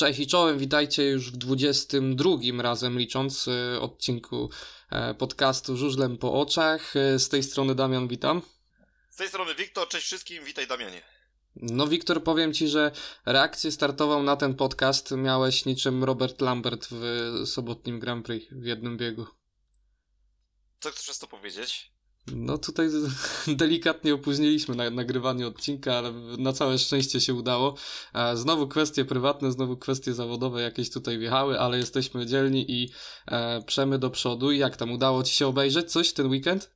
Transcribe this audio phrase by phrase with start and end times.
[0.00, 4.50] Cześć i czołem, witajcie już w 22 razem licząc y, odcinku
[4.90, 6.96] e, podcastu Żużlem po oczach.
[6.96, 8.42] E, z tej strony Damian, witam.
[9.10, 11.02] Z tej strony Wiktor, cześć wszystkim, witaj Damianie.
[11.56, 12.92] No Wiktor, powiem Ci, że
[13.26, 17.02] reakcję startową na ten podcast miałeś niczym Robert Lambert w
[17.46, 19.26] sobotnim Grand Prix w jednym biegu.
[20.80, 21.92] Co chcesz przez to powiedzieć?
[22.26, 22.88] No tutaj
[23.46, 27.74] delikatnie opóźniliśmy na, nagrywanie odcinka, ale na całe szczęście się udało.
[28.14, 32.90] E, znowu kwestie prywatne, znowu kwestie zawodowe jakieś tutaj wjechały, ale jesteśmy dzielni i
[33.26, 34.52] e, przemy do przodu.
[34.52, 36.70] Jak tam, udało Ci się obejrzeć coś ten weekend?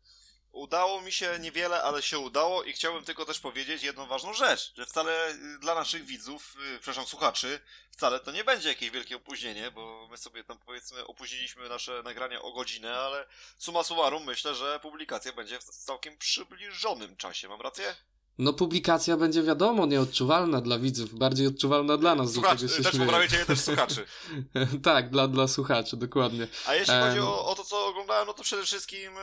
[0.54, 4.72] Udało mi się niewiele, ale się udało i chciałbym tylko też powiedzieć jedną ważną rzecz,
[4.76, 9.16] że wcale y, dla naszych widzów, yy, przepraszam, słuchaczy, wcale to nie będzie jakieś wielkie
[9.16, 13.26] opóźnienie, bo my sobie tam powiedzmy opóźniliśmy nasze nagrania o godzinę, ale
[13.58, 17.94] suma summarum myślę, że publikacja będzie w całkiem przybliżonym czasie, mam rację?
[18.38, 22.32] No publikacja będzie wiadomo, nieodczuwalna dla widzów, bardziej odczuwalna dla nas.
[22.32, 24.06] Słuchaczy, też poprawię cię, też słuchaczy.
[24.84, 26.48] tak, dla, dla słuchaczy, dokładnie.
[26.66, 27.02] A jeśli um...
[27.02, 29.20] chodzi o, o, to, co oglądałem, no to przede wszystkim y,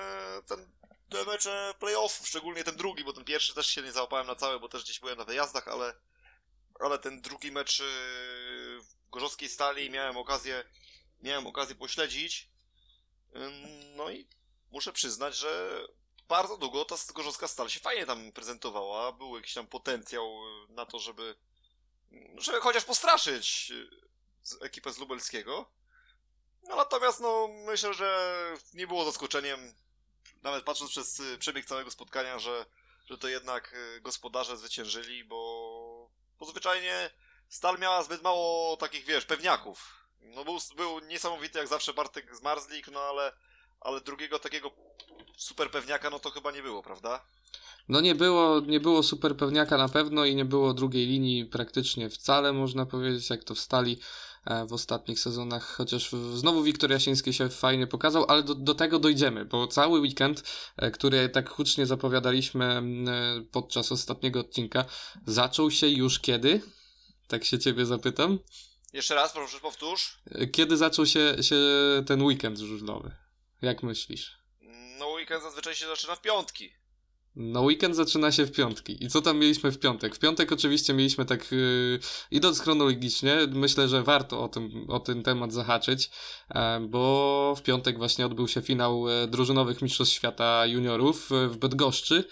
[0.48, 0.66] ten
[1.12, 4.60] te mecze playoffów, szczególnie ten drugi, bo ten pierwszy też się nie załapałem na całe,
[4.60, 5.94] bo też gdzieś byłem na wyjazdach, ale,
[6.80, 7.84] ale ten drugi mecz y,
[8.82, 10.64] w Gorzowskiej Stali miałem okazję,
[11.22, 12.50] miałem okazję pośledzić.
[13.96, 14.28] No i
[14.72, 15.82] muszę przyznać, że
[16.28, 19.12] bardzo długo ta Gorzowska Stal się fajnie tam prezentowała.
[19.12, 21.36] Był jakiś tam potencjał na to, żeby,
[22.38, 25.72] żeby chociaż postraszyć y, ekipę z Lubelskiego.
[26.64, 28.38] No, natomiast no, myślę, że
[28.74, 29.74] nie było zaskoczeniem
[30.44, 32.66] nawet patrząc przez y, przebieg całego spotkania, że,
[33.10, 37.10] że to jednak y, gospodarze zwyciężyli, bo, bo zwyczajnie
[37.52, 40.08] Stal miała zbyt mało takich, wiesz, pewniaków.
[40.22, 43.32] No był, był niesamowity jak zawsze Bartek z Marzlik, no ale,
[43.82, 44.72] ale drugiego takiego
[45.38, 47.26] super pewniaka no to chyba nie było, prawda?
[47.90, 52.10] No nie było, nie było super pewniaka na pewno i nie było drugiej linii praktycznie
[52.10, 54.31] wcale, można powiedzieć, jak to wstali E,
[54.68, 59.46] w ostatnich sezonach, chociaż znowu Wiktor Jasiński się fajnie pokazał, ale do, do tego dojdziemy,
[59.46, 60.44] bo cały weekend,
[60.78, 62.82] e, który tak hucznie zapowiadaliśmy e,
[63.52, 64.86] podczas ostatniego odcinka,
[65.26, 66.62] zaczął się już kiedy?
[67.28, 68.40] Tak się ciebie zapytam.
[68.94, 70.22] Jeszcze raz, proszę powtórz.
[70.52, 71.58] Kiedy zaczął się, się
[72.08, 73.16] ten weekend żużlowy?
[73.62, 74.38] Jak myślisz?
[75.00, 76.81] No weekend zazwyczaj się zaczyna w piątki.
[77.36, 79.04] No weekend zaczyna się w piątki.
[79.04, 80.16] I co tam mieliśmy w piątek?
[80.16, 82.00] W piątek oczywiście mieliśmy tak, yy,
[82.32, 86.12] idąc chronologicznie, myślę, że warto o tym, o ten temat zahaczyć,
[86.50, 91.58] e, bo w piątek właśnie odbył się finał e, drużynowych Mistrzostw Świata Juniorów e, w
[91.58, 92.24] Bydgoszczy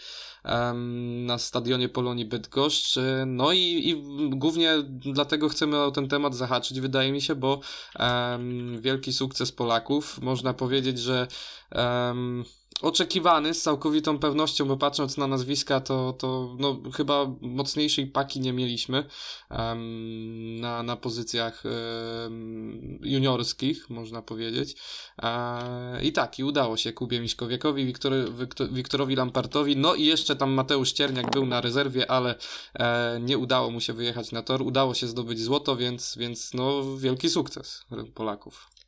[1.25, 2.99] na stadionie Polonii Bydgoszcz.
[3.25, 4.73] No i, i głównie
[5.13, 7.59] dlatego chcemy o ten temat zahaczyć, wydaje mi się, bo
[7.99, 10.21] um, wielki sukces Polaków.
[10.21, 11.27] Można powiedzieć, że
[11.71, 12.45] um,
[12.81, 18.53] oczekiwany z całkowitą pewnością, bo patrząc na nazwiska, to, to no, chyba mocniejszej paki nie
[18.53, 19.03] mieliśmy
[19.49, 24.75] um, na, na pozycjach um, juniorskich, można powiedzieć.
[25.21, 30.35] E, I tak, i udało się Kubie Miśkowiakowi, Wiktor, Wiktor, Wiktorowi Lampartowi, no i jeszcze
[30.35, 32.35] tam Mateusz Cierniak był na rezerwie, ale
[32.73, 36.97] e, nie udało mu się wyjechać na tor, udało się zdobyć złoto, więc, więc no
[36.97, 38.78] wielki sukces Polaków.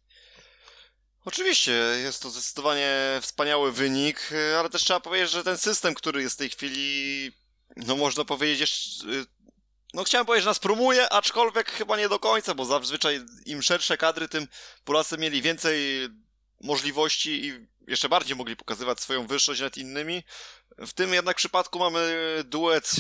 [1.25, 1.71] Oczywiście,
[2.03, 6.37] jest to zdecydowanie wspaniały wynik, ale też trzeba powiedzieć, że ten system, który jest w
[6.37, 7.31] tej chwili,
[7.75, 9.05] no można powiedzieć, jeszcze,
[9.93, 13.97] no chciałem powiedzieć, że nas promuje, aczkolwiek chyba nie do końca, bo zazwyczaj im szersze
[13.97, 14.47] kadry, tym
[14.83, 16.09] Polacy mieli więcej
[16.61, 20.23] możliwości i jeszcze bardziej mogli pokazywać swoją wyższość nad innymi.
[20.77, 22.13] W tym jednak przypadku mamy
[22.45, 22.91] duet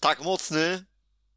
[0.00, 0.84] tak mocny,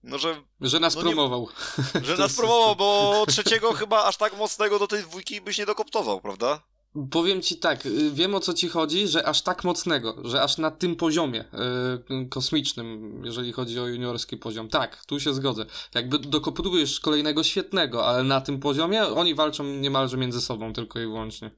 [0.03, 1.47] no, że, że nas no promował.
[1.95, 5.65] Nie, że nas promował, bo trzeciego chyba aż tak mocnego do tej dwójki byś nie
[5.65, 6.63] dokoptował, prawda?
[7.11, 10.57] Powiem ci tak, y, wiem o co ci chodzi, że aż tak mocnego, że aż
[10.57, 11.45] na tym poziomie
[12.09, 14.69] yy, kosmicznym, jeżeli chodzi o juniorski poziom.
[14.69, 15.65] Tak, tu się zgodzę.
[15.95, 21.03] Jakby dokoptujesz kolejnego świetnego, ale na tym poziomie oni walczą niemalże między sobą tylko i
[21.03, 21.51] wyłącznie.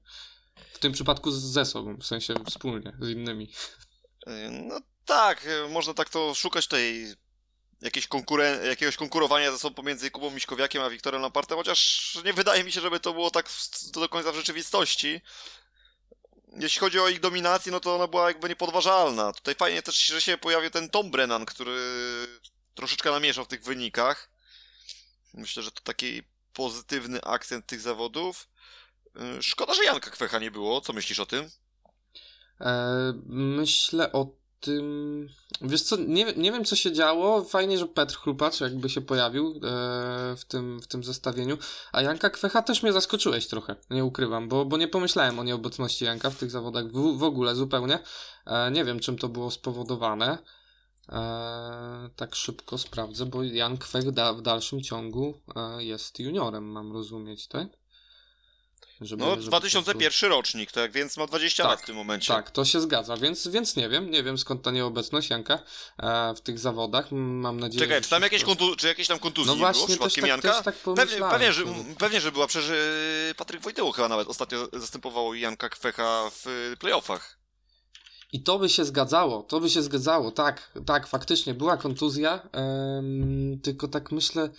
[0.73, 3.51] W tym przypadku ze sobą, w sensie wspólnie, z innymi.
[4.51, 7.15] No tak, można tak to szukać tej
[7.81, 8.07] jakieś
[8.67, 12.81] jakiegoś konkurowania ze sobą pomiędzy Kubą Miśkowiakiem a Wiktorem Lampartem, chociaż nie wydaje mi się,
[12.81, 13.49] żeby to było tak
[13.93, 15.21] do końca w rzeczywistości.
[16.59, 19.33] Jeśli chodzi o ich dominację, no to ona była jakby niepodważalna.
[19.33, 21.77] Tutaj fajnie też, że się pojawił ten Tom Brennan, który
[22.75, 24.29] troszeczkę namieszał w tych wynikach.
[25.33, 26.23] Myślę, że to taki
[26.53, 28.47] pozytywny akcent tych zawodów.
[29.41, 30.81] Szkoda, że Janka Kwecha nie było.
[30.81, 31.49] Co myślisz o tym?
[32.59, 34.27] Eee, myślę o
[34.65, 35.27] tym.
[35.61, 37.43] Wiesz co, nie, nie wiem co się działo.
[37.43, 39.59] Fajnie, że Petr Chrupacz jakby się pojawił e,
[40.37, 41.57] w, tym, w tym zestawieniu.
[41.91, 46.05] A Janka Kwecha też mnie zaskoczyłeś trochę, nie ukrywam, bo, bo nie pomyślałem o nieobecności
[46.05, 47.99] Janka w tych zawodach w, w ogóle zupełnie.
[48.45, 50.37] E, nie wiem czym to było spowodowane.
[51.09, 56.93] E, tak szybko sprawdzę, bo Jan Kwek da, w dalszym ciągu e, jest juniorem, mam
[56.93, 57.67] rozumieć, tak?
[59.01, 62.33] Żeby, no, żeby 2001 rocznik, tak, więc ma 20 tak, lat w tym momencie.
[62.33, 65.59] Tak, to się zgadza, więc, więc nie wiem, nie wiem skąd ta nieobecność Janka
[65.97, 67.11] e, w tych zawodach.
[67.11, 70.21] Mam nadzieję, Czekaj, czy tam jakieś, kontu- czy jakieś tam kontuzje no właśnie, było przypadkiem
[70.21, 70.63] tak, Janka?
[70.63, 71.63] Tak pewnie, pewnie, że,
[71.97, 77.37] pewnie, że była, przecież e, Patryk Wojtyło chyba nawet ostatnio zastępował Janka Kwecha w playoffach.
[78.33, 82.49] I to by się zgadzało, to by się zgadzało, tak, tak, faktycznie była kontuzja,
[83.63, 84.49] tylko tak myślę,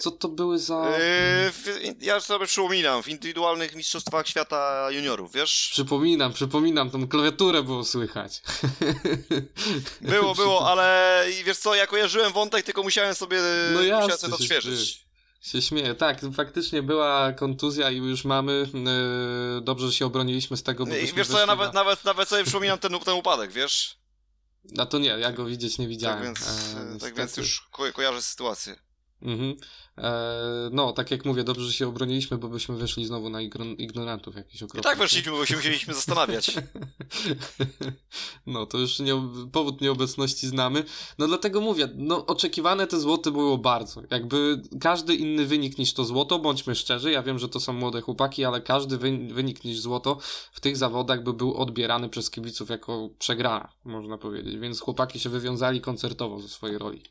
[0.00, 0.98] co to były za.
[0.98, 5.68] Yy, ja sobie przypominam, w indywidualnych mistrzostwach świata juniorów, wiesz?
[5.72, 8.42] Przypominam, przypominam, tą klawiaturę było słychać.
[10.00, 13.38] Było, było, ale wiesz co, ja kojarzyłem wątek, tylko musiałem sobie,
[13.74, 15.06] no jasne, musiałem sobie to odświeżyć.
[15.40, 18.66] Się śmieję, tak, faktycznie była kontuzja i już mamy.
[19.54, 20.86] Yy, dobrze, że się obroniliśmy z tego.
[20.86, 21.84] Bo I wiesz co, ja nawet, na...
[21.84, 23.96] nawet, nawet sobie przypominam ten, ten upadek, wiesz?
[24.78, 26.18] A to nie, ja go widzieć nie widziałem.
[26.18, 28.76] Tak więc, e, tak więc już ko kojarzę sytuację.
[29.22, 29.56] Mhm.
[29.98, 33.40] E, no, tak jak mówię, dobrze, że się obroniliśmy, bo byśmy wyszli znowu na
[33.78, 34.80] ignorantów jakiś okropny.
[34.80, 36.54] I tak weszliśmy, bo się musieliśmy zastanawiać.
[38.46, 39.14] no, to już nie,
[39.52, 40.84] powód nieobecności znamy.
[41.18, 44.02] No dlatego mówię, no oczekiwane te złoty było bardzo.
[44.10, 48.00] Jakby każdy inny wynik niż to złoto, bądźmy szczerzy, ja wiem, że to są młode
[48.00, 48.98] chłopaki, ale każdy
[49.32, 50.18] wynik niż złoto
[50.52, 54.58] w tych zawodach by był odbierany przez kibiców jako przegrana, można powiedzieć.
[54.58, 57.02] Więc chłopaki się wywiązali koncertowo ze swojej roli.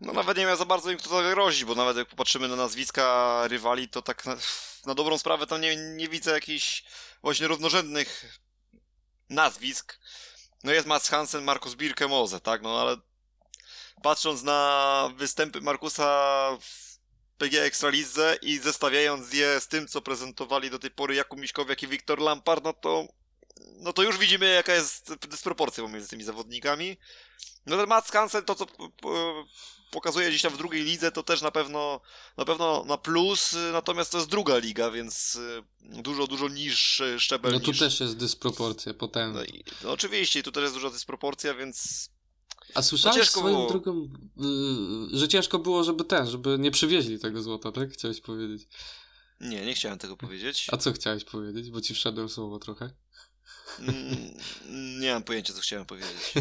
[0.00, 3.42] No nawet nie miał za bardzo im kto zagrozić, bo nawet jak popatrzymy na nazwiska
[3.48, 4.36] rywali, to tak na,
[4.86, 6.84] na dobrą sprawę tam nie, nie widzę jakichś
[7.22, 8.38] właśnie równorzędnych
[9.30, 9.98] nazwisk.
[10.64, 12.96] No jest Mats Hansen, Markus Birke-Mose, tak, no ale
[14.02, 16.98] patrząc na występy Markusa w
[17.38, 21.86] PG Ekstralidze i zestawiając je z tym, co prezentowali do tej pory Jakub Miśkowiak i
[21.86, 23.08] Wiktor Lampard, no to
[23.60, 26.96] no to już widzimy jaka jest dysproporcja pomiędzy tymi zawodnikami.
[27.66, 28.66] No ten Mats Hansen, to co
[29.90, 32.00] pokazuje gdzieś tam w drugiej lidze, to też na pewno
[32.36, 35.62] na pewno na plus, natomiast to jest druga liga, więc y,
[36.02, 37.78] dużo, dużo niższy szczebel No tu niż...
[37.78, 39.40] też jest dysproporcja potężna.
[39.40, 42.08] No, i, no oczywiście, tu też jest duża dysproporcja, więc...
[42.74, 43.68] A słyszałeś no swoją było.
[43.68, 44.08] drogą,
[45.12, 47.90] yy, że ciężko było, żeby ten, żeby nie przywieźli tego złota, tak?
[47.90, 48.68] Chciałeś powiedzieć.
[49.40, 50.66] Nie, nie chciałem tego powiedzieć.
[50.72, 51.70] A co chciałeś powiedzieć?
[51.70, 52.90] Bo ci wszedłem słowo trochę.
[53.80, 56.32] Mm, nie mam pojęcia, co chciałem powiedzieć.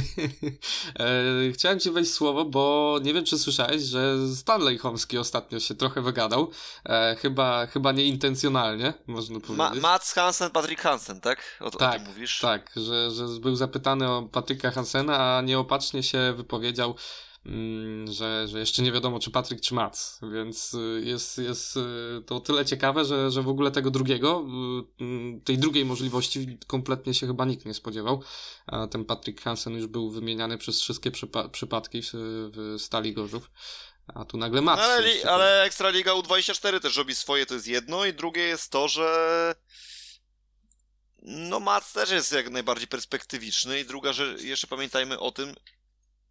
[0.99, 5.75] E, chciałem ci wejść słowo, bo nie wiem, czy słyszałeś, że Stanley Homski ostatnio się
[5.75, 6.51] trochę wygadał.
[6.85, 9.57] E, chyba, chyba nieintencjonalnie, można powiedzieć.
[9.57, 11.57] Ma Mats Hansen, Patrick Hansen, tak?
[11.59, 12.39] O, tak, o tym mówisz?
[12.39, 16.95] Tak, że, że był zapytany o Patryka Hansena, a nieopatrznie się wypowiedział
[18.05, 21.81] że, że jeszcze nie wiadomo, czy Patryk, czy Mats, więc y, jest, jest y,
[22.25, 24.45] to tyle ciekawe, że, że w ogóle tego drugiego,
[24.99, 28.23] y, mm, tej drugiej możliwości kompletnie się chyba nikt nie spodziewał.
[28.67, 33.51] A ten Patryk Hansen już był wymieniany przez wszystkie przypa przypadki w, w Stali Gorzów.
[34.07, 34.61] A tu nagle.
[34.61, 38.87] No, ale, ale Ekstraliga U24 też robi swoje, to jest jedno, i drugie jest to,
[38.87, 39.55] że
[41.21, 45.55] no Mats też jest jak najbardziej perspektywiczny i druga, że jeszcze pamiętajmy o tym,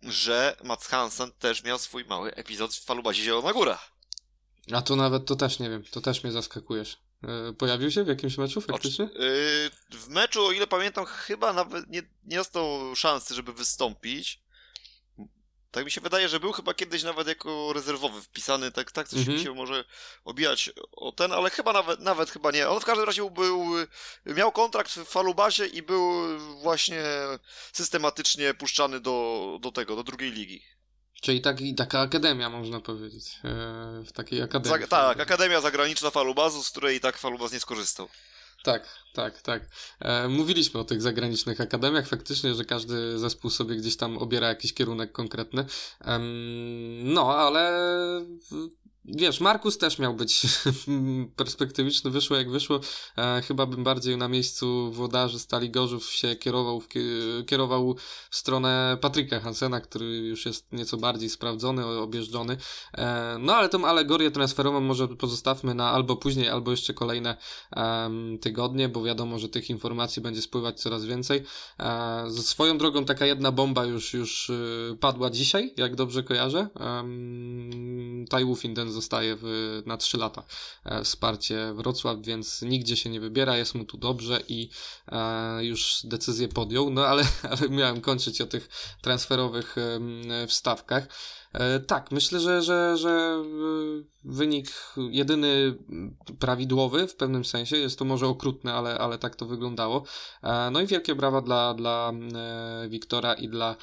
[0.02, 3.78] że Mats Hansen też miał swój mały epizod w Falubazie Zielona Góra.
[4.72, 6.98] A to nawet, to też nie wiem, to też mnie zaskakujesz.
[7.22, 9.04] E, pojawił się w jakimś meczu faktycznie?
[9.04, 14.45] Yy, w meczu, o ile pamiętam, chyba nawet nie, nie dostał szansy, żeby wystąpić.
[15.70, 19.18] Tak mi się wydaje, że był chyba kiedyś nawet jako rezerwowy wpisany, tak, tak coś
[19.18, 19.38] mhm.
[19.38, 19.84] mi się może
[20.24, 22.68] obijać o ten, ale chyba nawet, nawet chyba nie.
[22.68, 23.74] On w każdym razie był,
[24.26, 27.02] miał kontrakt w Falubasie i był właśnie
[27.72, 30.62] systematycznie puszczany do, do tego, do drugiej ligi.
[31.22, 33.38] Czyli taki, taka akademia, można powiedzieć.
[33.44, 34.80] E, w takiej akademii.
[34.80, 38.08] Za, tak, akademia zagraniczna Falubazu, z której i tak Falubaz nie skorzystał.
[38.66, 39.68] Tak, tak, tak.
[40.00, 44.74] E, mówiliśmy o tych zagranicznych akademiach, faktycznie, że każdy zespół sobie gdzieś tam obiera jakiś
[44.74, 45.64] kierunek konkretny.
[47.04, 47.72] no, ale
[49.08, 50.46] wiesz, Markus też miał być
[51.36, 52.80] perspektywiczny, wyszło jak wyszło.
[53.18, 56.88] E, chyba bym bardziej na miejscu włodarzy Stali Gorzów się kierował w,
[57.46, 57.96] kierował
[58.30, 62.56] w stronę Patryka Hansena, który już jest nieco bardziej sprawdzony, objeżdżony.
[62.94, 67.36] E, no ale tą alegorię transferową może pozostawmy na albo później, albo jeszcze kolejne
[67.76, 68.10] e,
[68.40, 71.42] tygodnie, bo wiadomo, że tych informacji będzie spływać coraz więcej.
[71.80, 76.68] E, ze swoją drogą taka jedna bomba już, już y, padła dzisiaj, jak dobrze kojarzę.
[78.30, 80.42] Tai Wufin ten zostaje w, na 3 lata
[80.84, 84.70] e, wsparcie Wrocław, więc nigdzie się nie wybiera, jest mu tu dobrze i
[85.08, 88.68] e, już decyzję podjął, no ale, ale miałem kończyć o tych
[89.02, 89.76] transferowych
[90.48, 91.08] wstawkach.
[91.56, 93.42] E, tak, myślę, że, że, że e,
[94.24, 95.74] wynik jedyny
[96.38, 100.04] prawidłowy w pewnym sensie, jest to może okrutne, ale, ale tak to wyglądało.
[100.42, 102.12] E, no i wielkie brawa dla, dla
[102.88, 103.76] Wiktora i dla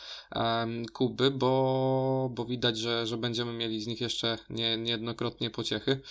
[0.94, 6.02] Kuby, bo, bo widać, że, że będziemy mieli z nich jeszcze nie, niejednokrotnie pociechy.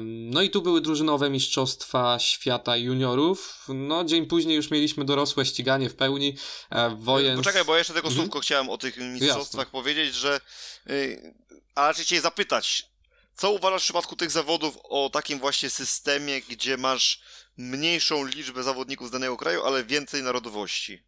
[0.00, 3.64] No i tu były drużynowe mistrzostwa świata juniorów.
[3.68, 6.36] No, dzień później już mieliśmy dorosłe ściganie w pełni.
[6.70, 7.36] E, wojen.
[7.36, 8.24] Poczekaj, bo jeszcze tylko mhm.
[8.24, 9.72] słówko chciałem o tych mistrzostwach Jasne.
[9.72, 10.40] powiedzieć, że.
[10.86, 11.34] Yy,
[11.74, 12.86] a raczej cię zapytać,
[13.34, 17.20] co uważasz w przypadku tych zawodów o takim właśnie systemie, gdzie masz
[17.56, 21.02] mniejszą liczbę zawodników z danego kraju, ale więcej narodowości?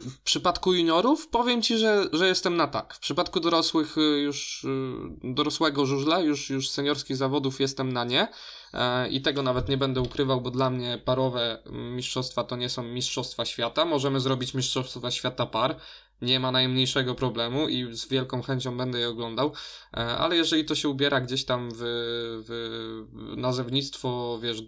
[0.00, 2.94] W przypadku juniorów powiem ci, że, że jestem na tak.
[2.94, 4.68] W przypadku dorosłych y, już y,
[5.24, 8.28] dorosłego żużla, już, już seniorskich zawodów jestem na nie.
[8.72, 12.82] E, I tego nawet nie będę ukrywał, bo dla mnie parowe mistrzostwa to nie są
[12.82, 13.84] mistrzostwa świata.
[13.84, 15.76] Możemy zrobić mistrzostwa świata par.
[16.22, 19.52] Nie ma najmniejszego problemu i z wielką chęcią będę je oglądał.
[19.94, 21.78] E, ale jeżeli to się ubiera gdzieś tam w,
[22.46, 24.62] w nazewnictwo, wiesz,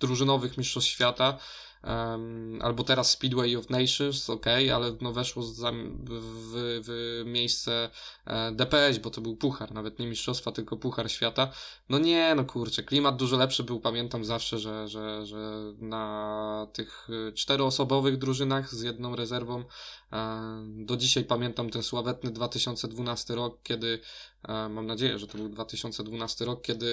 [0.00, 1.38] drużynowych mistrzostw świata,
[1.84, 7.90] Um, albo teraz Speedway of Nations, ok, ale no weszło w, w, w miejsce
[8.26, 11.52] e, DPS, bo to był puchar, nawet nie mistrzostwa, tylko puchar świata.
[11.88, 17.08] No nie, no kurczę, klimat dużo lepszy był, pamiętam zawsze, że, że, że na tych
[17.28, 19.64] e, czteroosobowych drużynach z jedną rezerwą
[20.12, 24.00] e, do dzisiaj pamiętam ten sławetny 2012 rok, kiedy
[24.48, 26.88] mam nadzieję, że to był 2012 rok, kiedy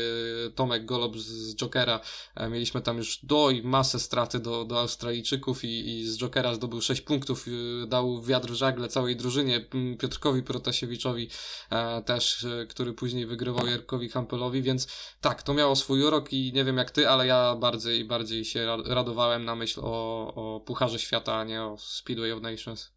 [0.56, 2.00] Tomek Golob z Jokera,
[2.36, 6.82] e, mieliśmy tam już doj masę straty do, do Australijczyków i, i z Jokera zdobył
[6.82, 7.46] 6 punktów,
[7.88, 9.66] dał wiatr w żagle całej drużynie,
[10.00, 11.30] Piotrkowi Protasiewiczowi
[11.70, 14.88] e, też, który później wygrywał Jarkowi Hampelowi, więc
[15.22, 18.78] tak, to miało swój urok i nie wiem jak ty, ale ja bardziej, bardziej się
[18.86, 22.92] radowałem na myśl o, o Pucharze Świata, a nie o Speedway of Nations.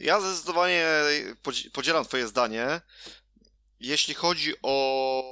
[0.00, 0.86] Ja zdecydowanie
[1.72, 2.80] podzielam Twoje zdanie
[3.82, 5.22] jeśli chodzi o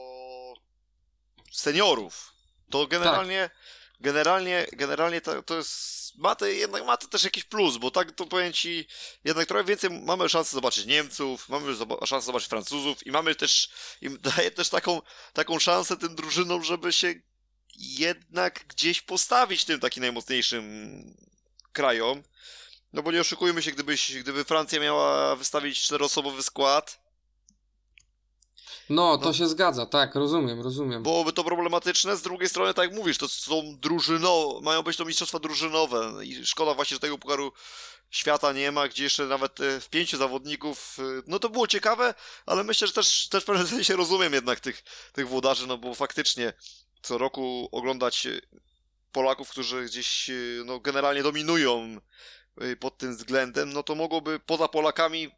[1.52, 2.32] seniorów,
[2.70, 4.00] to generalnie, tak.
[4.00, 8.12] generalnie, generalnie to, to jest ma to, jednak ma to też jakiś plus, bo tak
[8.12, 8.86] to powiem ci,
[9.24, 11.76] jednak trochę więcej mamy szansę zobaczyć Niemców, mamy
[12.06, 15.02] szansę zobaczyć Francuzów i mamy też, im daje też taką,
[15.32, 17.14] taką szansę tym drużynom, żeby się
[17.76, 20.64] jednak gdzieś postawić tym takim najmocniejszym
[21.72, 22.22] krajom.
[22.92, 26.99] No bo nie oszukujmy się, gdybyś, gdyby Francja miała wystawić czteroosobowy skład,
[28.90, 29.32] no, to no.
[29.32, 31.02] się zgadza, tak, rozumiem, rozumiem.
[31.02, 35.04] Byłoby to problematyczne, z drugiej strony, tak jak mówisz, to są drużyno, mają być to
[35.04, 37.52] mistrzostwa drużynowe i szkoda właśnie, że tego pucharu
[38.10, 42.14] świata nie ma, gdzie jeszcze nawet e, w pięciu zawodników, e, no to było ciekawe,
[42.46, 44.82] ale myślę, że też, też w pewnym sensie rozumiem jednak tych,
[45.12, 46.52] tych włodarzy, no bo faktycznie
[47.02, 48.40] co roku oglądać e,
[49.12, 50.30] Polaków, którzy gdzieś
[50.64, 51.96] no, generalnie dominują
[52.80, 55.30] pod tym względem, no to mogłoby poza Polakami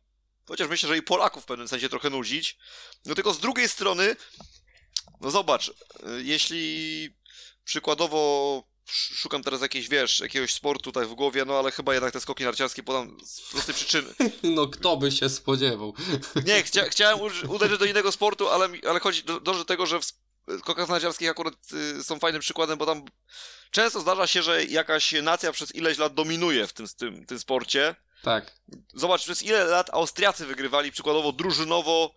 [0.48, 2.58] Chociaż myślę, że i Polaków w pewnym sensie trochę nudzić.
[3.04, 4.16] No tylko z drugiej strony,
[5.20, 5.72] no zobacz, y,
[6.22, 7.10] jeśli
[7.64, 12.20] przykładowo szukam teraz jakiejś, wiesz, jakiegoś sportu tutaj w głowie, no ale chyba jednak te
[12.20, 14.14] skoki narciarskie podam z prostej przyczyny.
[14.42, 15.94] No kto by się spodziewał?
[16.46, 17.18] Nie, chcia chciałem
[17.48, 20.04] uderzyć do innego sportu, ale, ale chodzi do, do tego, że w
[20.58, 21.54] skokach narciarskich akurat
[22.00, 23.04] y, są fajnym przykładem, bo tam
[23.70, 27.94] często zdarza się, że jakaś nacja przez ileś lat dominuje w tym, tym, tym sporcie.
[28.22, 28.52] Tak.
[28.94, 32.14] Zobacz, przez ile lat Austriacy wygrywali przykładowo drużynowo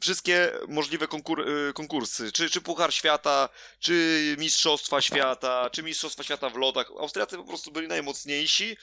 [0.00, 3.48] wszystkie możliwe konkur y, konkursy, czy, czy Puchar Świata,
[3.80, 6.90] czy Mistrzostwa Świata, czy Mistrzostwa Świata w lotach.
[6.98, 8.76] Austriacy po prostu byli najmocniejsi,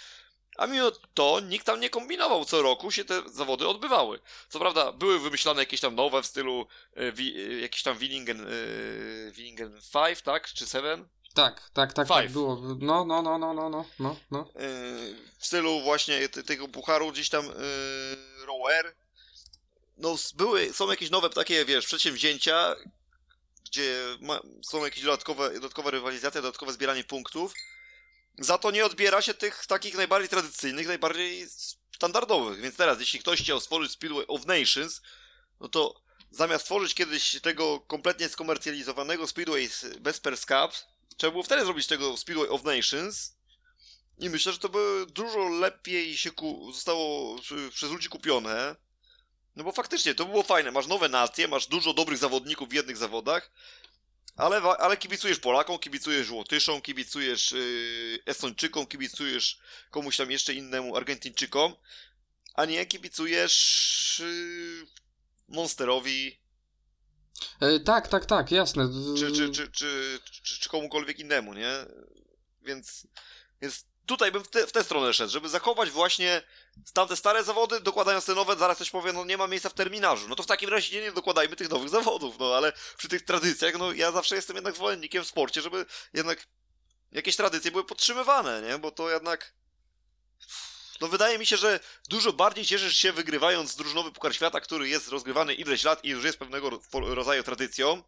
[0.58, 2.46] a mimo to nikt tam nie kombinował.
[2.46, 4.20] Co roku się te zawody odbywały.
[4.50, 9.32] Co prawda były wymyślane jakieś tam nowe w stylu y, y, jakiś tam Willingen, y,
[9.36, 10.54] Willingen 5, tak?
[10.54, 11.10] Czy 7?
[11.34, 12.62] Tak, tak, tak, tak było.
[12.80, 14.16] No, no, no, no, no, no, no.
[14.32, 14.50] no.
[14.56, 18.96] Yy, w stylu właśnie tego pucharu gdzieś tam yy, rower.
[19.98, 22.76] No, były, są jakieś nowe takie, wiesz, przedsięwzięcia,
[23.66, 27.54] gdzie ma, są jakieś dodatkowe, dodatkowe rywalizacje, dodatkowe zbieranie punktów.
[28.40, 31.48] Za to nie odbiera się tych takich najbardziej tradycyjnych, najbardziej
[31.96, 32.62] standardowych.
[32.62, 35.02] Więc teraz, jeśli ktoś chciał stworzyć Speedway of Nations,
[35.60, 39.70] no to zamiast tworzyć kiedyś tego kompletnie skomercjalizowanego Speedway
[40.00, 40.86] bez Pers Cups,
[41.18, 43.36] Trzeba było wtedy zrobić tego Speedway of Nations.
[44.18, 46.72] I myślę, że to by dużo lepiej się ku...
[46.74, 47.40] zostało
[47.72, 48.76] przez ludzi kupione.
[49.56, 50.72] No bo faktycznie to było fajne.
[50.72, 53.52] Masz nowe nacje, masz dużo dobrych zawodników w jednych zawodach,
[54.36, 61.76] ale, ale kibicujesz Polakom, kibicujesz Łotyszom, kibicujesz yy, Estończykom, kibicujesz komuś tam jeszcze innemu Argentyńczykom,
[62.54, 64.88] a nie kibicujesz yy,
[65.48, 66.41] Monsterowi,
[67.86, 68.90] tak, tak, tak, jasne.
[69.18, 70.20] Czy, czy, czy, czy,
[70.60, 71.74] czy, komukolwiek innemu, nie?
[72.62, 73.08] Więc,
[73.62, 76.42] więc tutaj bym w, te, w tę stronę szedł, żeby zachować właśnie
[76.94, 80.28] tamte stare zawody, dokładając te nowe, zaraz ktoś powie, no nie ma miejsca w terminarzu.
[80.28, 83.78] No to w takim razie nie dokładajmy tych nowych zawodów, no ale przy tych tradycjach,
[83.80, 86.48] no ja zawsze jestem jednak zwolennikiem w sporcie, żeby jednak
[87.12, 88.78] jakieś tradycje były podtrzymywane, nie?
[88.78, 89.54] Bo to jednak
[91.02, 91.80] no wydaje mi się, że
[92.10, 96.24] dużo bardziej cieszysz się wygrywając drużynowy Puchar Świata, który jest rozgrywany ileś lat i już
[96.24, 98.04] jest pewnego rodzaju tradycją,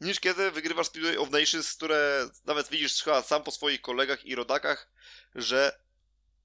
[0.00, 4.34] niż kiedy wygrywasz Speedway of Nations, które nawet widzisz chyba sam po swoich kolegach i
[4.34, 4.90] rodakach,
[5.34, 5.78] że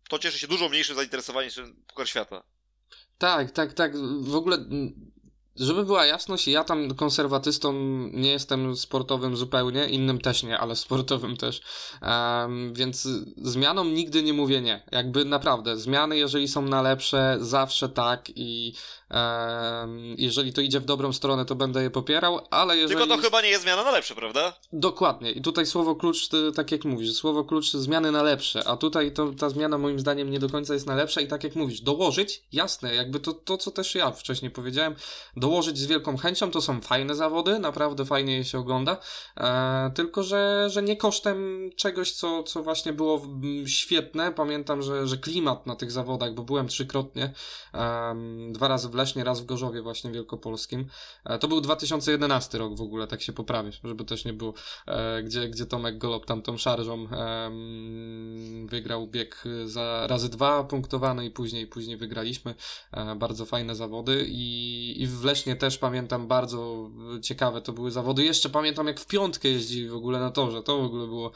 [0.09, 2.43] to cieszy się dużo mniejszym zainteresowaniem niż Puchar Świata.
[3.17, 3.97] Tak, tak, tak.
[4.21, 4.57] W ogóle
[5.55, 7.73] żeby była jasność, ja tam konserwatystą
[8.11, 11.61] nie jestem sportowym zupełnie, innym też nie, ale sportowym też.
[12.01, 13.07] Um, więc
[13.37, 14.83] zmianom nigdy nie mówię nie.
[14.91, 18.73] Jakby naprawdę, zmiany, jeżeli są na lepsze, zawsze tak i
[20.17, 22.99] jeżeli to idzie w dobrą stronę, to będę je popierał, ale jeżeli...
[22.99, 24.53] Tylko to chyba nie jest zmiana na lepsze, prawda?
[24.73, 25.31] Dokładnie.
[25.31, 29.31] I tutaj słowo klucz, tak jak mówisz, słowo klucz zmiany na lepsze, a tutaj to,
[29.31, 32.43] ta zmiana moim zdaniem nie do końca jest na lepsze i tak jak mówisz, dołożyć,
[32.51, 34.95] jasne, jakby to, to co też ja wcześniej powiedziałem,
[35.43, 38.97] dołożyć z wielką chęcią, to są fajne zawody, naprawdę fajnie je się ogląda,
[39.37, 43.21] e, tylko że, że nie kosztem czegoś, co, co właśnie było
[43.65, 44.31] świetne.
[44.31, 47.33] Pamiętam, że, że klimat na tych zawodach, bo byłem trzykrotnie,
[47.73, 48.15] e,
[48.51, 50.85] dwa razy w Lesznie, raz w Gorzowie właśnie wielkopolskim.
[51.25, 54.53] E, to był 2011 rok w ogóle, tak się poprawię, żeby też nie było,
[54.87, 57.07] e, gdzie, gdzie Tomek Golob tam tą szarżą
[58.65, 62.55] wygrał bieg za razy dwa punktowany i później, później wygraliśmy.
[62.91, 66.89] E, bardzo fajne zawody i, i w Lesznie też pamiętam bardzo
[67.21, 68.23] ciekawe to były zawody.
[68.23, 71.31] Jeszcze pamiętam jak w piątkę jeździli w ogóle na torze, to w ogóle było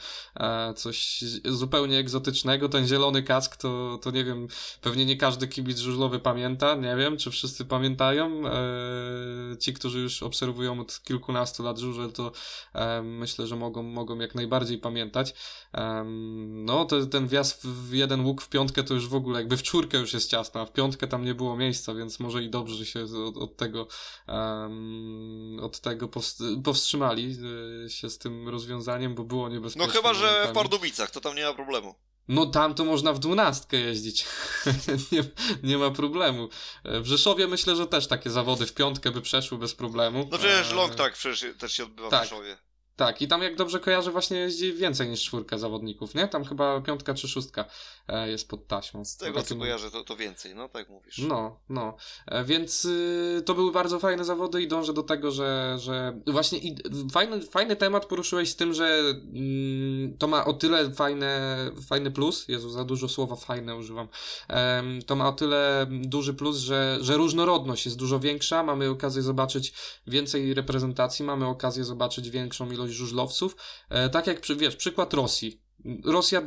[0.75, 2.69] coś zupełnie egzotycznego.
[2.69, 4.47] Ten zielony kask to, to nie wiem,
[4.81, 8.47] pewnie nie każdy kibic żużlowy pamięta, nie wiem, czy wszyscy pamiętają.
[8.47, 12.31] E, ci, którzy już obserwują od kilkunastu lat żużel, to
[12.73, 15.33] e, myślę, że mogą, mogą jak najbardziej pamiętać.
[15.73, 16.03] E,
[16.47, 19.63] no, to, ten wjazd w jeden łuk w piątkę to już w ogóle jakby w
[19.63, 22.85] czwórkę już jest ciasno, a w piątkę tam nie było miejsca, więc może i dobrze,
[22.85, 23.86] się od, od tego
[25.61, 26.09] od tego
[26.63, 27.37] powstrzymali
[27.87, 29.87] się z tym rozwiązaniem, bo było niebezpieczne.
[29.87, 31.95] No chyba, że w Pardubicach, to tam nie ma problemu.
[32.27, 34.25] No tam to można w dwunastkę jeździć.
[35.11, 35.23] nie,
[35.63, 36.49] nie ma problemu.
[36.85, 40.27] W Rzeszowie myślę, że też takie zawody w piątkę by przeszły bez problemu.
[40.31, 42.21] No przecież long tak przecież też się odbywa tak.
[42.21, 42.57] w Rzeszowie.
[42.97, 46.27] Tak, i tam jak dobrze kojarzę, właśnie jeździ więcej niż czwórka zawodników, nie?
[46.27, 47.65] Tam chyba piątka czy szóstka
[48.07, 49.05] e, jest pod taśmą.
[49.05, 51.17] Z tego co kojarzę, to, to więcej, no tak mówisz.
[51.17, 51.97] No, no.
[52.25, 56.59] E, więc y, to były bardzo fajne zawody i dążę do tego, że, że właśnie
[56.59, 56.75] i,
[57.11, 58.99] fajny, fajny temat poruszyłeś z tym, że
[59.33, 61.57] mm, to ma o tyle fajne,
[61.87, 64.07] fajny plus, Jezu, za dużo słowa fajne używam,
[65.05, 69.73] to ma o tyle duży plus, że, że różnorodność jest dużo większa, mamy okazję zobaczyć
[70.07, 73.55] więcej reprezentacji, mamy okazję zobaczyć większą ilość żużlowców.
[73.89, 75.66] E, tak jak, wiesz, przykład Rosji.
[76.05, 76.41] Rosja,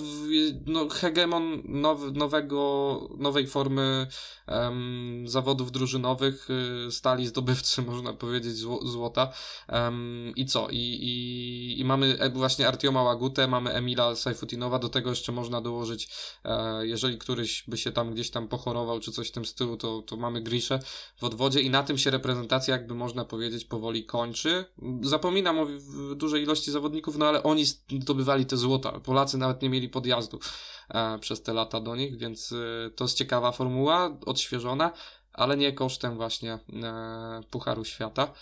[0.67, 4.07] no, hegemon now, nowego, nowej formy
[4.49, 6.49] um, zawodów drużynowych,
[6.89, 9.33] y, stali zdobywcy, można powiedzieć, zło, złota.
[9.69, 10.69] Um, I co?
[10.71, 15.61] I, i, I mamy e, właśnie Artioma Łagutę, mamy Emila Sajfutinowa, do tego jeszcze można
[15.61, 16.09] dołożyć,
[16.45, 20.03] e, jeżeli któryś by się tam gdzieś tam pochorował, czy coś w tym stylu, to,
[20.03, 20.81] to mamy Griszę
[21.17, 24.65] w odwodzie i na tym się reprezentacja, jakby można powiedzieć, powoli kończy.
[25.03, 25.67] Zapominam o
[26.15, 27.65] dużej ilości zawodników, no ale oni
[28.01, 29.01] zdobywali te złota.
[29.01, 30.41] Polacy nawet nie mieli podjazdu
[30.89, 34.93] e, przez te lata do nich, więc e, to jest ciekawa formuła, odświeżona,
[35.33, 38.33] ale nie kosztem właśnie e, Pucharu Świata.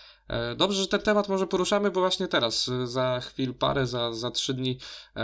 [0.57, 4.55] Dobrze, że ten temat może poruszamy, bo właśnie teraz, za chwil parę, za, za trzy
[4.55, 4.79] dni,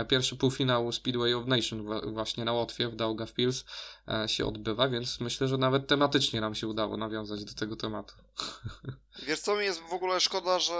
[0.07, 3.65] pierwszy półfinał Speedway of Nation właśnie na Łotwie w Daugavpils
[4.27, 8.15] się odbywa, więc myślę, że nawet tematycznie nam się udało nawiązać do tego tematu.
[9.27, 10.75] Wiesz co, mi jest w ogóle szkoda, że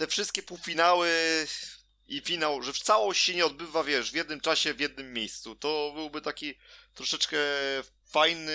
[0.00, 1.08] te wszystkie półfinały
[2.10, 5.54] i finał, że całość się nie odbywa, wiesz, w jednym czasie, w jednym miejscu.
[5.54, 6.54] To byłby taki
[6.94, 7.36] troszeczkę
[8.04, 8.52] fajny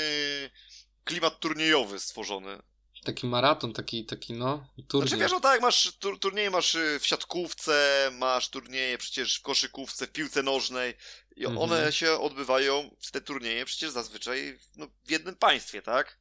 [1.03, 2.61] klimat turniejowy stworzony.
[3.03, 5.07] Taki maraton, taki, taki no, turniej.
[5.09, 9.41] Znaczy wiesz, no tak, masz tur turnieje masz y, w siatkówce, masz turnieje przecież w
[9.41, 10.93] koszykówce, w piłce nożnej
[11.35, 11.57] i mhm.
[11.57, 16.17] one się odbywają, te turnieje przecież zazwyczaj no, w jednym państwie, tak?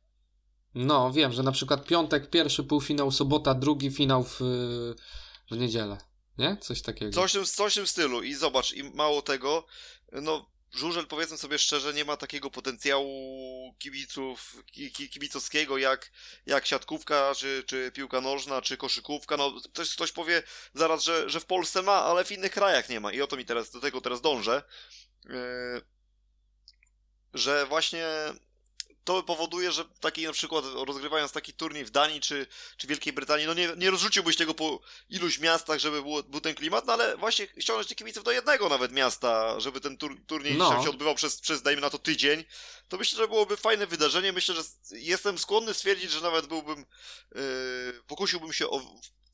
[0.74, 4.36] No, wiem, że na przykład piątek pierwszy półfinał, sobota drugi finał w,
[5.50, 6.13] w niedzielę.
[6.38, 6.56] Nie?
[6.60, 7.12] Coś takiego.
[7.12, 7.32] Coś,
[7.70, 8.22] w tym stylu.
[8.22, 9.66] I zobacz, i mało tego,
[10.12, 14.56] no Żużel, powiedzmy sobie szczerze, nie ma takiego potencjału kibiców,
[15.10, 16.10] kibicowskiego jak,
[16.46, 19.36] jak siatkówka, czy, czy piłka nożna, czy koszykówka.
[19.36, 20.42] No, ktoś, ktoś powie
[20.74, 23.12] zaraz, że, że w Polsce ma, ale w innych krajach nie ma.
[23.12, 24.62] I o to mi teraz, do tego teraz dążę.
[25.24, 25.34] Yy,
[27.34, 28.06] że właśnie
[29.04, 33.46] to powoduje, że taki na przykład rozgrywając taki turniej w Danii czy, czy Wielkiej Brytanii,
[33.46, 37.16] no nie, nie rozrzuciłbyś tego po iluś miastach, żeby było, był ten klimat, no ale
[37.16, 40.82] właśnie ściągnąć tych kibiców do jednego nawet miasta, żeby ten tur, turniej No.
[40.82, 42.44] się odbywał przez, przez, dajmy na to, tydzień,
[42.88, 44.32] to myślę, że byłoby fajne wydarzenie.
[44.32, 46.84] Myślę, że jestem skłonny stwierdzić, że nawet byłbym,
[47.34, 47.40] yy,
[48.06, 48.80] pokusiłbym się o,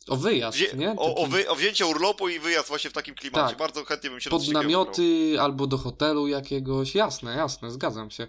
[0.08, 0.90] O wyjazd, wzię, nie?
[0.98, 3.48] o, o, wy, o wzięcie urlopu i wyjazd właśnie w takim klimacie.
[3.48, 3.58] Tak.
[3.58, 6.94] Bardzo chętnie bym się Pod namioty albo do hotelu jakiegoś.
[6.94, 8.28] Jasne, jasne, zgadzam się.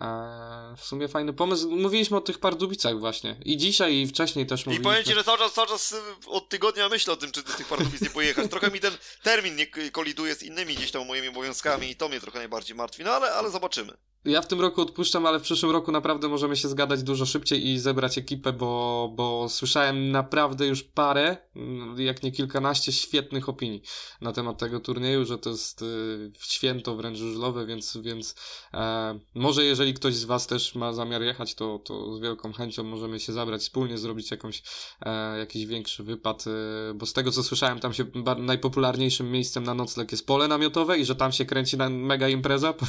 [0.00, 1.70] Eee, w sumie fajny pomysł.
[1.70, 3.36] Mówiliśmy o tych Pardubicach właśnie.
[3.44, 4.84] I dzisiaj, i wcześniej też I mówiliśmy.
[4.90, 7.52] powiem ci, że cały czas, cały czas y, od tygodnia myślę o tym, czy do
[7.52, 8.50] tych Pardubic nie pojechać.
[8.50, 12.20] Trochę mi ten termin nie koliduje z innymi gdzieś tam moimi obowiązkami i to mnie
[12.20, 13.92] trochę najbardziej martwi, no ale, ale zobaczymy.
[14.24, 17.66] Ja w tym roku odpuszczam, ale w przyszłym roku naprawdę możemy się zgadać dużo szybciej
[17.66, 23.82] i zebrać ekipę, bo, bo słyszałem naprawdę już parę, mm, jak nie kilkanaście świetnych opinii
[24.20, 28.34] na temat tego turnieju, że to jest y, święto wręcz żużlowe, więc, więc
[28.74, 32.84] e, może jeżeli ktoś z Was też ma zamiar jechać, to, to z wielką chęcią
[32.84, 34.62] możemy się zabrać wspólnie, zrobić jakąś,
[35.00, 38.04] e, jakiś większy wypad, e, bo z tego co słyszałem, tam się
[38.38, 42.72] najpopularniejszym miejscem na nocleg jest pole namiotowe i że tam się kręci na mega impreza
[42.72, 42.86] po,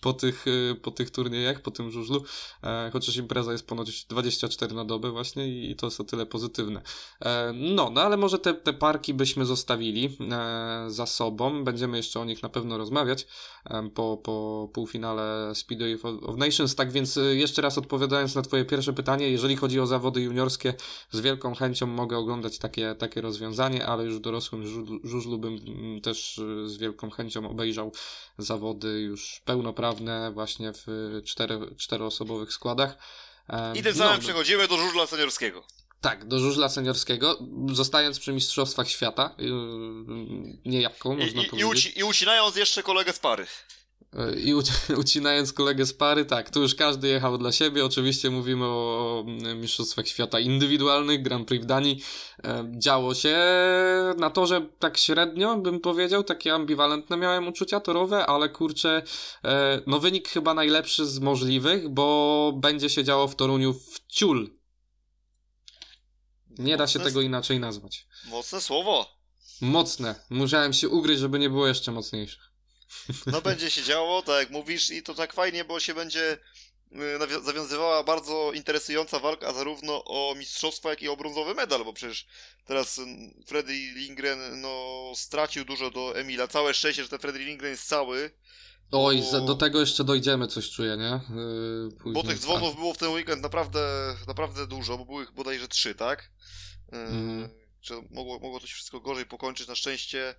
[0.00, 2.24] po tych, y, po tych turniejach, po tym żużlu,
[2.64, 6.26] e, chociaż impreza jest ponoć 24 na dobę właśnie i, i to jest o tyle
[6.26, 6.82] pozytywne.
[7.20, 12.20] E, no, no ale może te, te parki byśmy zostawili e, za sobą, będziemy jeszcze
[12.20, 13.26] o nich na pewno rozmawiać
[13.94, 18.92] po, po półfinale Speedway of, Nations, tak więc e, jeszcze raz odpowiadając na twoje pierwsze
[18.92, 20.74] pytanie, jeżeli chodzi o zawody juniorskie,
[21.10, 24.66] z wielką chęcią mogę oglądać takie, takie rozwiązanie, ale już w dorosłym
[25.04, 27.92] żużlu, bym mm, też e, z wielką chęcią obejrzał
[28.38, 30.86] zawody już pełnoprawne właśnie w
[31.24, 32.98] cztery, czteroosobowych składach.
[33.74, 34.20] I tym samym no.
[34.20, 35.64] przechodzimy do żużla seniorskiego.
[36.00, 37.38] Tak, do żużla seniorskiego,
[37.72, 39.50] zostając przy Mistrzostwach Świata, yy,
[40.64, 41.86] niejako I, można i, i, powiedzieć.
[41.86, 43.46] uci, I ucinając jeszcze kolegę z pary.
[44.12, 47.84] Yy, I uci- ucinając kolegę z pary, tak, tu już każdy jechał dla siebie.
[47.84, 49.24] Oczywiście mówimy o
[49.56, 52.02] Mistrzostwach Świata indywidualnych, Grand Prix w Danii.
[52.44, 53.38] E, Działo się
[54.16, 59.02] na to, że tak średnio bym powiedział, takie ambiwalentne miałem uczucia torowe, ale kurczę,
[59.86, 64.59] no wynik chyba najlepszy z możliwych, bo będzie się działo w Toruniu w ciul.
[66.60, 68.06] Nie da się Mocne- tego inaczej nazwać.
[68.24, 69.20] Mocne słowo.
[69.60, 70.14] Mocne.
[70.30, 72.50] Musiałem się ugryźć, żeby nie było jeszcze mocniejszych.
[73.26, 76.38] No będzie się działo, tak jak mówisz, i to tak fajnie, bo się będzie
[76.92, 82.26] y, zawiązywała bardzo interesująca walka zarówno o mistrzostwa, jak i o brązowy medal, bo przecież
[82.64, 83.04] teraz y,
[83.46, 86.48] Freddy Lindgren no, stracił dużo do Emila.
[86.48, 88.30] Całe szczęście, że ten Freddy Lindgren jest cały,
[88.92, 91.20] Oj, za, do tego jeszcze dojdziemy, coś czuję, nie?
[91.36, 95.32] Yy, później, bo tych dzwonów było w ten weekend naprawdę, naprawdę dużo, bo były ich
[95.32, 96.30] bodajże trzy, tak?
[96.92, 97.48] Y, Mhm.
[97.82, 99.68] Że mogło, mogło to się wszystko gorzej pokończyć.
[99.68, 100.34] Na szczęście,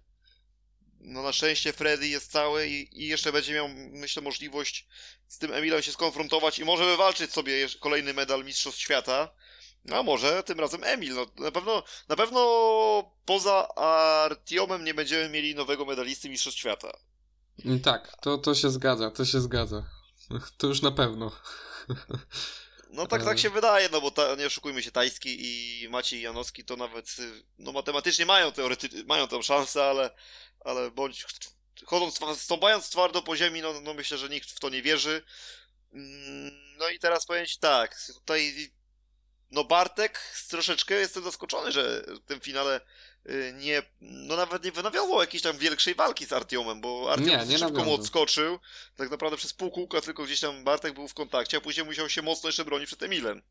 [0.99, 4.87] no na szczęście Freddy jest cały i, i jeszcze będzie miał, myślę, możliwość
[5.27, 9.31] z tym Emilem się skonfrontować i może wywalczyć sobie kolejny medal Mistrzostw Świata.
[9.85, 11.13] No a może tym razem Emil.
[11.15, 12.41] No, na pewno, na pewno
[13.25, 16.91] poza Artiomem nie będziemy mieli nowego medalisty Mistrzostw Świata.
[17.65, 19.83] Mm, Tak, to, to się zgadza, to się zgadza.
[20.57, 21.31] To już na pewno.
[22.93, 26.65] No tak, tak się wydaje, no bo ta, nie oszukujmy się, Tajski i Maciej Janowski
[26.65, 30.11] to nawet, y, no matematycznie mają teorety, mają tę szansę, ale,
[30.65, 31.25] ale bądź
[31.85, 35.23] chodząc, stąpając twardo po ziemi, no, no myślę, że nikt w to nie wierzy.
[35.93, 38.71] Mm, No i teraz powiem ci tak, tutaj
[39.51, 40.19] no Bartek
[40.49, 42.81] troszeczkę jestem zaskoczony, że w tym finale
[43.53, 47.57] nie, no nawet nie nawiązywał jakiejś tam większej walki z Artiomem, bo Artiom Nie, nie
[47.57, 48.59] szybko mu odskoczył,
[48.95, 52.09] tak naprawdę przez pół kółka tylko gdzieś tam Bartek był w kontakcie, a później musiał
[52.09, 53.41] się mocno jeszcze bronić przed Emilem.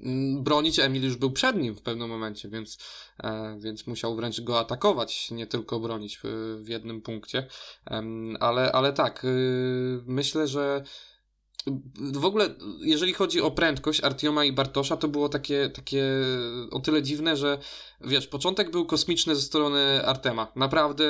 [0.00, 2.78] Mm, Bronić Emil już był przed nim w pewnym momencie, więc,
[3.22, 7.46] e, więc musiał wręcz go atakować, nie tylko bronić w, w jednym punkcie.
[7.86, 10.84] Em, ale, ale tak, y, myślę, że
[11.96, 12.48] w ogóle,
[12.80, 16.04] jeżeli chodzi o prędkość Artioma i Bartosza, to było takie, takie
[16.70, 17.58] o tyle dziwne, że
[18.00, 20.52] wiesz, początek był kosmiczny ze strony Artema.
[20.56, 21.04] Naprawdę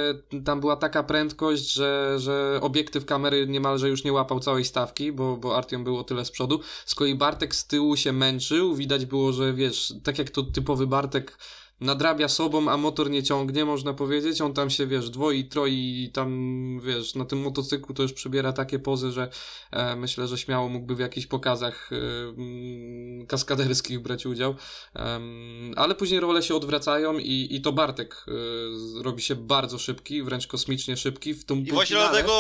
[0.45, 5.37] tam była taka prędkość, że, że obiektyw kamery niemalże już nie łapał całej stawki, bo,
[5.37, 6.61] bo Artiom był o tyle z przodu.
[6.87, 10.87] Z kolei Bartek z tyłu się męczył, widać było, że wiesz, tak jak to typowy
[10.87, 11.39] Bartek
[11.81, 14.41] nadrabia sobą, a motor nie ciągnie, można powiedzieć.
[14.41, 18.53] On tam się, wiesz, dwoi, troi i tam, wiesz, na tym motocyklu to już przybiera
[18.53, 19.29] takie pozy, że
[19.71, 21.97] e, myślę, że śmiało mógłby w jakichś pokazach e,
[22.29, 24.55] mm, kaskaderskich brać udział.
[24.95, 30.23] Em, ale później role się odwracają i, i to Bartek e, robi się bardzo szybki,
[30.23, 31.35] wręcz kosmicznie szybki.
[31.35, 32.33] W tym I właśnie dlatego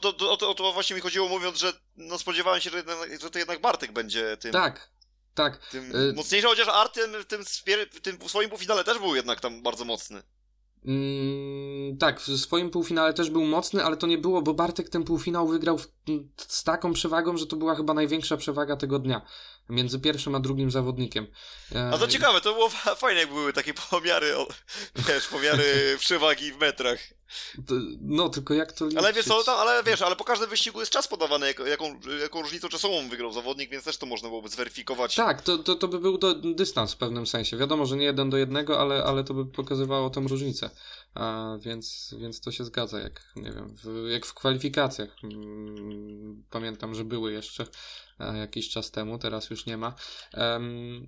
[0.00, 2.76] to, to, o, to, o to właśnie mi chodziło mówiąc, że no spodziewałem się, że,
[2.76, 4.88] jednak- że to jednak Bartek będzie tym, Tak,
[5.36, 5.56] tak.
[5.70, 9.40] tym y- mocniejszy, chociaż Artem w tym, spier- w tym swoim półfinale też był jednak
[9.40, 10.22] tam bardzo mocny.
[10.84, 15.04] Mm, tak, w swoim półfinale też był mocny, ale to nie było, bo Bartek ten
[15.04, 15.88] półfinał wygrał w,
[16.36, 19.26] z taką przewagą, że to była chyba największa przewaga tego dnia
[19.68, 21.26] między pierwszym a drugim zawodnikiem.
[21.74, 24.34] E, a to ciekawe, to było fajne, jak były takie pomiary,
[24.96, 25.64] wiesz, pomiary
[25.98, 26.98] przewagi w metrach.
[28.00, 28.98] No, tylko jak to liczyć?
[28.98, 32.00] Ale wiesz, co, tam, ale wiesz, ale po każdym wyścigu jest czas podawany, jak, jaką,
[32.20, 35.14] jaką różnicą czasową wygrał zawodnik, więc też to można byłoby zweryfikować.
[35.14, 37.56] Tak, to, to, to by był to dystans w pewnym sensie.
[37.56, 40.70] Wiadomo, że nie jeden do jednego, ale, ale to by pokazywało tą różnicę.
[41.16, 45.16] A, więc, więc to się zgadza, jak nie wiem, w, jak w kwalifikacjach.
[45.24, 47.66] Mm, pamiętam, że były jeszcze
[48.20, 49.94] e, jakiś czas temu, teraz już nie ma.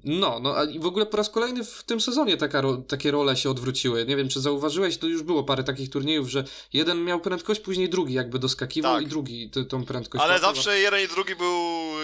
[0.04, 3.50] No, no i w ogóle po raz kolejny w tym sezonie taka takie role się
[3.50, 4.06] odwróciły.
[4.06, 7.88] Nie wiem, czy zauważyłeś, to już było parę takich turniejów, że jeden miał prędkość, później
[7.88, 9.04] drugi jakby doskakiwał tak.
[9.04, 10.24] i drugi tą prędkość.
[10.24, 11.54] Ale zawsze jeden i drugi był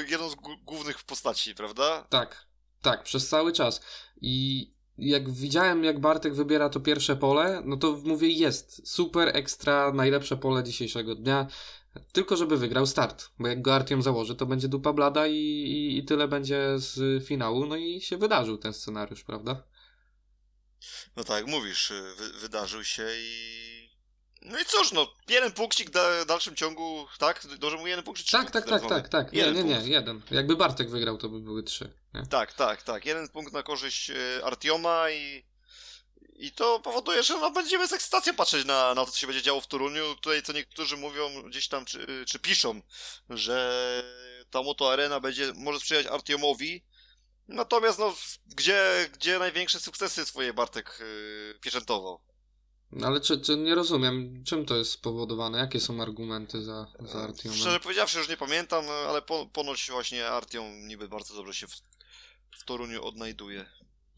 [0.08, 2.06] jedną z głównych postaci, prawda?
[2.10, 2.46] Tak,
[2.82, 3.80] tak, przez cały czas.
[4.20, 9.92] I jak widziałem, jak Bartek wybiera to pierwsze pole, no to mówię, jest super, ekstra,
[9.92, 11.46] najlepsze pole dzisiejszego dnia,
[12.12, 15.98] tylko żeby wygrał start, bo jak go Artiom założy, to będzie dupa blada i, i,
[15.98, 19.62] i tyle będzie z finału, no i się wydarzył ten scenariusz, prawda?
[21.16, 23.93] No tak, mówisz, wy, wydarzył się i
[24.44, 27.46] no i cóż, no, jeden punkcik w dalszym ciągu, tak?
[27.58, 29.32] Dobrze mu jeden punkt czy Tak, tak, tak, tak, tak.
[29.32, 30.22] Nie, nie, nie, jeden.
[30.30, 31.92] Jakby Bartek wygrał, to by były trzy.
[32.14, 32.26] Nie?
[32.26, 33.06] Tak, tak, tak.
[33.06, 35.44] Jeden punkt na korzyść e, Artioma i
[36.36, 39.42] i to powoduje, że no, będziemy z ekscytacją patrzeć na, na to, co się będzie
[39.42, 40.14] działo w Toruniu.
[40.14, 42.82] Tutaj co niektórzy mówią gdzieś tam, czy, czy piszą,
[43.30, 44.02] że
[44.50, 46.84] ta Moto Arena będzie, może sprzyjać Artiomowi.
[47.48, 48.14] Natomiast no,
[48.46, 52.20] gdzie, gdzie największe sukcesy swoje Bartek yy, pieczętował?
[53.02, 55.58] Ale czy, czy nie rozumiem, czym to jest spowodowane?
[55.58, 57.58] Jakie są argumenty za, za Artiomem?
[57.58, 61.74] Szczerze powiedziawszy, już nie pamiętam, ale po, ponoć właśnie Artiom niby bardzo dobrze się w,
[62.58, 63.66] w Toruniu odnajduje.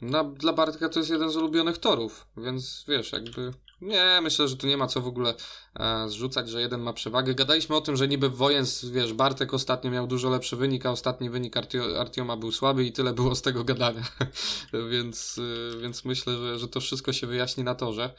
[0.00, 3.52] Na, dla Bartka to jest jeden z ulubionych torów, więc wiesz, jakby.
[3.80, 5.34] Nie, myślę, że tu nie ma co w ogóle
[5.80, 7.34] e, zrzucać, że jeden ma przewagę.
[7.34, 11.30] Gadaliśmy o tym, że niby Wojens, wiesz, Bartek ostatnio miał dużo lepszy wynik, a ostatni
[11.30, 14.02] wynik Artio, Artioma był słaby i tyle było z tego gadania.
[14.92, 18.14] więc, y, więc myślę, że, że to wszystko się wyjaśni na torze.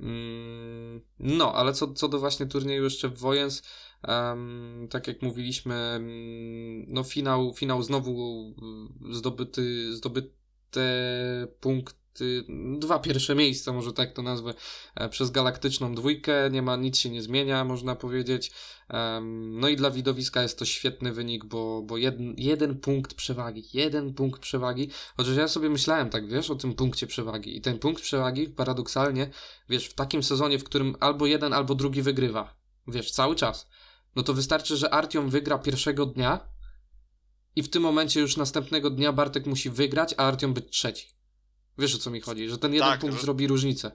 [0.00, 3.62] Mm, no, ale co, co do właśnie turnieju jeszcze w Wojens,
[4.08, 8.54] um, tak jak mówiliśmy, mm, no finał, finał znowu
[9.10, 10.30] y, zdobyty, zdobyte
[11.60, 11.99] punkty
[12.78, 14.54] dwa pierwsze miejsca, może tak to nazwę,
[14.94, 16.50] e, przez galaktyczną dwójkę.
[16.50, 18.52] Nie ma, nic się nie zmienia, można powiedzieć.
[19.52, 24.14] No i dla widowiska jest to świetny wynik, bo, bo jeden, jeden punkt przewagi, jeden
[24.14, 24.90] punkt przewagi.
[25.16, 27.56] Chociaż ja sobie myślałem tak, wiesz, o tym punkcie przewagi.
[27.56, 29.30] I ten punkt przewagi paradoksalnie,
[29.68, 32.56] wiesz, w takim sezonie, w którym albo jeden, albo drugi wygrywa,
[32.88, 33.68] wiesz, cały czas.
[34.16, 36.48] No to wystarczy, że Artiom wygra pierwszego dnia
[37.56, 41.19] i w tym momencie już następnego dnia Bartek musi wygrać, a Artiom być trzeci.
[41.80, 43.22] Wiesz o co mi chodzi, że ten jeden tak, punkt że...
[43.22, 43.92] zrobi różnicę.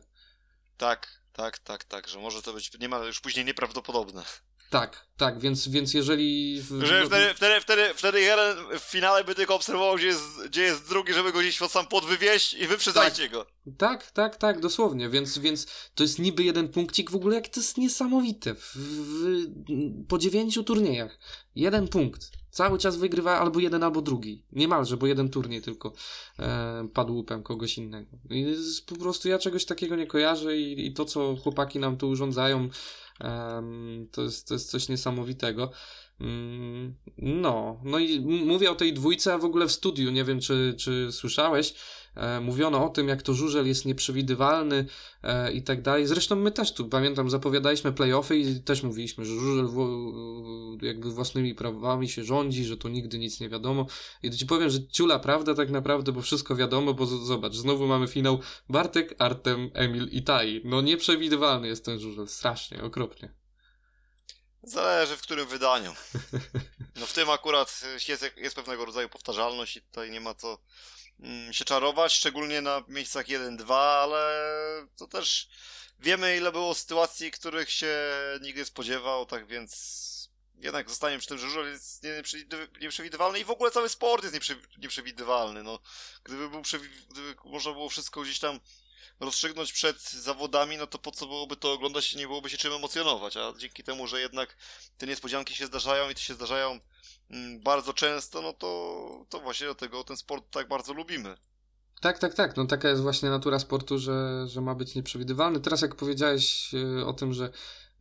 [0.77, 4.23] Tak, tak, tak, tak, że może to być nie ma już później nieprawdopodobne.
[4.69, 6.61] Tak, tak, więc, więc jeżeli...
[6.61, 6.85] W...
[6.85, 10.89] Że wtedy, wtedy, wtedy, wtedy jeden w finale by tylko obserwował, gdzie jest, gdzie jest
[10.89, 13.45] drugi, żeby go gdzieś sam podwywieźć i wyprzedzajcie tak, go.
[13.77, 17.59] Tak, tak, tak, dosłownie, więc, więc to jest niby jeden punkcik, w ogóle jak to
[17.59, 18.55] jest niesamowite.
[18.55, 21.17] W, w, po dziewięciu turniejach
[21.55, 22.31] jeden punkt.
[22.55, 24.41] Cały czas wygrywa albo jeden, albo drugi.
[24.51, 25.93] Niemalże, bo jeden turniej tylko
[26.39, 28.17] e, padł łupem kogoś innego.
[28.29, 31.97] I jest, po prostu ja czegoś takiego nie kojarzę i, i to, co chłopaki nam
[31.97, 32.69] tu urządzają,
[33.21, 33.63] e,
[34.11, 35.71] to, jest, to jest coś niesamowitego.
[36.21, 40.39] Mm, no, no i mówię o tej dwójce, a w ogóle w studiu, nie wiem
[40.39, 41.73] czy, czy słyszałeś,
[42.41, 44.85] mówiono o tym, jak to żużel jest nieprzewidywalny
[45.23, 46.07] e, i tak dalej.
[46.07, 49.69] Zresztą my też tu, pamiętam, zapowiadaliśmy playoffy i też mówiliśmy, że żużel
[50.81, 53.85] jakby własnymi prawami się rządzi, że tu nigdy nic nie wiadomo.
[54.23, 57.87] I to ci powiem, że ciula prawda tak naprawdę, bo wszystko wiadomo, bo zobacz, znowu
[57.87, 60.61] mamy finał Bartek, Artem, Emil i Tai.
[60.65, 63.33] No nieprzewidywalny jest ten żużel, strasznie, okropnie.
[64.63, 65.93] Zależy w którym wydaniu.
[66.99, 70.57] No w tym akurat jest, jest pewnego rodzaju powtarzalność i tutaj nie ma co
[71.51, 74.33] się czarować, szczególnie na miejscach 1-2, ale
[74.97, 75.49] to też
[75.99, 77.97] wiemy ile było sytuacji, których się
[78.41, 80.05] nie spodziewał, tak więc
[80.61, 82.03] jednak zostaniemy przy tym, że żużel jest
[82.81, 85.63] nieprzewidywalny i w ogóle cały sport jest nieprzewidywalny.
[85.63, 85.79] No,
[86.23, 86.61] gdyby, był
[87.09, 88.59] gdyby można było wszystko gdzieś tam
[89.19, 93.37] rozstrzygnąć przed zawodami, no to po co byłoby to oglądać, nie byłoby się czym emocjonować,
[93.37, 94.57] a dzięki temu, że jednak
[94.97, 96.81] te niespodzianki się zdarzają i to się zdarzają mm,
[97.63, 101.37] bardzo często, no to, to właśnie dlatego ten sport tak bardzo lubimy.
[102.01, 102.57] Tak, tak, tak.
[102.57, 105.59] No taka jest właśnie natura sportu, że, że ma być nieprzewidywalny.
[105.59, 107.49] Teraz jak powiedziałeś e, o tym, że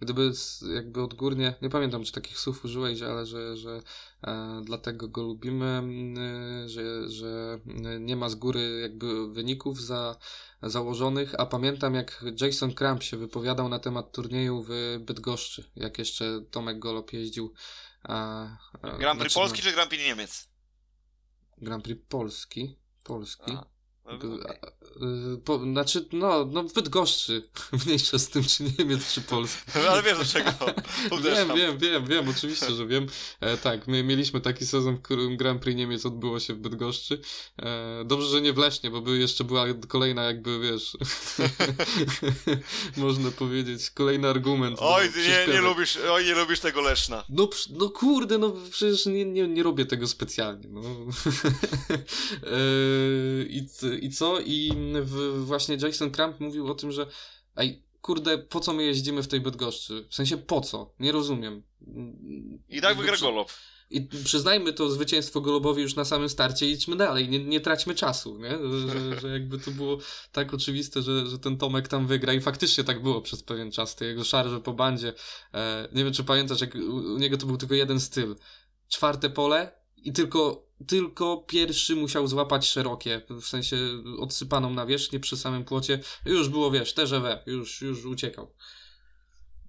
[0.01, 0.33] gdyby
[0.75, 3.81] jakby odgórnie, nie pamiętam czy takich słów użyłeś, ale że, że
[4.25, 5.83] e, dlatego go lubimy,
[6.65, 7.59] e, że, że
[8.01, 10.17] nie ma z góry jakby wyników za,
[10.63, 16.45] założonych, a pamiętam jak Jason Kramp się wypowiadał na temat turnieju w Bydgoszczy, jak jeszcze
[16.51, 17.55] Tomek Golop jeździł.
[18.05, 18.47] A,
[18.83, 20.49] a, Grand Prix znaczy, Polski czy Grand Prix Niemiec?
[21.59, 22.79] Grand Prix Polski.
[23.05, 23.53] Polski.
[23.53, 23.74] A.
[24.05, 27.43] Y, po, znaczy, no, no Bydgoszczy.
[27.87, 29.63] Mniejsza z tym, czy Niemiec, czy Polski.
[29.91, 30.51] Ale wiesz dlaczego.
[31.25, 33.07] wiem, wiem, wiem, wiem, oczywiście, że wiem.
[33.41, 37.21] E, tak, my mieliśmy taki sezon, w którym Grand Prix Niemiec odbyło się w Bydgoszczy.
[37.63, 40.97] E, dobrze, że nie w Lesznie, bo by jeszcze była kolejna jakby, wiesz,
[42.97, 44.79] można powiedzieć, kolejny argument.
[44.81, 47.25] Oj, nie, nie lubisz, oj, nie lubisz tego Leszna.
[47.29, 50.81] No, no kurde, no przecież nie, nie, nie robię tego specjalnie, no.
[52.43, 54.41] e, I i co?
[54.41, 57.07] I w, właśnie Jason Crump mówił o tym, że
[57.57, 60.07] ej, kurde, po co my jeździmy w tej Bydgoszczy?
[60.11, 60.95] W sensie po co?
[61.01, 61.63] Nie rozumiem.
[62.69, 63.53] I tak wygra Golob.
[63.91, 67.95] I przyznajmy to zwycięstwo Golobowi już na samym starcie i idźmy dalej, nie, nie traćmy
[67.95, 68.51] czasu, nie?
[68.51, 69.99] Że, że, jakby to było
[70.33, 73.97] tak oczywiste, że, że ten Tomek tam wygra i faktycznie tak było przez pewien czas,
[73.97, 75.13] te jego szarże po bandzie.
[75.55, 78.37] E, nie wiem, czy pamiętasz, jak u niego to był tylko jeden styl.
[78.89, 83.77] Czwarte pole i tylko tylko pierwszy musiał złapać szerokie, w sensie
[84.19, 86.01] odsypaną nawierzchnię przy samym płocie.
[86.25, 88.55] Już było, wiesz, TGW, już, już uciekał.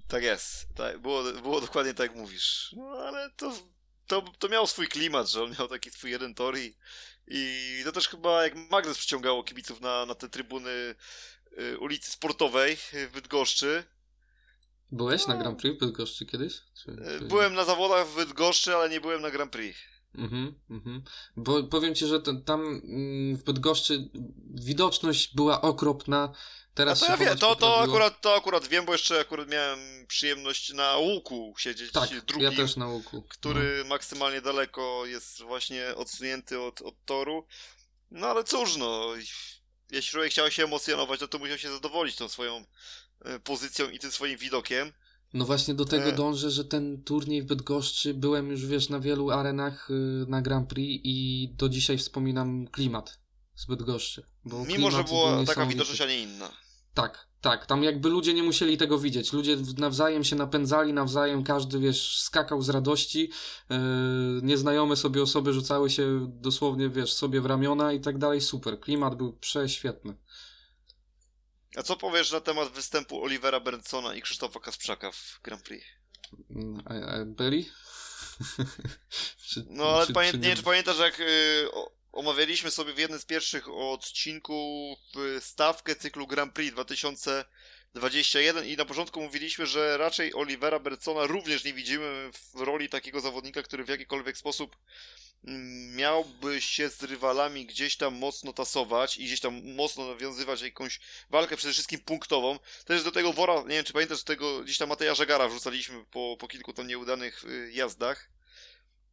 [0.07, 2.73] Tak jest, tak, było, było dokładnie tak jak mówisz.
[2.77, 3.53] No ale to,
[4.07, 6.75] to, to miało swój klimat, że on miał taki swój jeden tor i,
[7.27, 10.95] i to też chyba jak Magnes przyciągało kibiców na, na te trybuny
[11.59, 13.83] y, ulicy Sportowej w Bydgoszczy.
[14.91, 15.33] Byłeś no.
[15.33, 16.53] na Grand Prix w Bydgoszczy kiedyś?
[16.53, 17.25] Czy, czy...
[17.25, 19.79] Byłem na zawodach w Bydgoszczy, ale nie byłem na Grand Prix.
[20.17, 21.03] Mhm, mhm.
[21.37, 24.09] Bo powiem ci, że to, tam mm, w Bydgoszczy
[24.53, 26.33] widoczność była okropna.
[26.73, 29.79] Teraz A to ja wiem, to, to, akurat, to akurat wiem, bo jeszcze akurat miałem
[30.07, 33.21] przyjemność na łuku siedzieć tak, drugim, ja też na łuku.
[33.29, 33.89] który no.
[33.89, 37.47] maksymalnie daleko jest właśnie odsunięty od, od toru.
[38.11, 39.09] No ale cóż, no,
[39.91, 42.65] jeśli człowiek chciał się emocjonować, no to musiał się zadowolić tą swoją
[43.25, 44.93] e, pozycją i tym swoim widokiem.
[45.33, 46.15] No właśnie do tego e...
[46.15, 50.69] dążę, że ten turniej w Bydgoszczy byłem już, wiesz, na wielu arenach y, na Grand
[50.69, 53.19] Prix i do dzisiaj wspominam klimat
[53.55, 54.23] z Bydgoszczy.
[54.67, 56.51] Mimo, że była taka widoczność, a nie inna.
[56.93, 57.65] Tak, tak.
[57.65, 59.33] Tam jakby ludzie nie musieli tego widzieć.
[59.33, 63.29] Ludzie nawzajem się napędzali, nawzajem każdy, wiesz, skakał z radości.
[63.69, 63.77] Yy,
[64.43, 68.41] nieznajome sobie osoby rzucały się dosłownie, wiesz, sobie w ramiona i tak dalej.
[68.41, 68.79] Super.
[68.79, 70.15] Klimat był prześwietny.
[71.75, 75.85] A co powiesz na temat występu Olivera Berntsona i Krzysztofa Kasprzaka w Grand Prix?
[76.85, 77.69] A, a byli?
[79.47, 80.49] czy, no ale czy, pamię czy nie...
[80.49, 80.55] nie...
[80.55, 81.67] czy pamiętasz jak y,
[82.11, 84.99] omawialiśmy sobie w jednym z pierwszych odcinków
[85.39, 91.73] stawkę cyklu Grand Prix 2021 i na początku mówiliśmy, że raczej Olivera Bertsona również nie
[91.73, 94.75] widzimy w roli takiego zawodnika, który w jakikolwiek sposób
[95.95, 101.57] miałby się z rywalami gdzieś tam mocno tasować i gdzieś tam mocno nawiązywać jakąś walkę
[101.57, 102.59] przede wszystkim punktową.
[102.85, 106.05] Też do tego Wora, nie wiem czy pamiętasz, do tego gdzieś tam Mateja Żegara wrzucaliśmy
[106.05, 108.29] po, po kilku tam nieudanych y, jazdach.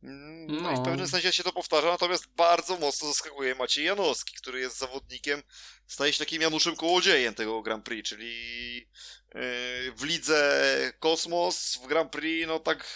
[0.02, 4.34] No, no, i w pewnym sensie się to powtarza, natomiast bardzo mocno zaskakuje Maciej Janowski,
[4.36, 5.42] który jest zawodnikiem,
[5.86, 12.12] staje się takim Januszem Kołodziejem tego Grand Prix, czyli yy, w lidze Kosmos, w Grand
[12.12, 12.86] Prix, no tak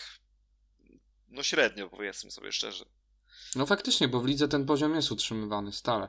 [1.28, 2.95] no średnio powiedzmy sobie szczerze.
[3.56, 6.08] No faktycznie, bo w lidze ten poziom jest utrzymywany stale.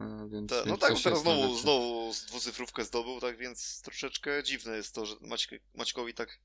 [0.00, 4.94] E, więc, Ta, no tak, teraz znowu, znowu dwucyfrówkę zdobył, tak więc troszeczkę dziwne jest
[4.94, 6.38] to, że Maćk Maćkowi tak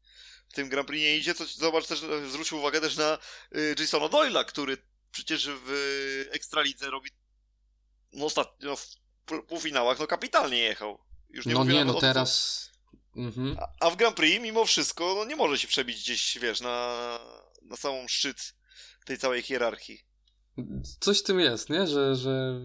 [0.49, 1.33] w tym Grand Prix nie idzie.
[1.33, 3.17] Co, zobacz też, zwrócił uwagę też na
[3.55, 4.77] y, Jasona Doyle'a, który
[5.11, 7.09] przecież w Ekstralidze robi
[8.13, 8.87] no ostatnio w
[9.47, 10.99] półfinałach no kapitalnie jechał.
[11.29, 12.69] Już nie no nie, no teraz...
[13.15, 13.57] Mhm.
[13.59, 17.19] A, a, w Grand Prix mimo wszystko no, nie może się przebić gdzieś, wiesz, na,
[17.61, 18.55] na samą szczyt
[19.05, 20.08] tej całej hierarchii.
[20.99, 21.87] Coś w tym jest, nie?
[21.87, 22.61] Że, że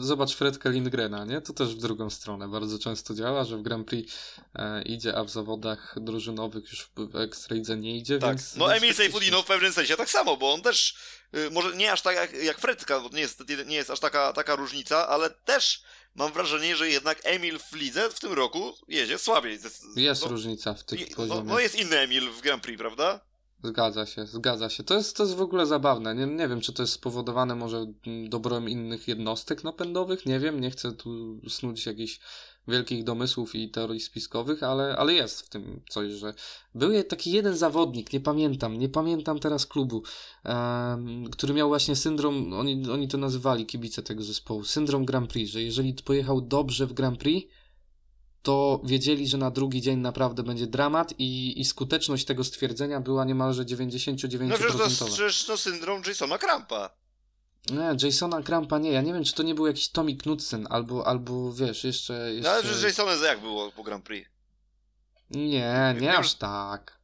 [0.00, 1.40] zobacz Fredka Lindgrena, nie?
[1.40, 4.14] To też w drugą stronę bardzo często działa, że w Grand Prix
[4.54, 8.30] e, idzie, a w zawodach drużynowych już w Ekstraidze nie idzie, tak.
[8.30, 8.56] więc...
[8.56, 10.96] No Emil Seyfudino w pewnym sensie tak samo, bo on też,
[11.34, 14.32] y, może nie aż tak jak, jak Fredka, bo nie jest, nie jest aż taka,
[14.32, 15.82] taka różnica, ale też
[16.14, 19.58] mam wrażenie, że jednak Emil w lidze w tym roku jedzie słabiej.
[19.96, 21.44] Jest no, różnica w tych no, poziomach.
[21.44, 23.29] No jest inny Emil w Grand Prix, prawda?
[23.62, 24.84] Zgadza się, zgadza się.
[24.84, 26.14] To jest, to jest w ogóle zabawne.
[26.14, 27.86] Nie, nie wiem, czy to jest spowodowane może
[28.28, 30.26] dobrem innych jednostek napędowych.
[30.26, 32.20] Nie wiem, nie chcę tu snuć jakichś
[32.68, 36.34] wielkich domysłów i teorii spiskowych, ale, ale jest w tym coś, że
[36.74, 40.02] był taki jeden zawodnik, nie pamiętam, nie pamiętam teraz klubu,
[40.44, 45.52] um, który miał właśnie syndrom, oni, oni to nazywali kibice tego zespołu, syndrom Grand Prix,
[45.52, 47.52] że jeżeli pojechał dobrze w Grand Prix,
[48.42, 53.24] to wiedzieli, że na drugi dzień naprawdę będzie dramat i, i skuteczność tego stwierdzenia była
[53.24, 54.48] niemalże 99%.
[54.48, 56.90] No przecież to przecież syndrom Jasona Krampa.
[57.70, 58.92] Nie, Jasona Krampa nie.
[58.92, 62.32] Ja nie wiem, czy to nie był jakiś Tommy Knudsen albo, albo wiesz, jeszcze...
[62.32, 62.50] jeszcze...
[62.50, 64.30] No ale że Jasonem jak było po Grand Prix?
[65.30, 67.00] Nie, nie aż tak.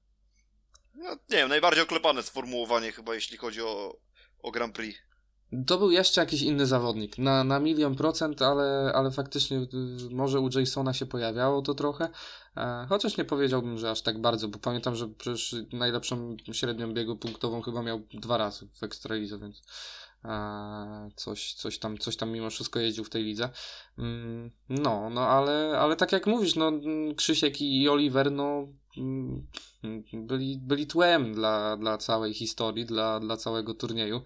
[0.95, 3.97] No, nie wiem, najbardziej oklepane sformułowanie chyba, jeśli chodzi o,
[4.43, 4.99] o Grand Prix.
[5.67, 9.67] To był jeszcze jakiś inny zawodnik, na, na milion procent, ale, ale faktycznie y,
[10.11, 12.09] może u Jasona się pojawiało to trochę,
[12.57, 17.17] e, chociaż nie powiedziałbym, że aż tak bardzo, bo pamiętam, że przecież najlepszą średnią biegu
[17.17, 19.63] punktową chyba miał dwa razy w Ekstralidze, więc
[20.25, 23.49] e, coś, coś, tam, coś tam mimo wszystko jeździł w tej lidze.
[23.99, 26.73] Mm, no, no ale, ale tak jak mówisz, no
[27.17, 29.47] Krzysiek i Oliver, no mm,
[30.13, 34.23] byli, byli tłem dla, dla całej historii, dla, dla całego turnieju.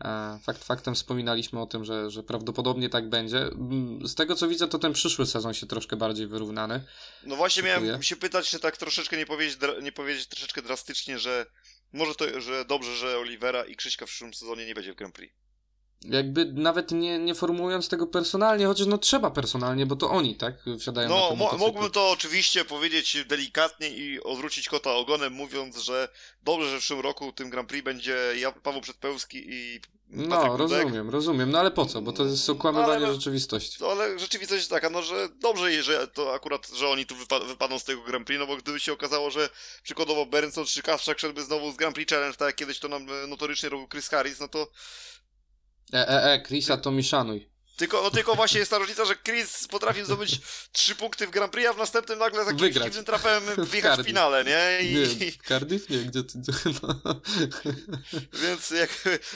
[0.00, 3.38] E, fakt faktem wspominaliśmy o tym, że, że prawdopodobnie tak będzie.
[3.38, 6.84] Mm, z tego co widzę, to ten przyszły sezon się troszkę bardziej wyrównany.
[7.22, 7.86] No właśnie Dziękuję.
[7.86, 11.46] miałem się pytać, czy tak troszeczkę nie powiedzieć, nie powiedzieć troszeczkę drastycznie, że
[11.92, 15.14] może to, że dobrze, że Olivera i Krzyśka w przyszłym sezonie nie będzie w Grand
[15.14, 15.34] Prix
[16.04, 20.54] jakby nawet nie, nie formułując tego personalnie, chociaż no trzeba personalnie, bo to oni, tak,
[20.80, 25.76] wsiadają no, na ten mo mógłbym to oczywiście powiedzieć delikatnie i odwrócić kota ogonem, mówiąc,
[25.76, 26.08] że
[26.42, 28.16] dobrze, że w przyszłym roku tym Grand Prix będzie
[28.62, 31.50] Paweł Przedpełski i no, rozumiem, rozumiem.
[31.50, 32.02] No ale po co?
[32.02, 33.78] Bo to jest okłamywanie no, ale, rzeczywistości.
[33.80, 37.40] No, ale rzeczywistość jest taka, no że dobrze, że to akurat, że oni tu wypa
[37.40, 39.48] wypadną z tego Grand Prix, no bo gdyby się okazało, że
[39.82, 43.06] przykładowo Berenson czy Kasprzak szedłby znowu z Grand Prix Challenge, tak jak kiedyś to nam
[43.28, 44.68] notorycznie robił Chris Harris, no to
[45.92, 47.54] E, e, e, Chrisa to mi szanuj.
[47.76, 50.40] Tylko, no tylko właśnie jest ta różnica, że Chris potrafił zdobyć
[50.72, 54.02] trzy punkty w Grand Prix, a w następnym nagle z jakimś dziwnym trafem wjechać w,
[54.02, 54.88] w finale, nie?
[54.88, 54.94] I...
[54.94, 56.38] Nie, Cardiff nie, gdzie ty...
[56.82, 57.20] No.
[58.42, 58.90] Więc jak...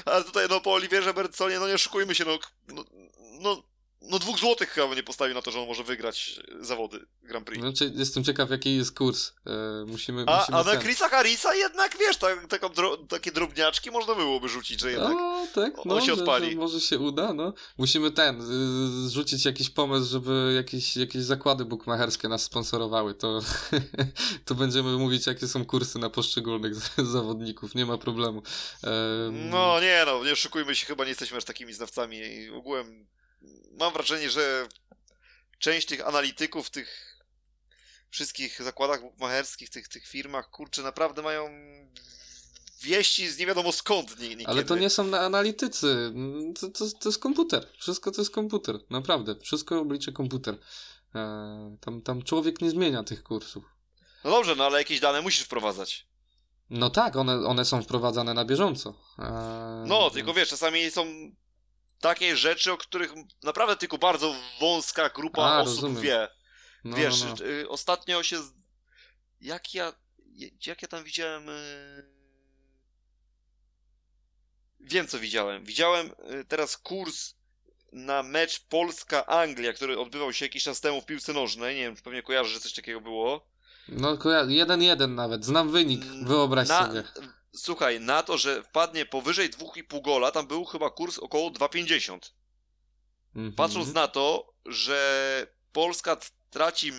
[0.05, 2.39] Ale tutaj no po Oliwierze Bertsonie, no nie oszukujmy się, no,
[2.69, 2.85] no,
[3.41, 3.63] no
[4.03, 7.61] no dwóch złotych chyba nie postawił na to, że on może wygrać zawody Grand Prix.
[7.61, 9.33] Znaczy, jestem ciekaw, jaki jest kurs.
[9.47, 12.71] E, musimy, a, musimy a na Chrisa Harrisa jednak, wiesz, tak, taką
[13.09, 16.45] takie drobniaczki można byłoby rzucić, że jednak o, tak, no, on się odpali.
[16.45, 17.53] Że, że może się uda, no.
[17.79, 18.43] Musimy ten,
[19.07, 23.15] zrzucić jakiś pomysł, żeby jakieś, jakieś zakłady bukmacherskie nas sponsorowały.
[23.15, 23.41] To,
[24.45, 27.75] to będziemy mówić, jakie są kursy na poszczególnych zawodników.
[27.75, 28.43] Nie ma problemu.
[29.31, 32.21] No nie no, nie szukujmy się, chyba nie jesteśmy aż takimi znawcami.
[32.51, 33.07] Ogółem
[33.79, 34.69] mam wrażenie, że
[35.59, 37.19] część tych analityków w tych
[38.11, 41.51] wszystkich zakładach bukmacherskich, tych, tych firmach, kurczę, naprawdę mają
[42.83, 44.47] wieści z nie wiadomo skąd niekiedy.
[44.47, 46.13] Ale to nie są analitycy,
[46.61, 50.59] to, to, to jest komputer, wszystko to jest komputer, naprawdę, wszystko oblicze komputer.
[51.15, 53.65] E, tam, tam człowiek nie zmienia tych kursów.
[54.25, 56.07] No dobrze, no ale jakieś dane musisz wprowadzać.
[56.71, 58.95] No tak, one, one są wprowadzane na bieżąco.
[59.19, 61.07] E, no, tylko wiesz, czasami są
[62.01, 66.03] takie rzeczy, o których naprawdę tylko bardzo wąska grupa A, osób rozumiem.
[66.03, 66.29] wie.
[66.85, 67.47] No, Wiesz, no, no.
[67.47, 68.41] Y, ostatnio się.
[69.41, 69.93] Jak ja.
[70.67, 71.49] Jak ja tam widziałem.
[71.49, 72.05] Y,
[74.81, 75.65] wiem, co widziałem.
[75.65, 77.35] Widziałem y, teraz kurs
[77.93, 81.77] na mecz Polska-Anglia, który odbywał się jakiś czas temu w piłce nożnej.
[81.77, 83.49] Nie wiem, pewnie kojarzę, że coś takiego było.
[83.89, 84.19] No,
[84.49, 85.45] jeden jeden nawet.
[85.45, 86.05] Znam wynik.
[86.05, 87.05] Wyobraź na, sobie
[87.55, 92.31] słuchaj, na to, że wpadnie powyżej 2,5 gola, tam był chyba kurs około 2,50.
[93.37, 93.55] Mm -hmm.
[93.55, 96.17] Patrząc na to, że Polska
[96.51, 96.93] traci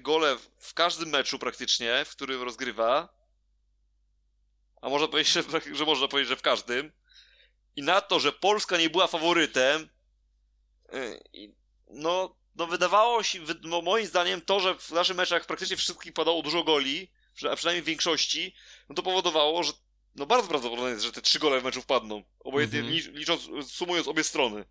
[0.00, 3.08] gole w każdym meczu praktycznie, w którym rozgrywa,
[4.80, 5.42] a można powiedzieć, że,
[5.78, 6.92] że można powiedzieć, że w każdym,
[7.76, 9.88] i na to, że Polska nie była faworytem,
[10.94, 11.20] y,
[11.90, 16.42] no, no wydawało się, no moim zdaniem to, że w naszych meczach praktycznie wszystkich padało
[16.42, 17.10] dużo goli,
[17.50, 18.54] a przynajmniej w większości,
[18.88, 19.72] no to powodowało, że
[20.20, 22.22] no bardzo prawdopodobne jest, że te trzy gole w meczu wpadną.
[22.40, 23.12] Obojętnie mm -hmm.
[23.12, 24.64] licząc, sumując obie strony.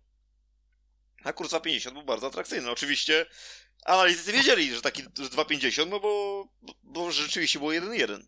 [1.24, 2.70] A kurs 2,50 był bardzo atrakcyjny.
[2.70, 3.26] Oczywiście
[3.84, 6.44] analitycy wiedzieli, że taki 2,50, no bo,
[6.82, 8.22] bo rzeczywiście było 1-1.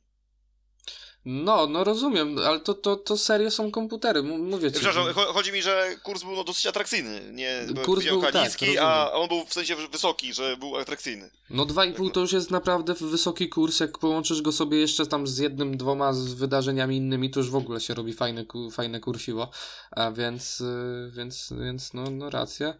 [1.24, 4.80] No, no rozumiem, ale to, to, to serio są komputery, mówię ci.
[4.80, 7.32] Przepraszam, chodzi mi, że kurs był no, dosyć atrakcyjny.
[7.32, 11.30] Nie, kurs był tak, niski, a on był w sensie wysoki, że był atrakcyjny.
[11.50, 15.38] No 2,5 to już jest naprawdę wysoki kurs, jak połączysz go sobie jeszcze tam z
[15.38, 19.50] jednym, dwoma z wydarzeniami innymi, to już w ogóle się robi fajne, fajne kursiwo,
[19.90, 22.74] a więc, y, więc, więc no, no racja.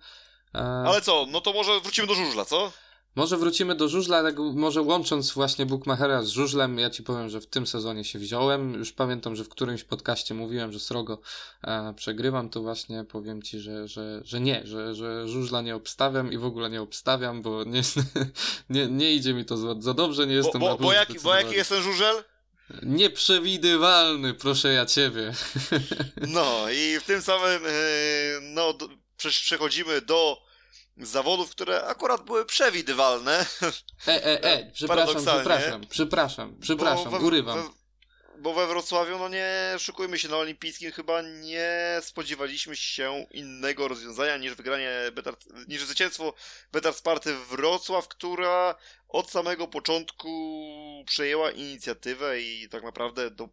[0.87, 2.73] Ale co, no to może wrócimy do żużla, co?
[3.15, 7.41] Może wrócimy do żużla, tak może łącząc właśnie Bookmachera z żużlem, ja ci powiem, że
[7.41, 8.75] w tym sezonie się wziąłem.
[8.75, 11.19] Już pamiętam, że w którymś podcaście mówiłem, że srogo
[11.65, 16.33] e, przegrywam, to właśnie powiem ci, że, że, że nie, że, że żużla nie obstawiam
[16.33, 17.83] i w ogóle nie obstawiam, bo nie,
[18.71, 21.35] nie, nie idzie mi to za, za dobrze, nie jestem bo, bo, bo, jaki, bo
[21.35, 22.25] jaki jest ten żużel?
[22.83, 25.33] Nieprzewidywalny, proszę ja ciebie.
[26.29, 27.71] No i w tym samym, e,
[28.41, 28.75] no,
[29.17, 30.52] przechodzimy do
[30.97, 33.47] zawodów, które akurat były przewidywalne.
[34.09, 37.63] E, e, e, przepraszam, przepraszam, przepraszam, przepraszam, we, urywam.
[37.63, 37.69] We,
[38.39, 44.37] bo we Wrocławiu, no nie szukujmy się, na olimpijskim chyba nie spodziewaliśmy się innego rozwiązania
[44.37, 46.35] niż wygranie, Betard, niż zwycięstwo
[46.73, 48.75] Betard Sparty Wrocław, która
[49.09, 50.29] od samego początku
[51.07, 53.49] przejęła inicjatywę i tak naprawdę do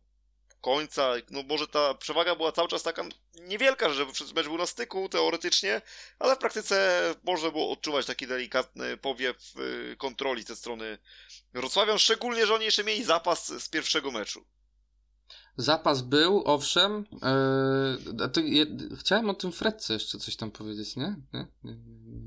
[0.61, 3.03] końca, no może ta przewaga była cały czas taka
[3.33, 4.05] niewielka, że
[4.35, 5.81] mecz był na styku teoretycznie,
[6.19, 9.53] ale w praktyce można było odczuwać taki delikatny powiew
[9.91, 10.97] y, kontroli ze strony
[11.53, 14.45] Wrocławian, szczególnie, że oni jeszcze mieli zapas z pierwszego meczu.
[15.59, 17.05] Zapas był, owszem.
[18.19, 18.65] Yy, to je,
[18.99, 21.15] chciałem o tym Fredce jeszcze coś tam powiedzieć, nie?
[21.33, 21.47] nie?
[21.63, 21.75] nie,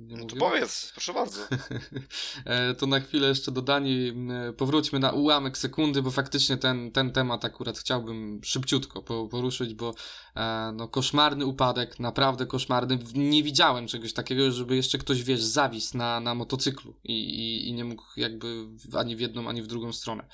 [0.07, 1.41] nie no to powiedz, proszę bardzo.
[2.45, 4.13] e, to na chwilę jeszcze dodani,
[4.57, 9.95] powróćmy na ułamek sekundy, bo faktycznie ten, ten temat akurat chciałbym szybciutko poruszyć, bo
[10.37, 12.99] e, no, koszmarny upadek, naprawdę koszmarny.
[13.15, 17.73] Nie widziałem czegoś takiego, żeby jeszcze ktoś, wiesz, zawisł na, na motocyklu i, i, i
[17.73, 20.29] nie mógł jakby ani w jedną, ani w drugą stronę.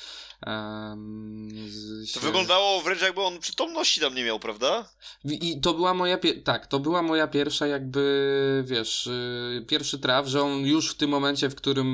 [1.68, 4.88] Z, to wyglądało wręcz jakby on przytomności tam nie miał, prawda?
[5.24, 10.42] I to była moja, tak, to była moja pierwsza jakby, wiesz, y, pierwszy traf, że
[10.42, 11.86] on już w tym momencie, w którym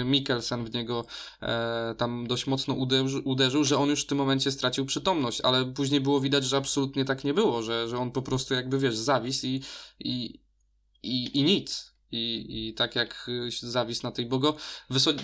[0.00, 1.06] y, Mikkelsen w niego
[1.42, 5.64] e, tam dość mocno uderzył, uderzył, że on już w tym momencie stracił przytomność, ale
[5.64, 8.96] później było widać, że absolutnie tak nie było, że, że on po prostu jakby, wiesz,
[8.96, 9.62] zawisł i,
[9.98, 10.40] i,
[11.02, 11.95] i, i nic.
[12.12, 14.56] I, I tak jak y, zawis na tej, bo go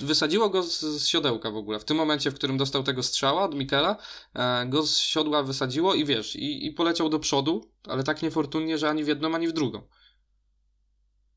[0.00, 1.80] wysadziło go z, z, siodełka w ogóle.
[1.80, 3.96] W tym momencie, w którym dostał tego strzała od Mikela,
[4.34, 8.78] e, go z siodła wysadziło i wiesz, i, i poleciał do przodu, ale tak niefortunnie,
[8.78, 9.82] że ani w jedną, ani w drugą.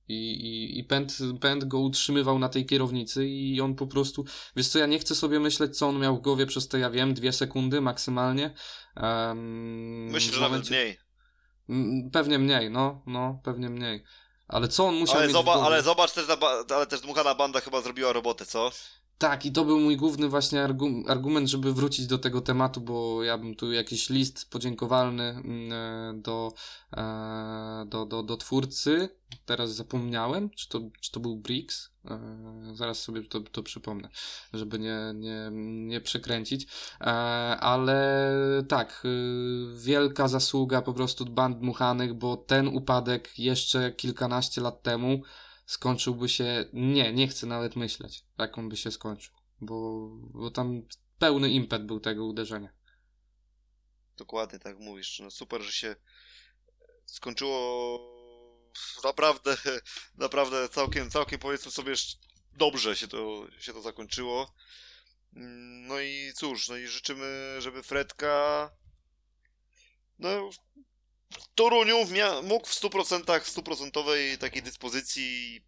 [0.08, 4.26] I, i, i pęd, pęd go utrzymywał na tej kierownicy i on po prostu,
[4.56, 6.90] wiesz co, ja nie chcę sobie myśleć, co on miał w głowie przez te, ja
[6.90, 8.54] wiem, dwie sekundy maksymalnie.
[8.96, 10.98] Um, Myślę, że nawet mniej.
[12.12, 14.04] Pewnie mniej, no, no, pewnie mniej.
[14.48, 16.26] Ale co on musiał ale mieć zobacz, Ale zobacz, też,
[16.76, 18.72] ale też dmuchana banda chyba zrobiła robotę, co?
[19.18, 20.64] Tak, i to był mój główny właśnie
[21.08, 26.22] argument, żeby wrócić do tego tematu, bo ja bym tu jakiś list podziękowalny mm, e,
[26.22, 26.54] do,
[26.98, 29.10] e, do, do, do twórcy,
[29.46, 31.90] teraz zapomniałem, czy to, czy to był Briggs,
[32.74, 34.10] zaraz sobie to, to przypomnę,
[34.54, 35.50] żeby nie, nie,
[35.88, 36.68] nie przekręcić,
[37.60, 38.30] ale
[38.70, 39.04] tak,
[39.76, 45.22] wielka zasługa po prostu band dmuchanych, bo ten upadek jeszcze kilkanaście lat temu
[45.66, 46.66] skończyłby się.
[46.74, 50.82] Nie, nie chcę nawet myśleć, jak on by się skończył, bo, bo tam
[51.20, 52.70] pełny impet był tego uderzenia.
[54.18, 55.20] Dokładnie tak mówisz.
[55.20, 55.96] No super, że się
[57.06, 58.15] skończyło
[59.04, 59.58] naprawdę,
[60.18, 61.94] naprawdę całkiem, całkiem powiedzmy sobie
[62.54, 64.54] dobrze się to, się to zakończyło.
[65.88, 68.72] No i cóż, no i życzymy, żeby Fredka
[70.20, 70.50] no
[71.56, 71.98] Toruniu
[72.44, 75.62] mógł w 100%, w stuprocentowej takiej dyspozycji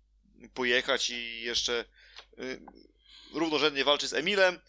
[0.54, 1.86] pojechać i jeszcze
[2.40, 2.62] y,
[3.34, 4.60] równorzędnie walczyć z Emilem.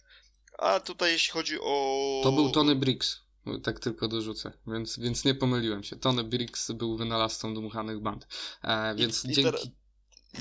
[0.58, 2.20] A tutaj jeśli chodzi o...
[2.22, 3.20] To był Tony Briggs,
[3.62, 5.96] tak tylko dorzucę, więc, więc nie pomyliłem się.
[5.96, 8.26] Tony Briggs był wynalazcą dmuchanych band.
[8.62, 9.70] E, więc I, dzięki...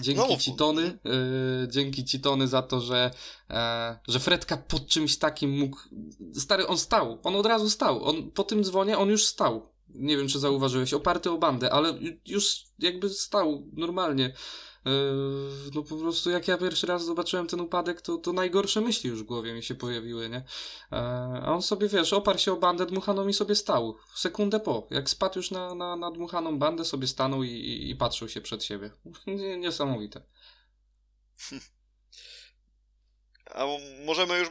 [0.02, 3.12] Dzięki no, ci Tony, yy, dzięki ci Tony za to, że,
[3.50, 5.78] e, że Fredka pod czymś takim mógł.
[6.34, 8.04] Stary, on stał, on od razu stał.
[8.04, 11.94] On po tym dzwonie on już stał nie wiem czy zauważyłeś, oparty o bandę, ale
[12.26, 14.34] już jakby stał normalnie.
[14.88, 19.10] E, no po prostu jak ja pierwszy raz zobaczyłem ten upadek, to, to najgorsze myśli
[19.10, 20.38] już w głowie mi się pojawiły, nie?
[20.92, 20.98] E,
[21.44, 23.98] a on sobie, wiesz, oparł się o bandę dmuchaną i sobie stał.
[24.16, 24.88] Sekundę po.
[24.92, 28.42] Jak spadł już na, na, na dmuchaną bandę, sobie stanął i, i, i patrzył się
[28.42, 28.92] przed siebie.
[29.60, 30.22] Niesamowite.
[33.46, 33.66] A
[34.06, 34.50] możemy już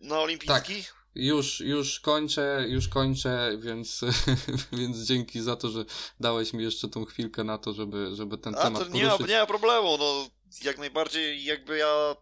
[0.00, 0.82] na olimpijski?
[0.82, 1.03] Tak.
[1.14, 4.00] Już, już kończę, już kończę, więc,
[4.78, 5.84] więc dzięki za to, że
[6.20, 9.20] dałeś mi jeszcze tą chwilkę na to, żeby, żeby ten A, temat to nie poruszyć.
[9.20, 10.28] Ma, nie ma problemu, no
[10.62, 12.16] jak najbardziej jakby ja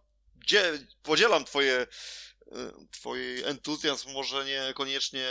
[0.45, 2.47] dzie, podzielam twoje y,
[2.91, 5.27] twój entuzjazm, może niekoniecznie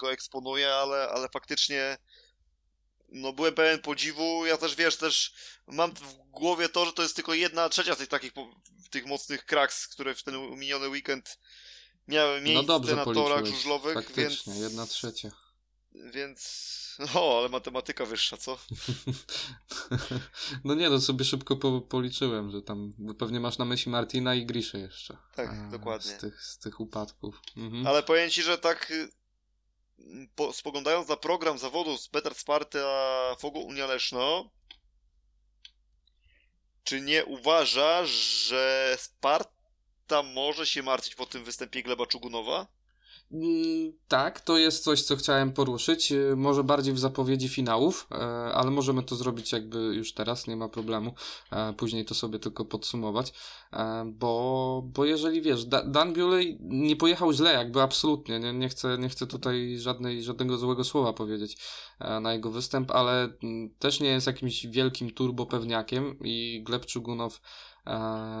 [0.00, 1.98] go eksponuję, ale, ale faktycznie
[3.08, 5.34] no byłem pełen podziwu, ja też wiesz, też
[5.66, 8.32] mam w głowie to, że to jest tylko jedna trzecia z tych takich
[8.90, 11.38] tych mocnych kraks, które w ten miniony weekend
[12.08, 14.64] miały no miejsce no dobrze na torach żużlowych, Faktycznie, więc...
[14.64, 15.30] jedna trzecia.
[15.94, 16.76] Więc...
[17.14, 18.58] O, ale matematyka wyższa, co?
[20.64, 24.46] no nie, to sobie szybko po, policzyłem, że tam pewnie masz na myśli Martina i
[24.46, 25.16] Griszę jeszcze.
[25.34, 26.10] Tak, A, dokładnie.
[26.10, 27.40] Z tych, z tych upadków.
[27.56, 27.86] Mhm.
[27.86, 29.08] Ale powiem ci, że tak y,
[30.34, 34.50] po, spoglądając na program zawodu z Peter Sparta Fogo Unia Leszno,
[36.84, 39.55] czy nie uważasz, że Spart
[40.06, 42.66] tam może się martwić po tym występie Gleba Czugunowa?
[43.32, 46.12] Mm, tak, to jest coś, co chciałem poruszyć.
[46.12, 48.16] Y, może bardziej w zapowiedzi finałów, e,
[48.54, 51.14] ale możemy to zrobić jakby już teraz, nie ma problemu.
[51.52, 53.32] E, później to sobie tylko podsumować.
[53.72, 58.38] E, bo, bo jeżeli wiesz, Dan Bewley nie pojechał źle, jakby absolutnie.
[58.38, 61.58] Nie, nie, chcę, nie chcę tutaj żadnej, żadnego złego słowa powiedzieć
[62.20, 67.40] na jego występ, ale mm, też nie jest jakimś wielkim turbo pewniakiem i Gleb Czugunow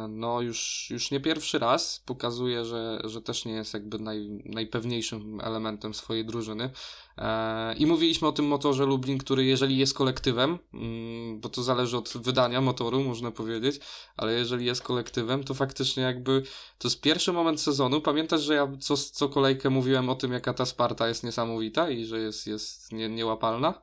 [0.08, 5.40] no już, już nie pierwszy raz pokazuje, że, że też nie jest jakby naj, najpewniejszym
[5.40, 6.70] elementem swojej drużyny.
[7.18, 11.96] E, I mówiliśmy o tym motorze Lublin, który jeżeli jest kolektywem, mm, bo to zależy
[11.96, 13.80] od wydania motoru, można powiedzieć,
[14.16, 16.42] ale jeżeli jest kolektywem, to faktycznie jakby
[16.78, 18.00] to jest pierwszy moment sezonu.
[18.00, 22.04] Pamiętasz, że ja co, co kolejkę mówiłem o tym, jaka ta Sparta jest niesamowita i
[22.04, 23.82] że jest, jest nie, niełapalna?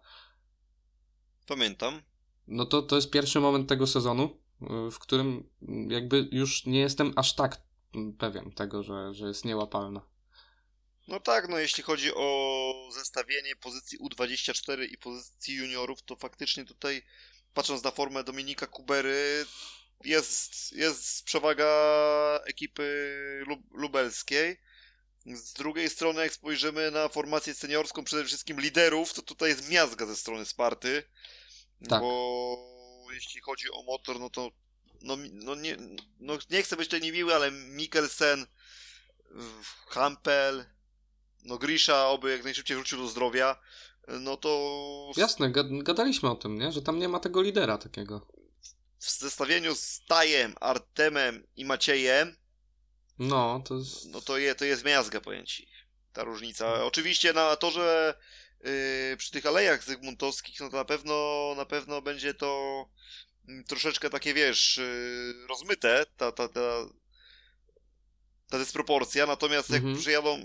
[1.47, 2.01] Pamiętam.
[2.47, 4.43] No to, to jest pierwszy moment tego sezonu,
[4.91, 5.49] w którym
[5.88, 7.61] jakby już nie jestem aż tak
[8.20, 10.01] pewien tego, że, że jest niełapalna.
[11.07, 17.03] No tak, no jeśli chodzi o zestawienie pozycji U24 i pozycji juniorów, to faktycznie tutaj,
[17.53, 19.45] patrząc na formę Dominika Kubery,
[20.03, 21.66] jest, jest przewaga
[22.45, 24.59] ekipy lub, lubelskiej.
[25.26, 30.05] Z drugiej strony, jak spojrzymy na formację seniorską, przede wszystkim liderów, to tutaj jest miazga
[30.05, 31.03] ze strony Sparty.
[31.89, 32.01] Tak.
[32.01, 32.72] Bo
[33.14, 34.51] jeśli chodzi o motor, no to
[35.01, 35.78] no, no, nie,
[36.20, 38.45] no nie chcę być tutaj niemiły, ale Mikkelsen,
[39.88, 40.66] Hampel,
[41.43, 43.59] no Grisha, oby jak najszybciej wrócił do zdrowia,
[44.07, 45.11] no to...
[45.18, 45.51] Jasne,
[45.84, 46.72] gadaliśmy o tym, nie?
[46.72, 48.28] Że tam nie ma tego lidera takiego.
[48.99, 52.36] W zestawieniu z Tajem, Artemem i Maciejem
[53.20, 54.09] no, to jest...
[54.09, 55.68] No to, je, to jest miazga, pojęci.
[56.14, 56.86] Ta różnica.
[56.86, 58.18] Oczywiście na to, że
[59.18, 62.86] przy tych alejach zygmuntowskich, no to na pewno, na pewno będzie to
[63.47, 66.86] Mm, troszeczkę takie, wiesz, y, rozmyte, ta, ta, ta,
[68.49, 69.97] ta dysproporcja, natomiast jak mhm.
[69.97, 70.39] przyjadą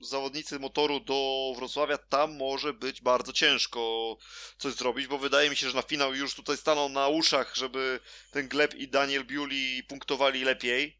[0.00, 4.16] zawodnicy motoru do Wrocławia, tam może być bardzo ciężko
[4.58, 8.00] coś zrobić, bo wydaje mi się, że na finał już tutaj staną na uszach, żeby
[8.30, 10.98] ten Gleb i Daniel Biuli punktowali lepiej.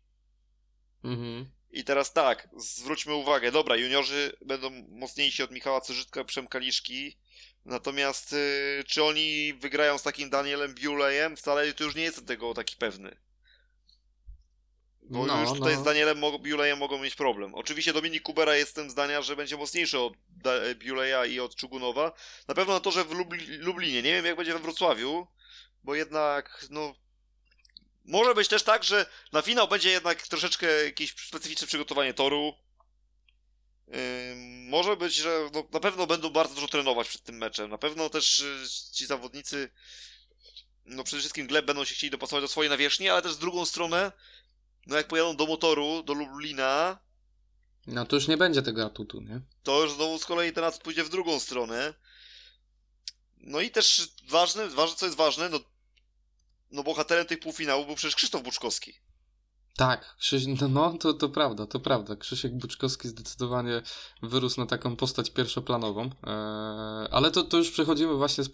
[1.04, 1.50] Mhm.
[1.70, 7.16] I teraz tak, zwróćmy uwagę, dobra, juniorzy będą mocniejsi od Michała Cerzytka, Przemkaliszki,
[7.68, 11.36] Natomiast y, czy oni wygrają z takim Danielem Biulejem?
[11.36, 13.16] Wcale to już nie jestem tego taki pewny.
[15.02, 15.80] Bo no, już tutaj no.
[15.80, 17.54] z Danielem Biulejem mogą mieć problem.
[17.54, 20.12] Oczywiście Dominik Kubera jestem zdania, że będzie mocniejszy od
[20.74, 22.12] Biuleja i od Czugunowa.
[22.48, 24.02] Na pewno na to, że w Lubli Lublinie.
[24.02, 25.26] Nie wiem jak będzie we Wrocławiu,
[25.84, 26.94] bo jednak, no...
[28.08, 32.54] Może być też tak, że na finał będzie jednak troszeczkę jakieś specyficzne przygotowanie toru
[34.68, 37.70] może być, że no, na pewno będą bardzo dużo trenować przed tym meczem.
[37.70, 39.70] Na pewno też y, ci zawodnicy,
[40.84, 43.64] no przede wszystkim Gleb będą się chcieli dopasować do swojej nawierzchni, ale też z drugą
[43.64, 44.12] stronę,
[44.86, 46.98] no jak pojadą do motoru, do Lublina.
[47.86, 49.40] No to już nie będzie tego atutu, nie?
[49.62, 51.94] To już znowu z kolei ten atut pójdzie w drugą stronę.
[53.36, 55.60] No i też ważne, ważne co jest ważne, no,
[56.70, 58.92] no bohaterem tych półfinałów był przecież Krzysztof Buczkowski.
[59.78, 60.16] Tak,
[60.60, 62.16] no, no to, to prawda, to prawda.
[62.16, 63.82] Krzysiek Buczkowski zdecydowanie
[64.22, 66.10] wyrósł na taką postać pierwszoplanową.
[66.26, 66.30] E,
[67.10, 68.44] ale to, to już przechodzimy właśnie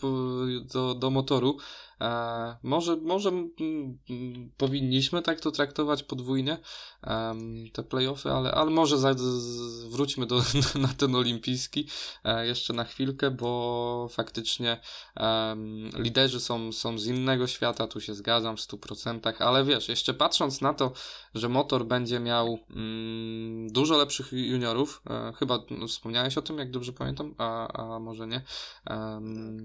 [0.73, 1.59] do, do motoru.
[2.01, 6.59] E, może może m, m, powinniśmy tak to traktować podwójnie,
[7.05, 7.35] e,
[7.73, 10.43] te playoffy, ale, ale może za, z, wróćmy do,
[10.75, 11.89] na ten olimpijski
[12.25, 14.81] e, jeszcze na chwilkę, bo faktycznie
[15.99, 20.61] liderzy są, są z innego świata, tu się zgadzam w 100%, ale wiesz, jeszcze patrząc
[20.61, 20.93] na to,
[21.35, 26.71] że motor będzie miał mm, dużo lepszych juniorów, e, chyba no, wspomniałeś o tym, jak
[26.71, 28.43] dobrze pamiętam, a, a może nie.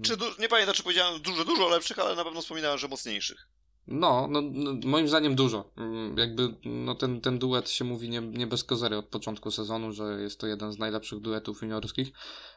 [0.02, 3.48] Czy nie pamiętam, czy powiedziałem dużo, dużo lepszych, ale na pewno wspominałem, że mocniejszych.
[3.86, 5.70] No, no, no, moim zdaniem dużo.
[5.76, 9.92] Mm, jakby no ten, ten duet się mówi nie, nie bez kozery od początku sezonu,
[9.92, 12.12] że jest to jeden z najlepszych duetów juniorskich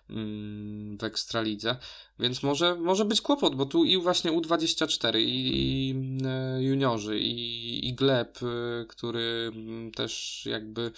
[0.10, 1.78] mm, w Ekstralidze.
[2.20, 5.96] Więc może, może być kłopot, bo tu i właśnie U24 i, i
[6.26, 10.92] e, juniorzy i, i Gleb, e, który mm, też jakby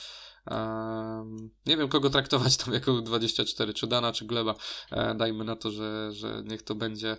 [1.65, 4.55] nie wiem, kogo traktować tam jako 24, czy Dana, czy Gleba.
[4.91, 7.17] E, dajmy na to, że, że niech to będzie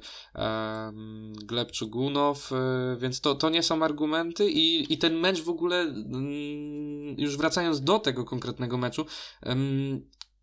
[1.45, 5.49] Gleb czy Gunow, e, więc to, to nie są argumenty i, i ten mecz w
[5.49, 9.07] ogóle, mm, już wracając do tego konkretnego meczu,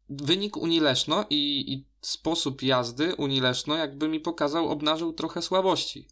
[0.10, 6.08] wynik Unii Leszno i, i sposób jazdy Unii Leszno jakby mi pokazał, obnażył trochę słabości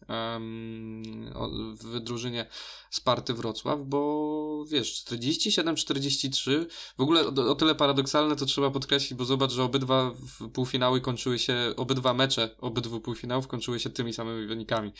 [1.74, 2.46] w drużynie
[2.90, 6.66] Sparty Wrocław, bo wiesz, 47-43,
[6.98, 10.10] w ogóle o, o, tyle paradoksalne to trzeba podkreślić, bo zobacz, że obydwa
[10.52, 14.92] półfinały kończyły się, obydwa mecze obydwu półfinałów kończyły się tymi samymi wynikami.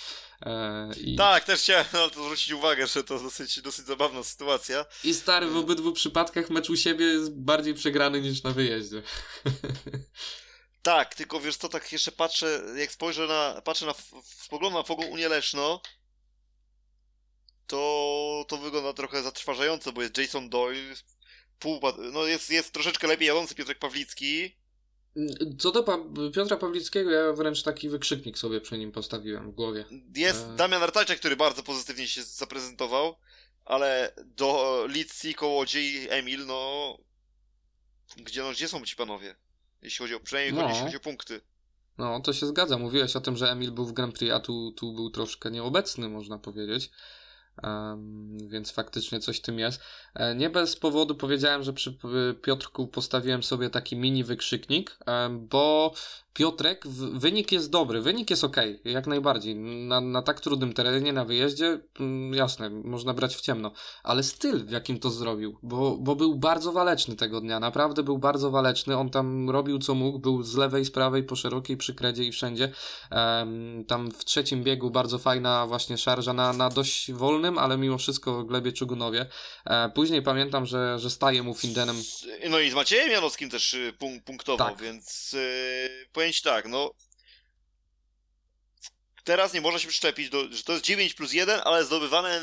[0.43, 1.16] E, i...
[1.16, 4.86] Tak, też chciałem na to zwrócić uwagę, że to dosyć, dosyć zabawna sytuacja.
[5.05, 9.03] I stary, w obydwu przypadkach mecz u siebie jest bardziej przegrany niż na wyjeździe.
[10.82, 15.06] Tak, tylko wiesz co, tak jeszcze patrzę, jak spojrzę na, patrzę na, spoglądam na Fogą
[15.06, 15.80] Unię Leszno,
[17.66, 20.94] to, to wygląda trochę zatrważająco, bo jest Jason Doyle,
[21.58, 21.80] pół,
[22.12, 24.56] no jest, jest troszeczkę lepiej jadący Piotrek Pawlicki.
[25.58, 25.98] Co do pa
[26.34, 29.84] Piotra Pawlickiego, ja wręcz taki wykrzyknik sobie przy nim postawiłem w głowie.
[30.16, 30.56] Jest e...
[30.56, 33.16] Damian Artajczak, który bardzo pozytywnie się zaprezentował,
[33.64, 36.98] ale do Lidsi, Kołodziej, Emil, no...
[38.16, 39.36] Gdzie, no, gdzie są ci panowie?
[39.82, 40.68] Jeśli chodzi o, przynajmniej no.
[40.68, 41.40] jeśli chodzi o punkty.
[41.98, 42.78] No, to się zgadza.
[42.78, 46.08] Mówiłeś o tym, że Emil był w Grand Prix, a tu, tu był troszkę nieobecny,
[46.08, 46.90] można powiedzieć.
[47.62, 49.80] Um, więc faktycznie coś tym jest.
[50.14, 51.98] E, nie bez powodu powiedziałem, że przy
[52.42, 54.98] Piotrku postawiłem sobie taki mini wykrzyknik,
[55.30, 55.94] bo
[56.34, 59.56] Piotrek, wynik jest dobry, wynik jest ok, jak najbardziej.
[59.56, 63.72] Na, na tak trudnym terenie, na wyjeździe, mm, jasne, można brać w ciemno,
[64.02, 68.18] ale styl, w jakim to zrobił, bo, bo był bardzo waleczny tego dnia, naprawdę był
[68.18, 68.96] bardzo waleczny.
[68.96, 72.32] On tam robił co mógł, był z lewej, z prawej, po szerokiej, przy kredzie i
[72.32, 72.72] wszędzie.
[73.10, 77.98] Um, tam w trzecim biegu bardzo fajna właśnie szarża na, na dość wolnym, ale mimo
[77.98, 79.26] wszystko w glebie Czugunowie.
[79.64, 81.96] E, później pamiętam, że, że staje mu Findenem.
[82.50, 83.92] No i z Maciejem Janowskim też y,
[84.24, 84.82] punktował, tak.
[84.82, 85.32] więc.
[85.32, 86.94] Yy powiem ci tak, no.
[89.24, 92.40] Teraz nie można się przyczepić, do, że to jest 9 plus 1, ale zdobywane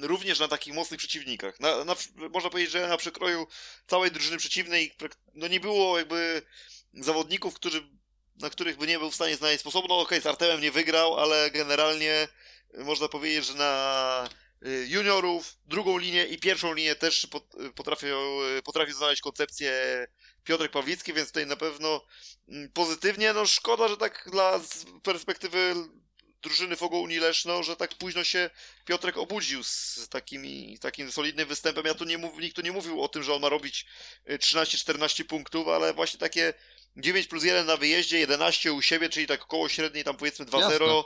[0.00, 1.60] również na takich mocnych przeciwnikach.
[1.60, 1.96] Na, na,
[2.30, 3.46] można powiedzieć, że na przekroju
[3.86, 4.94] całej drużyny przeciwnej
[5.34, 6.42] no nie było jakby
[6.94, 7.88] zawodników, którzy,
[8.36, 9.88] na których by nie był w stanie znaleźć sposobu.
[9.88, 12.28] No okej, okay, z Artemem nie wygrał, ale generalnie
[12.78, 14.28] można powiedzieć, że na
[14.88, 17.26] juniorów, drugą linię i pierwszą linię też
[17.74, 19.72] potrafią, potrafią znaleźć koncepcję
[20.44, 22.06] Piotrek Pawlicki, więc tutaj na pewno
[22.48, 23.32] mm, pozytywnie.
[23.32, 24.60] No szkoda, że tak dla
[25.02, 25.74] perspektywy
[26.42, 28.50] drużyny Fogo Unii Leszno, że tak późno się
[28.84, 31.86] Piotrek obudził z takimi, takim solidnym występem.
[31.86, 33.86] Ja tu nie mów, nikt tu nie mówił o tym, że on ma robić
[34.28, 36.54] 13-14 y, punktów, ale właśnie takie
[36.96, 41.04] 9 plus 1 na wyjeździe, 11 u siebie, czyli tak około średniej tam powiedzmy 2-0,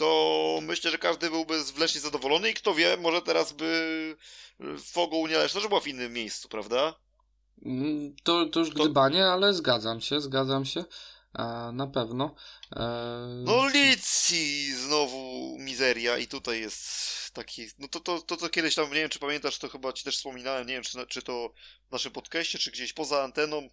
[0.00, 4.16] to myślę, że każdy byłby wlecznie zadowolony i kto wie, może teraz by
[4.84, 6.94] Fogo Unia Leszno, że była w innym miejscu, prawda?
[7.64, 10.84] Mm, to, to już gdybanie, ale zgadzam się, zgadzam się.
[11.38, 12.34] E, na pewno.
[12.76, 12.82] E...
[13.44, 16.84] No Licji znowu mizeria i tutaj jest
[17.32, 20.04] taki, no to, to, to, to kiedyś tam, nie wiem czy pamiętasz, to chyba ci
[20.04, 21.52] też wspominałem, nie wiem czy, czy to
[21.88, 23.68] w naszym podcaście, czy gdzieś poza anteną,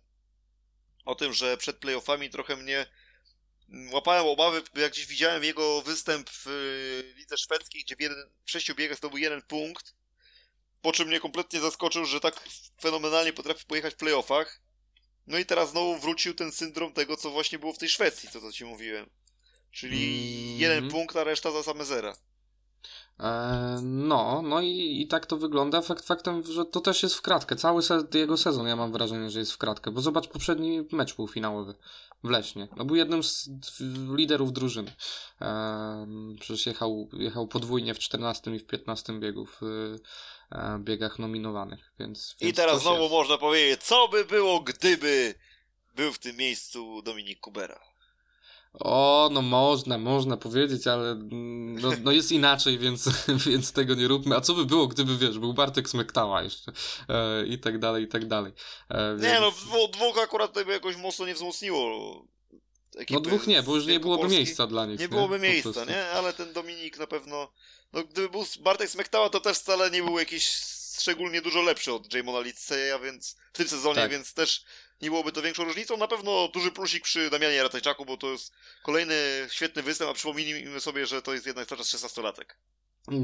[1.06, 2.86] o tym, że przed playoffami trochę mnie
[3.92, 6.46] łapałem obawy, jak gdzieś widziałem jego występ w
[7.16, 9.96] lidze szwedzkiej, gdzie w, jeden, w sześciu biegach to był jeden punkt,
[10.82, 12.44] po czym mnie kompletnie zaskoczył, że tak
[12.82, 14.62] fenomenalnie potrafi pojechać w playoffach.
[15.28, 18.42] No i teraz znowu wrócił ten syndrom tego, co właśnie było w tej Szwecji, to
[18.42, 19.10] co ci mówiłem.
[19.72, 20.62] Czyli mm -hmm.
[20.62, 22.18] jeden punkt, a reszta za same zera.
[23.20, 25.82] E, no, no i, i tak to wygląda.
[25.82, 27.56] Fakt faktem, że to też jest w kratkę.
[27.56, 29.92] Cały se jego sezon ja mam wrażenie, że jest w kratkę.
[29.92, 31.74] Bo zobacz poprzedni mecz półfinałowy
[32.24, 32.68] w Leśnie.
[32.76, 33.50] No był jednym z
[34.16, 34.96] liderów drużyny.
[35.42, 36.08] E,
[36.40, 39.62] przecież jechał, jechał podwójnie w 14 i w 15 biegu w
[40.52, 41.94] e, biegach nominowanych.
[42.00, 43.14] Więc, więc I teraz znowu jest.
[43.14, 45.36] można powiedzieć, co by było, gdyby
[45.96, 47.87] był w tym miejscu Dominik Kubera.
[48.74, 51.16] O, no można, można powiedzieć, ale
[51.82, 53.10] no, no jest inaczej, więc,
[53.48, 54.36] więc tego nie róbmy.
[54.36, 56.72] A co by było, gdyby, wiesz, był Bartek Smektała jeszcze
[57.10, 58.54] e, i tak dalej, i tak dalej.
[58.90, 59.24] E, więc...
[59.24, 62.28] Nie, no dwóch, dwóch akurat to by jakoś mocno nie wzmocniło
[63.10, 64.38] no dwóch nie, bo już nie byłoby Polski.
[64.38, 65.00] miejsca dla nich.
[65.00, 65.10] Nie, nie?
[65.10, 66.06] byłoby miejsca, nie?
[66.06, 67.52] Ale ten Dominik na pewno...
[67.94, 70.50] No gdyby był Bartek Smektała, to też wcale nie był jakiś
[71.00, 74.12] szczególnie dużo lepszy od Jamona Litseya, więc w tym sezonie, tak.
[74.12, 74.64] więc też
[75.02, 75.98] nie byłoby to większą różnicą.
[75.98, 79.16] Na pewno duży plusik przy Damianie Ratajczaku, bo to jest kolejny
[79.52, 82.46] świetny występ, a przypomnijmy sobie, że to jest jednak cały czas 16-latek.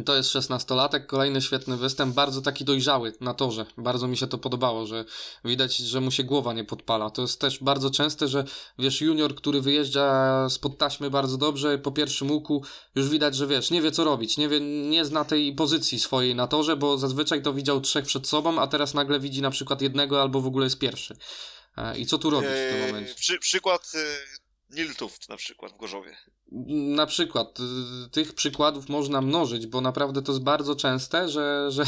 [0.06, 3.66] To jest szesnastolatek, kolejny świetny występ, bardzo taki dojrzały na torze.
[3.78, 5.06] Bardzo mi się to podobało, że
[5.46, 7.10] widać, że mu się głowa nie podpala.
[7.10, 8.46] To jest też bardzo częste, że
[8.80, 12.64] wiesz, junior, który wyjeżdża spod taśmy bardzo dobrze, po pierwszym łuku
[12.96, 14.60] już widać, że wiesz, nie wie co robić, nie, wie,
[14.90, 18.68] nie zna tej pozycji swojej na torze, bo zazwyczaj to widział trzech przed sobą, a
[18.68, 21.16] teraz nagle widzi na przykład jednego albo w ogóle jest pierwszy.
[21.98, 23.16] I co tu robić w tym momencie?
[23.16, 26.18] Przy, przykład y, Niltuft na przykład w Gorzowie.
[26.96, 31.84] Na przykład y, tych przykładów można mnożyć, bo naprawdę to jest bardzo częste, że, że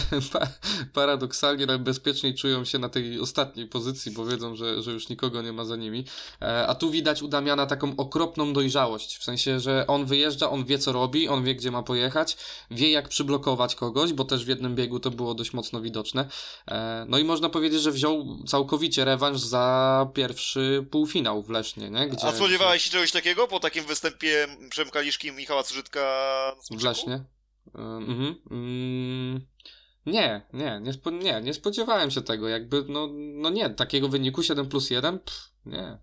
[0.94, 5.54] paradoksalnie najbezpieczniej czują się na tej ostatniej pozycji, bo wiedzą, że, że już nikogo nie
[5.54, 6.06] ma za nimi.
[6.42, 10.66] E, a tu widać u Damiana taką okropną dojrzałość, w sensie, że on wyjeżdża, on
[10.66, 12.38] wie co robi, on wie gdzie ma pojechać,
[12.72, 16.28] wie jak przyblokować kogoś, bo też w jednym biegu to było dość mocno widoczne.
[16.68, 22.08] E, no i można powiedzieć, że wziął całkowicie rewanż za pierwszy półfinał w Lesznie, nie?
[22.08, 26.02] Gdzie, A spodziewałeś się czegoś takiego po takim występie Przemka Liszki i Michała Cużytka
[26.72, 27.24] w Lesznie?
[27.76, 28.36] E, mhm.
[28.52, 29.46] Mm,
[30.06, 32.48] nie, nie, nie, spo, nie, nie spodziewałem się tego.
[32.48, 35.98] Jakby, no, no nie, takiego wyniku 7 plus 1, pff, nie.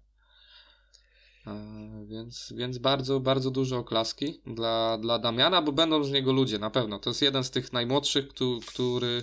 [1.47, 6.59] E, więc, więc bardzo, bardzo duże oklaski dla, dla Damiana, bo będą z niego ludzie,
[6.59, 6.99] na pewno.
[6.99, 9.23] To jest jeden z tych najmłodszych, który, który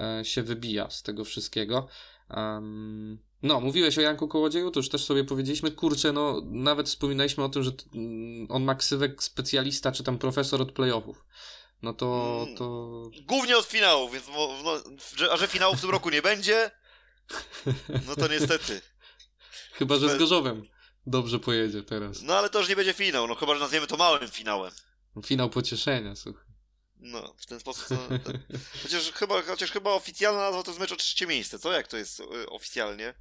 [0.00, 1.88] e, się wybija z tego wszystkiego.
[2.30, 7.44] Um, no, mówiłeś o Janku Kołodzieju, to już też sobie powiedzieliśmy, kurczę, no, nawet wspominaliśmy
[7.44, 11.24] o tym, że mm, on ma ksywek specjalista, czy tam profesor od playoffów.
[11.82, 12.90] No to, mm, to...
[13.22, 14.50] Głównie od finału, więc no,
[15.32, 16.70] a że finału w tym roku nie będzie,
[18.06, 18.80] no to niestety.
[19.78, 20.68] Chyba, że z Gorzowem
[21.06, 22.22] dobrze pojedzie teraz.
[22.22, 24.72] No ale to już nie będzie finał, no chyba, że nazwiemy to małym finałem.
[25.24, 26.44] Finał pocieszenia, słuchaj.
[26.96, 27.88] No, w ten sposób.
[27.88, 28.38] To, to...
[28.82, 31.72] Chociaż, chyba, chociaż chyba oficjalna nazwa to jest mecz o trzecie miejsce, co?
[31.72, 33.14] Jak to jest y, oficjalnie?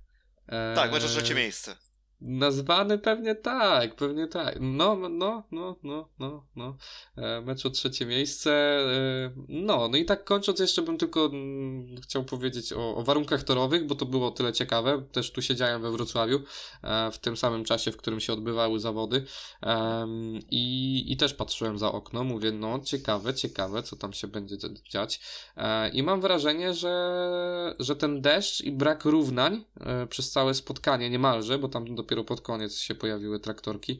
[0.51, 0.75] Eee...
[0.75, 1.75] Tak, mecz o trzecie miejsce.
[2.21, 4.57] Nazwany pewnie tak, pewnie tak.
[4.59, 6.77] No, no, no, no, no, no.
[7.17, 8.51] E, mecz o trzecie miejsce.
[8.51, 13.43] E, no, no i tak kończąc, jeszcze bym tylko mm, chciał powiedzieć o, o, warunkach
[13.43, 15.03] torowych, bo to było tyle ciekawe.
[15.11, 16.39] Też tu siedziałem we Wrocławiu
[16.83, 19.25] e, w tym samym czasie, w którym się odbywały zawody.
[20.51, 24.57] i, I też patrzyłem za okno, mówię, no ciekawe, ciekawe, co tam się będzie
[24.89, 25.21] dziać.
[25.93, 29.65] I mam wrażenie, że, że ten deszcz i brak równań
[30.09, 33.99] przez całe spotkanie niemalże, bo tam dopiero dopiero pod koniec się pojawiły traktorki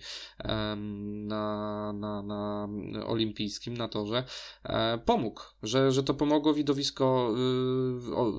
[1.03, 2.67] na, na, na
[3.05, 4.23] olimpijskim, na torze,
[4.63, 7.33] e, pomógł, że, że to pomogło widowisko,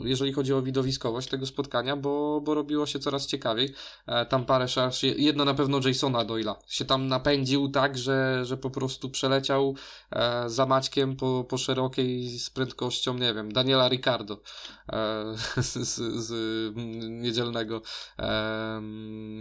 [0.04, 3.74] y, jeżeli chodzi o widowiskowość tego spotkania, bo, bo robiło się coraz ciekawiej.
[4.06, 8.56] E, tam parę szans, jedno na pewno Jasona Doyla się tam napędził tak, że, że
[8.56, 9.74] po prostu przeleciał
[10.10, 14.40] e, za Maćkiem po, po szerokiej z prędkością, nie wiem, Daniela Ricardo
[15.56, 16.32] z, z, z
[17.08, 17.82] niedzielnego,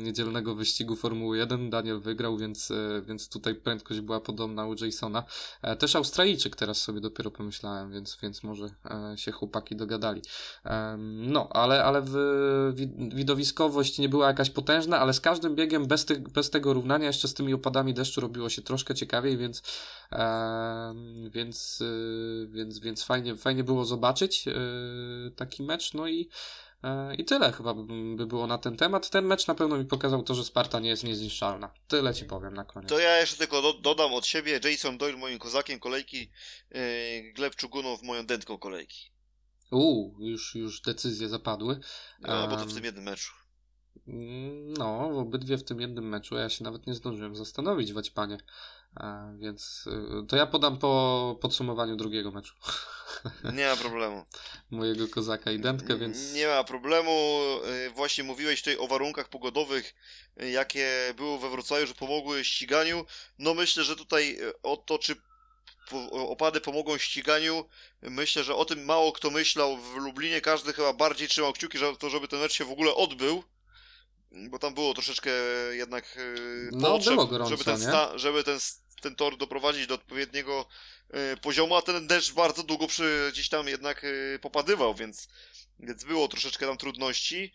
[0.03, 1.69] niedzielnego niedzielnego wyścigu Formuły 1.
[1.69, 5.24] Daniel wygrał, więc, e, więc tutaj prędkość była podobna u Jasona.
[5.61, 10.22] E, też Australijczyk teraz sobie dopiero pomyślałem, więc, więc może e, się chłopaki dogadali.
[11.07, 12.15] No, ale, ale w,
[13.13, 17.34] widowiskowość nie była jakaś potężna, ale z każdym biegiem bez, bez tego równania, jeszcze z
[17.34, 19.63] tymi opadami deszczu robiło się troszkę ciekawiej, więc,
[21.30, 21.84] więc,
[22.47, 24.45] więc, więc fajnie, fajnie było zobaczyć
[25.36, 25.93] taki mecz.
[25.93, 26.30] No i
[27.17, 27.73] I tyle chyba
[28.15, 29.09] by było na ten temat.
[29.09, 31.73] Ten mecz na pewno mi pokazał to, że Sparta nie jest niezniszczalna.
[31.88, 32.89] Tyle ci powiem na koniec.
[32.89, 34.59] To ja jeszcze tylko do, dodam od siebie.
[34.63, 36.32] Jason Doyle moim kozakiem kolejki,
[36.71, 36.79] yy,
[37.34, 39.11] Gleb Czugunow moją dętką kolejki.
[39.71, 41.79] Uuu, już, już decyzje zapadły.
[42.19, 43.32] No, bo to w tym jednym meczu.
[44.77, 46.36] No, w obydwie w tym jednym meczu.
[46.36, 48.38] Ja się nawet nie zdążyłem zastanowić, Waćpanie.
[48.38, 48.45] A,
[49.39, 49.88] więc
[50.24, 52.56] y, to ja podam po podsumowaniu drugiego meczu.
[53.58, 54.26] Nie ma problemu.
[54.72, 56.34] Mojego kozaka i dętkę, więc.
[56.34, 57.12] Nie ma problemu.
[57.88, 59.96] Y, właśnie mówiłeś tutaj o warunkach pogodowych,
[60.38, 63.06] jakie były we Wrocławiu, że pomogły ściganiu.
[63.39, 65.16] No myślę, że tutaj o to, czy
[66.12, 67.66] opady pomogą ściganiu.
[68.02, 70.42] Myślę, że o tym mało kto myślał w Lublinie.
[70.42, 73.44] Każdy chyba bardziej trzymał kciuki, żeby to, żeby ten mecz się w ogóle odbył
[74.32, 75.32] bo tam było troszeczkę
[75.71, 78.59] jednak yy, no, potrzeb, było gorąco, żeby, ten, sta, żeby ten,
[79.01, 80.65] ten tor doprowadzić do odpowiedniego
[81.13, 85.27] yy, poziomu, a ten deszcz bardzo długo przy, gdzieś tam jednak yy, popadywał, więc,
[85.79, 87.53] więc było troszeczkę tam trudności.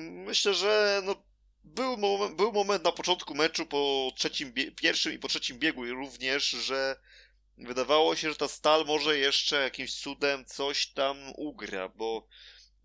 [0.00, 1.16] Myślę, że no,
[1.64, 6.50] był, moment, był moment na początku meczu, po trzecim pierwszym i po trzecim biegu również,
[6.50, 6.96] że
[7.58, 12.26] wydawało się, że ta stal może jeszcze jakimś cudem coś tam ugra, bo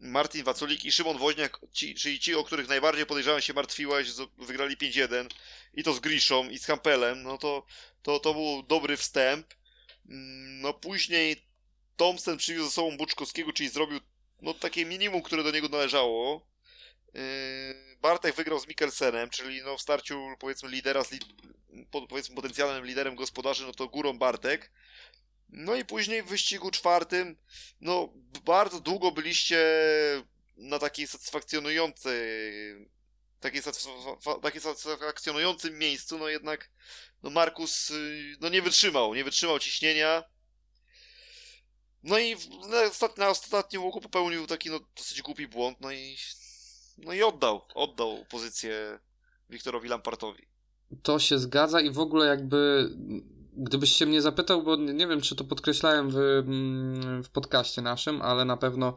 [0.01, 4.77] Martin Waculik i Szymon Woźniak, ci, czyli ci, o których najbardziej podejrzewam się martwiłeś, wygrali
[4.77, 5.27] 5-1
[5.73, 7.65] i to z Griszą i z Kampelem, no to,
[8.03, 9.53] to, to był dobry wstęp.
[10.09, 11.45] Mm, no później
[11.97, 13.99] Thompson przywiózł ze sobą Buczkowskiego, czyli zrobił
[14.41, 16.47] no takie minimum, które do niego należało.
[17.13, 17.21] Yy,
[18.01, 21.19] Bartek wygrał z Mikkelsenem, czyli no w starciu powiedzmy lidera z li
[22.09, 24.71] powiedzmy potencjalnym liderem gospodarzy, no to górą Bartek.
[25.51, 27.37] No i później w wyścigu czwartym,
[27.81, 28.13] no
[28.45, 29.65] bardzo długo byliście
[30.57, 32.21] na takiej satysfakcjonującej,
[33.39, 33.61] takiej,
[34.41, 36.69] takiej satysfakcjonującym miejscu, no jednak
[37.23, 40.23] no Markus y, no nie wytrzymał, nie wytrzymał ciśnienia.
[42.03, 42.35] No i
[42.69, 46.17] na, na ostatnim łuku popełnił taki no dosyć głupi błąd, no i
[46.97, 48.99] no i oddał, oddał pozycję
[49.49, 50.47] Wiktorowi Lampartowi.
[51.03, 52.89] to się zgadza i w ogóle jakby
[53.53, 58.21] gdybyś się mnie zapytał, bo nie wiem, czy to podkreślałem w, mm, w podcaście naszym,
[58.21, 58.93] ale na pewno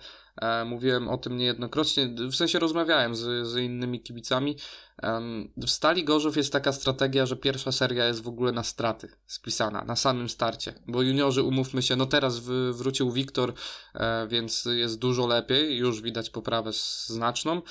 [0.67, 4.57] mówiłem o tym niejednokrotnie, w sensie rozmawiałem z, z innymi kibicami.
[5.03, 5.21] E,
[5.57, 9.85] w Stali Gorzów jest taka strategia, że pierwsza seria jest w ogóle na straty spisana,
[9.85, 12.39] na samym starcie, bo juniorzy, umówmy się, no teraz
[12.73, 13.53] wrócił Wiktor,
[13.95, 16.71] e, więc jest dużo lepiej, już widać poprawę
[17.07, 17.63] znaczną,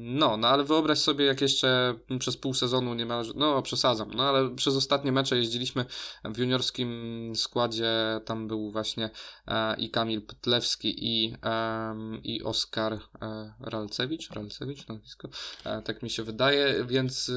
[0.00, 4.28] no, no ale wyobraź sobie, jak jeszcze przez pół sezonu nie ma, no przesadzam, no
[4.28, 5.84] ale przez ostatnie mecze jeździliśmy
[6.24, 9.10] w juniorskim składzie, tam był właśnie
[9.46, 12.98] e, i Kamil Petlewski i, e, i Oskar e,
[13.60, 15.28] Ralcewicz, Ralcewicz nazwisko,
[15.64, 17.32] e, tak mi się wydaje, więc...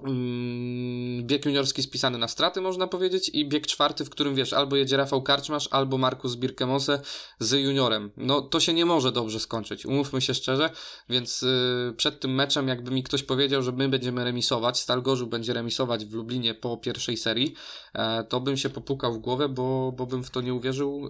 [0.00, 4.76] Mm, bieg juniorski spisany na straty, można powiedzieć, i bieg czwarty, w którym wiesz, albo
[4.76, 7.00] jedzie Rafał Karczmasz, albo Markus Birkemose
[7.38, 8.10] z juniorem.
[8.16, 10.70] No to się nie może dobrze skończyć, umówmy się szczerze,
[11.08, 15.28] więc yy, przed tym meczem, jakby mi ktoś powiedział, że my będziemy remisować, Stal Gorzów
[15.28, 17.54] będzie remisować w Lublinie po pierwszej serii,
[17.94, 21.08] e, to bym się popukał w głowę, bo, bo bym w to nie uwierzył e,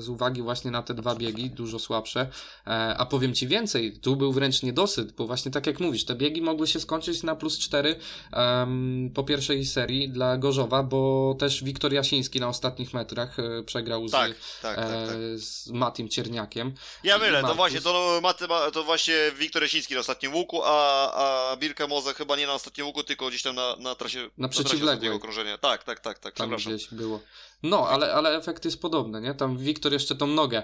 [0.00, 2.20] z uwagi właśnie na te dwa biegi, dużo słabsze.
[2.66, 6.14] E, a powiem Ci więcej, tu był wręcz niedosyt, bo właśnie tak jak mówisz, te
[6.14, 7.91] biegi mogły się skończyć na plus 4
[8.32, 14.08] um, po pierwszej serii dla Gorzowa, bo też Wiktor Jasiński na ostatnich metrach e, przegrał
[14.08, 14.32] z, tak,
[14.62, 15.16] tak, tak, e, tak.
[15.36, 16.74] z Matim Cierniakiem.
[17.04, 21.12] Ja mylę, to właśnie, to, Maty, to właśnie Wiktor Jasiński na ostatnim łuku, a,
[21.52, 24.48] a Birka Moze chyba nie na ostatnim łuku, tylko gdzieś tam na, na trasie, na
[24.48, 25.58] przeciwległej okrążenia.
[25.58, 27.20] Tak, tak, tak, tak, tam gdzieś było.
[27.62, 29.34] No, ale, ale efekt jest podobny, nie?
[29.34, 30.62] Tam Wiktor jeszcze tą nogę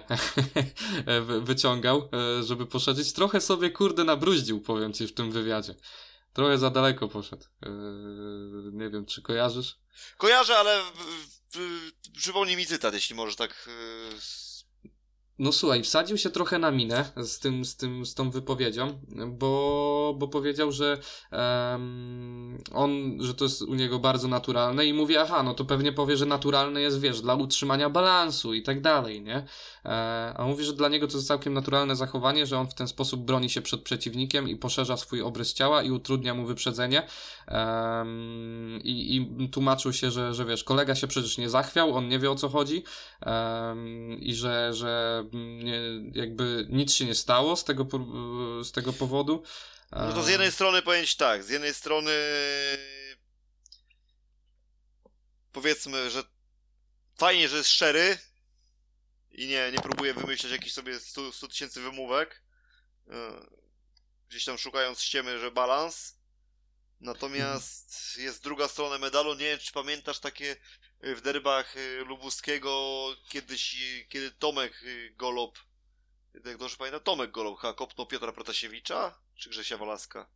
[1.40, 2.08] wyciągał,
[2.38, 3.12] e, żeby poszerzyć.
[3.12, 5.74] Trochę sobie, kurde, nabruździł, powiem ci w tym wywiadzie.
[6.32, 7.44] Trochę za daleko poszedł.
[7.62, 7.70] Yy,
[8.72, 9.76] nie wiem, czy kojarzysz?
[10.16, 10.82] Kojarzę, ale
[12.16, 13.68] przypomnij mi cytat, jeśli możesz tak
[14.12, 14.20] yy,
[15.38, 20.14] no słuchaj, wsadził się trochę na minę z, tym, z, tym, z tą wypowiedzią, bo,
[20.18, 20.98] bo powiedział, że
[21.32, 25.92] um, on, że to jest u niego bardzo naturalne i mówi, aha, no to pewnie
[25.92, 29.44] powie, że naturalne jest, wiesz, dla utrzymania balansu i tak dalej, nie?
[29.84, 32.88] E, a mówi, że dla niego to jest całkiem naturalne zachowanie, że on w ten
[32.88, 37.02] sposób broni się przed przeciwnikiem i poszerza swój obrys ciała i utrudnia mu wyprzedzenie
[37.48, 42.18] um, i, i tłumaczył się, że, że wiesz, kolega się przecież nie zachwiał, on nie
[42.18, 42.82] wie o co chodzi
[43.26, 45.80] um, i że, że nie,
[46.12, 47.86] jakby nic się nie stało z tego,
[48.64, 49.42] z tego powodu.
[49.92, 52.12] No to z jednej strony powiem tak, z jednej strony
[55.52, 56.22] powiedzmy, że
[57.16, 58.18] fajnie, że jest szczery
[59.30, 62.42] i nie, nie próbuje wymyślać jakichś sobie 100 tysięcy wymówek,
[63.10, 63.46] e,
[64.28, 66.18] gdzieś tam szukając ściemy, że balans.
[67.00, 68.24] Natomiast mhm.
[68.24, 69.34] jest druga strona medalu.
[69.34, 70.56] Nie wiem, czy pamiętasz takie
[71.00, 74.84] w derbach y, Lubuskiego kiedyś, y, kiedy Tomek
[75.16, 75.58] Golob,
[76.44, 80.26] jak dobrze pamiętam, Tomek Golob chyba kopnął Piotra Protasiewicza, czy Grzesia Walaska?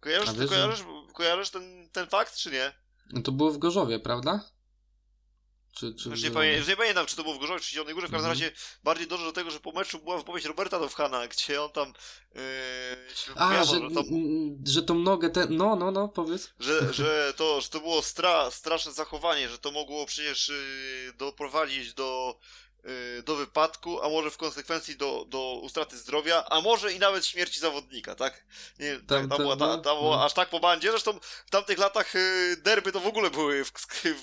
[0.00, 0.84] Kojarzysz, kojarzysz,
[1.14, 2.72] kojarzysz ten, ten fakt, czy nie?
[3.12, 4.50] No to było w Gorzowie, prawda?
[5.72, 7.70] Czy, czy już, nie pamię- już nie pamiętam, czy to było w Gorzowie, czy w
[7.70, 8.08] Zielonej Górze.
[8.08, 8.42] W każdym mm-hmm.
[8.42, 8.52] razie
[8.84, 11.92] bardziej dążę do tego, że po meczu była wypowiedź Roberta Dowhana, gdzie on tam.
[12.34, 12.40] Yy,
[13.36, 14.04] A, że, że, tam,
[14.66, 15.56] że tą nogę, ten.
[15.56, 16.50] No, no, no, powiedz.
[16.60, 21.94] Że, że, to, że to było stra- straszne zachowanie, że to mogło przecież yy, doprowadzić
[21.94, 22.38] do
[23.24, 27.60] do wypadku, a może w konsekwencji do, do utraty zdrowia, a może i nawet śmierci
[27.60, 28.44] zawodnika, tak?
[28.78, 30.24] Nie, tam, tam, tam, była, ta, tam było no.
[30.24, 33.72] aż tak po bandzie, zresztą w tamtych latach y, derby to w ogóle były w,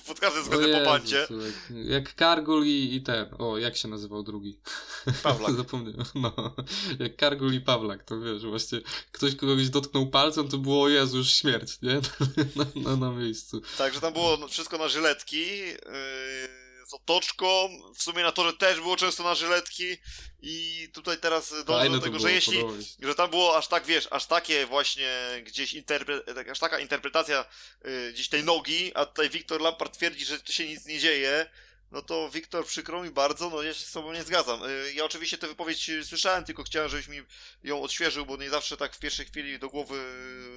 [0.06, 1.28] pod każdym względem po bandzie.
[1.70, 4.58] Jak Kargul i, i ten, o, jak się nazywał drugi?
[5.22, 5.52] Pawlak.
[5.52, 6.54] Zapomniałem, no.
[6.98, 8.80] Jak Kargul i Pawlak, to wiesz, właśnie
[9.12, 12.00] ktoś kogoś dotknął palcem, to było, o Jezu, już śmierć, nie?
[12.56, 13.62] na, na, na miejscu.
[13.78, 16.59] Także tam było wszystko na żyletki, yy
[16.90, 17.68] z otoczką.
[17.94, 19.96] W sumie na torze też było często na żyletki
[20.42, 22.64] i tutaj teraz dążę do tego, że jeśli,
[23.02, 25.10] że tam było aż tak, wiesz, aż takie właśnie
[25.42, 27.44] gdzieś interpre, tak, aż taka interpretacja
[27.86, 31.46] y, gdzieś tej nogi, a tutaj Wiktor Lampard twierdzi, że tu się nic nie dzieje,
[31.90, 34.64] no to Wiktor, przykro mi bardzo, no ja się z tobą nie zgadzam.
[34.64, 37.22] Y, ja oczywiście tę wypowiedź słyszałem, tylko chciałem, żebyś mi
[37.62, 40.02] ją odświeżył, bo nie zawsze tak w pierwszej chwili do głowy,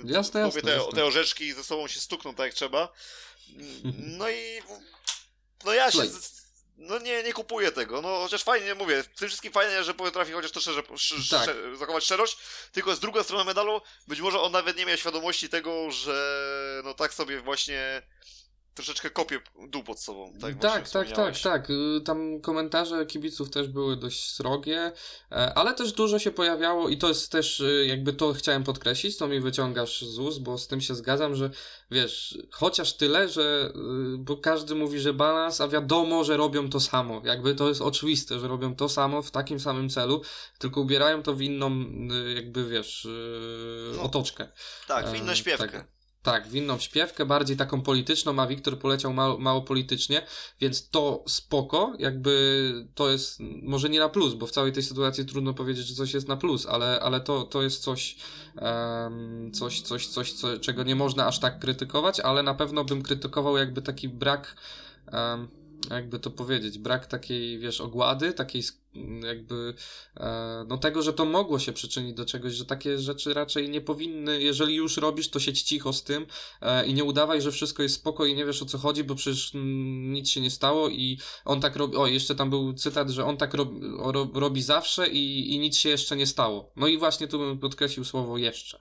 [0.06, 0.92] jasne, jasne, te, jasne.
[0.92, 2.94] te orzeszki ze sobą się stukną tak jak trzeba.
[4.20, 4.62] No i
[5.66, 6.10] no ja Słuchaj.
[6.10, 6.16] się.
[6.78, 8.02] No nie, nie kupuję tego.
[8.02, 11.44] No chociaż fajnie, mówię, w tym wszystkim fajnie, że potrafi chociaż to szczerze, sz, tak.
[11.44, 12.38] Szczer, zachować szczerość,
[12.72, 16.94] tylko z druga strona medalu, być może on nawet nie miał świadomości tego, że no
[16.94, 18.02] tak sobie właśnie
[18.74, 20.34] troszeczkę kopie dół pod sobą.
[20.42, 21.70] Tak, tak, tak, tak, tak.
[21.70, 24.92] Y, tam komentarze kibiców też były dość srogie,
[25.32, 29.18] e, ale też dużo się pojawiało i to jest też y, jakby to chciałem podkreślić,
[29.18, 31.50] to mi wyciągasz z ust, bo z tym się zgadzam, że
[31.92, 33.72] wiesz, chociaż tyle, że
[34.16, 37.22] y, bo każdy mówi, że balans, a wiadomo, że robią to samo.
[37.26, 40.22] Jakby to jest oczywiste, że robią to samo w takim samym celu,
[40.60, 41.72] tylko ubierają to w inną,
[42.36, 43.08] jakby wiesz,
[43.96, 44.48] no, otoczkę.
[44.88, 45.68] Tak, w inną e, śpiewkę.
[45.68, 46.03] Tak.
[46.24, 50.22] Tak, w inną śpiewkę, bardziej taką polityczną, a Wiktor poleciał mało, mało politycznie,
[50.60, 55.26] więc to spoko, jakby to jest może nie na plus, bo w całej tej sytuacji
[55.26, 58.16] trudno powiedzieć, że coś jest na plus, ale, ale to, to jest coś,
[58.62, 63.04] um, coś, coś, coś co, czego nie można aż tak krytykować, ale na pewno bym
[63.04, 64.56] krytykował jakby taki brak
[65.12, 65.48] um,
[65.90, 68.64] jakby to powiedzieć, brak takiej, wiesz, ogłady, takiej
[69.24, 69.74] jakby,
[70.18, 73.82] e, no tego, że to mogło się przyczynić do czegoś, że takie rzeczy raczej nie
[73.82, 76.26] powinny, jeżeli już robisz, to siedź cicho z tym
[76.62, 79.16] e, i nie udawaj, że wszystko jest spoko i nie wiesz o co chodzi, bo
[79.16, 83.26] przecież nic się nie stało i on tak robi, o, jeszcze tam był cytat, że
[83.26, 83.82] on tak robi,
[84.34, 86.72] robi zawsze i, i nic się jeszcze nie stało.
[86.76, 88.80] No i właśnie tu bym podkreślił słowo jeszcze,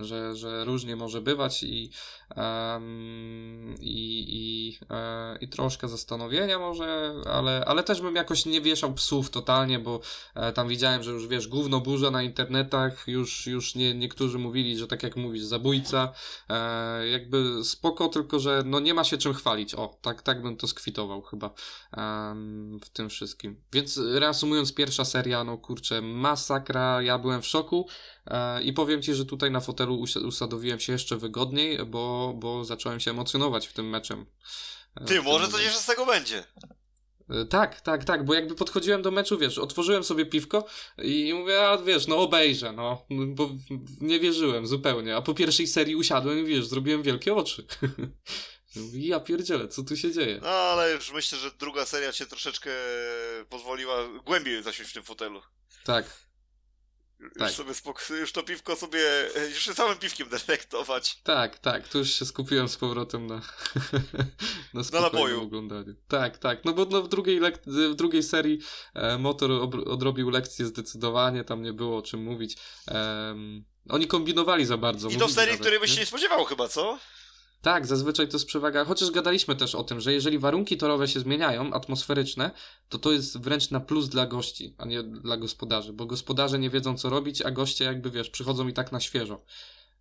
[0.00, 1.90] że, że różnie może bywać i,
[2.36, 8.94] um, i, i, e, i troszkę zastanowienia może, ale, ale też bym jakoś nie wieszał
[8.94, 10.00] psów totalnie, bo
[10.34, 14.78] e, tam widziałem, że już wiesz, gówno burza na internetach, już, już nie, niektórzy mówili,
[14.78, 16.12] że tak jak mówisz, zabójca,
[16.48, 20.56] e, jakby spoko, tylko że no nie ma się czym chwalić, o, tak, tak bym
[20.56, 21.50] to skwitował chyba
[22.84, 23.60] w tym wszystkim.
[23.72, 27.86] Więc reasumując, pierwsza seria, no kurczę, masakra, ja byłem w szoku,
[28.26, 33.00] E, I powiem Ci, że tutaj na fotelu usadowiłem się jeszcze wygodniej, bo, bo zacząłem
[33.00, 34.26] się emocjonować w tym meczem.
[35.06, 36.44] Ty, może coś jeszcze z tego będzie.
[37.30, 40.66] E, tak, tak, tak, bo jakby podchodziłem do meczu, wiesz, otworzyłem sobie piwko
[40.98, 43.50] i mówię, a wiesz, no obejrzę, no, bo
[44.00, 47.66] nie wierzyłem zupełnie, a po pierwszej serii usiadłem i wiesz, zrobiłem wielkie oczy.
[48.92, 50.38] ja pierdzielę, co tu się dzieje?
[50.42, 52.70] No, ale już myślę, że druga seria cię troszeczkę
[53.48, 55.42] pozwoliła głębiej zasiąść w tym fotelu.
[55.84, 56.23] Tak,
[57.38, 57.48] tak.
[57.48, 59.00] Już sobie spoko- już to piwko sobie,
[59.50, 61.18] już się samym piwkiem delektować.
[61.22, 63.34] Tak, tak, tu już się skupiłem z powrotem na,
[64.74, 65.42] na, na naboju.
[65.42, 65.94] oglądaniu.
[66.08, 68.58] Tak, tak, no bo no, w, drugiej lek- w drugiej serii
[68.94, 72.56] e, Motor ob- odrobił lekcję zdecydowanie, tam nie było o czym mówić.
[72.88, 73.34] E,
[73.88, 75.08] oni kombinowali za bardzo.
[75.08, 76.98] I to w serii, której byś się nie spodziewał chyba, co?
[77.64, 81.20] Tak, zazwyczaj to jest przewaga, chociaż gadaliśmy też o tym, że jeżeli warunki torowe się
[81.20, 82.50] zmieniają, atmosferyczne,
[82.88, 86.70] to to jest wręcz na plus dla gości, a nie dla gospodarzy, bo gospodarze nie
[86.70, 89.44] wiedzą co robić, a goście jakby wiesz, przychodzą i tak na świeżo.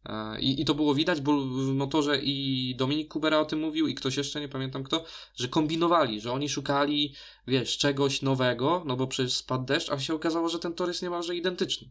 [0.05, 3.87] E, I, I to było widać, bo w motorze i Dominik Kubera o tym mówił,
[3.87, 5.05] i ktoś jeszcze, nie pamiętam kto,
[5.35, 7.15] że kombinowali, że oni szukali,
[7.47, 11.01] wiesz, czegoś nowego, no bo przecież spadł deszcz, a się okazało, że ten tor jest
[11.01, 11.89] niemalże identyczny.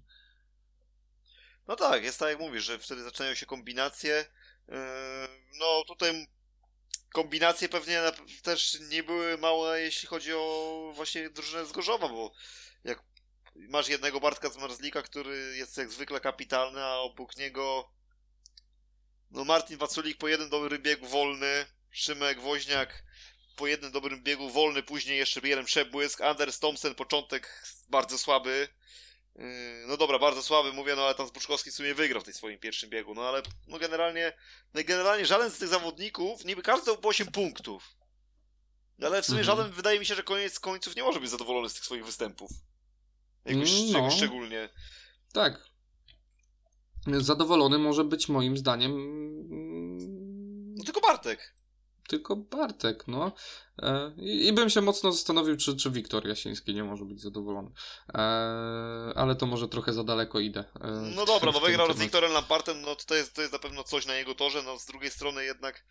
[1.68, 4.24] No tak, jest tak jak mówisz, że wtedy zaczynają się kombinacje,
[5.58, 6.26] no tutaj
[7.12, 8.02] kombinacje pewnie
[8.42, 12.32] też nie były małe, jeśli chodzi o właśnie drużynę z Gorzowa, bo
[12.84, 13.02] jak
[13.54, 17.92] masz jednego Bartka z Marzlika, który jest jak zwykle kapitalny, a obok niego
[19.30, 23.04] no Martin Waculik po jednym dobrym biegu wolny, Szymek Woźniak
[23.56, 28.68] po jednym dobrym biegu wolny, później jeszcze jeden przebłysk, Anders Thompson początek bardzo słaby,
[29.87, 32.59] no dobra, bardzo słaby, mówię, no ale tam Zbuczkowski w sumie wygrał w tej swoim
[32.59, 34.33] pierwszym biegu, no ale no generalnie,
[34.74, 37.97] no generalnie żaden z tych zawodników, niby każdy dał po 8 punktów.
[39.03, 39.57] Ale w sumie mhm.
[39.57, 42.51] żaden, wydaje mi się, że koniec końców nie może być zadowolony z tych swoich występów.
[43.45, 44.68] Jakoś, no, jakoś szczególnie.
[45.33, 45.72] Tak.
[47.07, 48.93] Zadowolony może być moim zdaniem...
[50.76, 51.55] No tylko Bartek.
[52.09, 53.33] Tylko Bartek, no.
[53.78, 57.70] E, I, bym się mocno zastanowił, czy, czy Wiktor Jasiński nie może być zadowolony.
[58.14, 58.18] E,
[59.16, 60.64] ale to może trochę za daleko idę.
[60.80, 63.84] E, no dobra, bo wygrał z Wiktorem Lampartem, no to jest, to jest na pewno
[63.84, 65.84] coś na jego torze, no z drugiej strony jednak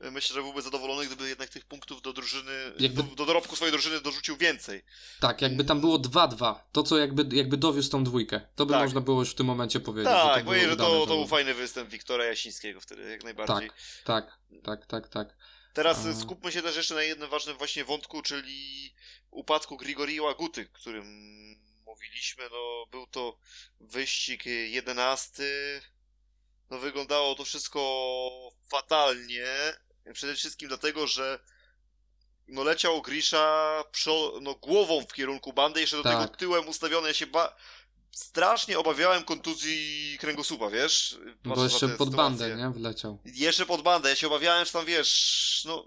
[0.00, 3.02] myślę, że byłby zadowolony, gdyby jednak tych punktów do drużyny, jakby...
[3.02, 4.82] do, do dorobku swojej drużyny dorzucił więcej.
[5.20, 8.82] Tak, jakby tam było 2-2, to co jakby, jakby dowiózł tą dwójkę, to by tak.
[8.82, 10.12] można było już w tym momencie powiedzieć.
[10.12, 13.70] Tak, bo że to, to był fajny występ Wiktora Jasińskiego wtedy, jak najbardziej.
[14.04, 15.36] Tak, tak, tak, tak, tak.
[15.76, 18.94] Teraz skupmy się też jeszcze na jednym ważnym właśnie wątku, czyli
[19.30, 21.06] upadku Grigori Łaguty, którym
[21.86, 22.44] mówiliśmy.
[22.50, 23.38] No, był to
[23.80, 25.82] wyścig jedenasty.
[26.70, 27.80] No, wyglądało to wszystko
[28.68, 29.46] fatalnie.
[30.12, 31.38] Przede wszystkim dlatego, że
[32.48, 33.84] no leciał Grisza
[34.40, 36.12] no, głową w kierunku bandy, jeszcze do tak.
[36.12, 37.08] tego tyłem ustawiony.
[37.08, 37.56] Ja się ba
[38.16, 41.18] strasznie obawiałem kontuzji kręgosłupa, wiesz?
[41.44, 42.70] Bo jeszcze pod bandę, nie?
[42.70, 43.18] Wleciał.
[43.24, 44.08] Jeszcze pod bandę.
[44.08, 45.86] Ja się obawiałem, że tam, wiesz, no...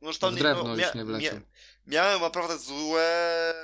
[0.00, 1.34] no że tam w drewno no, już nie wleciał.
[1.34, 1.42] Mia
[1.86, 3.54] miałem naprawdę złe...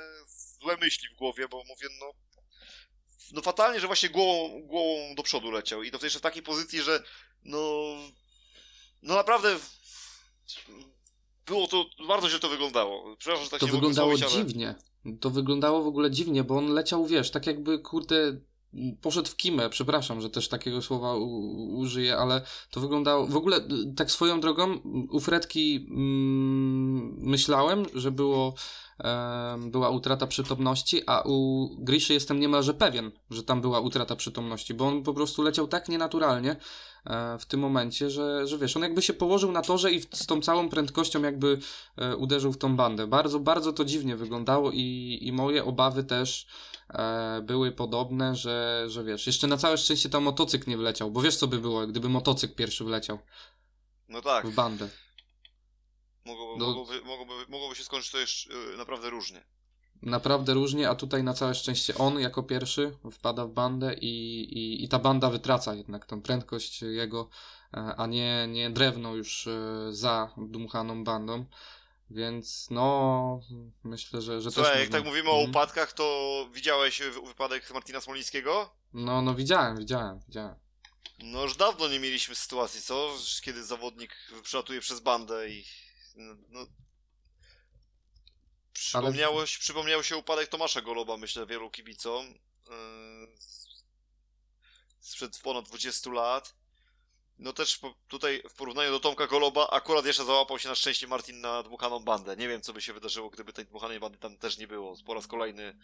[0.59, 2.13] złe myśli w głowie, bo mówię, no...
[3.31, 5.83] No fatalnie, że właśnie głową, głową do przodu leciał.
[5.83, 7.03] I to jeszcze w takiej pozycji, że
[7.43, 7.95] no...
[9.01, 9.59] No naprawdę
[11.51, 13.15] było to, bardzo źle to wyglądało.
[13.17, 14.29] Przepraszam, że tak to się wyglądało ale...
[14.31, 14.75] dziwnie.
[15.19, 18.37] To wyglądało w ogóle dziwnie, bo on leciał, wiesz, tak jakby, kurde,
[19.01, 21.27] poszedł w kimę, przepraszam, że też takiego słowa u,
[21.77, 22.41] użyję, ale
[22.71, 23.57] to wyglądało, w ogóle
[23.95, 24.79] tak swoją drogą,
[25.11, 28.53] u Fredki mm, myślałem, że było
[29.57, 34.87] była utrata przytomności, a u Griszy jestem niemalże pewien, że tam była utrata przytomności, bo
[34.87, 36.55] on po prostu leciał tak nienaturalnie
[37.05, 40.25] e, w tym momencie, że, że wiesz, on jakby się położył na torze i z
[40.25, 41.59] tą całą prędkością jakby
[41.97, 43.07] e, uderzył w tą bandę.
[43.07, 46.47] Bardzo, bardzo to dziwnie wyglądało i, i moje obawy też
[46.89, 51.21] e, były podobne, że, że wiesz, jeszcze na całe szczęście tam motocykl nie wleciał, bo
[51.21, 53.19] wiesz co by było, gdyby motocykl pierwszy wleciał.
[54.09, 54.47] No tak.
[54.47, 54.89] W bandę.
[56.31, 59.43] Mogłoby, no, mogłoby, mogłoby, mogłoby się skończyć to jeszcze yy, naprawdę różnie.
[60.01, 64.83] Naprawdę różnie, a tutaj na całe szczęście on jako pierwszy wpada w bandę i, i,
[64.83, 67.29] i ta banda wytraca jednak tą prędkość jego,
[67.73, 71.45] e, a nie, nie drewno już e, za dmuchaną bandą.
[72.09, 73.41] Więc no,
[73.83, 74.81] myślę, że, że Słuchaj, też.
[74.81, 74.99] jak można...
[74.99, 75.49] tak mówimy o mhm.
[75.49, 78.69] upadkach, to widziałeś wypadek Martina Smolińskiego?
[78.93, 80.55] No, no widziałem, widziałem, widziałem.
[81.23, 83.13] No już dawno nie mieliśmy sytuacji, co?
[83.41, 85.65] Kiedy zawodnik przelatuje przez bandę i
[86.15, 86.67] no, no.
[88.73, 92.25] Przypomniało, przypomniał się upadek Tomasza Goloba, myślę, wielu kibicom.
[92.69, 93.27] Yy,
[94.99, 96.55] sprzed ponad 20 lat.
[97.39, 101.41] No też tutaj w porównaniu do Tomka Goloba akurat jeszcze załapał się na szczęście Martin
[101.41, 102.37] na dmuchaną bandę.
[102.37, 104.95] Nie wiem, co by się wydarzyło, gdyby tej dmuchanej bandy tam też nie było.
[105.05, 105.77] Po raz kolejny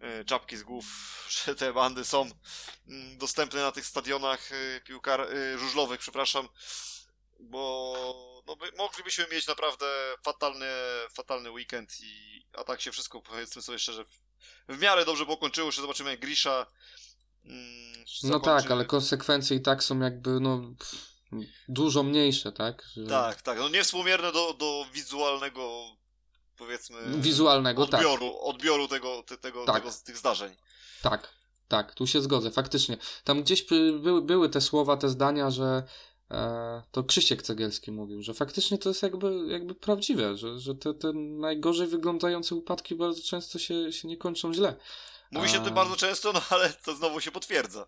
[0.00, 0.84] yy, czapki z głów,
[1.44, 2.26] że te bandy są
[2.86, 4.50] yy, dostępne na tych stadionach
[4.84, 6.48] piłkar żużlowych, przepraszam,
[7.40, 7.94] bo
[8.46, 9.86] no by, moglibyśmy mieć naprawdę
[10.22, 10.66] fatalny,
[11.12, 14.18] fatalny weekend i a tak się wszystko, powiedzmy sobie szczerze, w,
[14.68, 16.66] w miarę dobrze pokończyło, jeszcze zobaczymy jak Grisha
[17.44, 20.74] mm, No tak, ale konsekwencje i tak są jakby, no
[21.68, 22.84] dużo mniejsze, tak?
[22.96, 23.06] Że...
[23.06, 25.96] Tak, tak, no niewspółmierne do, do wizualnego
[26.60, 28.00] powiedzmy wizualnego, tak.
[28.00, 28.42] odbioru, tak.
[28.42, 29.76] odbioru tego, te, tego, tak.
[29.76, 30.56] tego, tych zdarzeń.
[31.02, 31.34] Tak,
[31.68, 32.96] tak, tu się zgodzę, faktycznie.
[33.24, 33.62] Tam gdzieś
[34.02, 35.82] były, były te słowa, te zdania, że
[36.92, 41.12] to Krzysiek Cegielski mówił, że faktycznie to jest jakby, jakby prawdziwe, że, że te, te
[41.12, 44.76] najgorzej wyglądające upadki bardzo często się, się nie kończą źle.
[45.32, 47.86] Mówi się o tym bardzo często, no ale to znowu się potwierdza.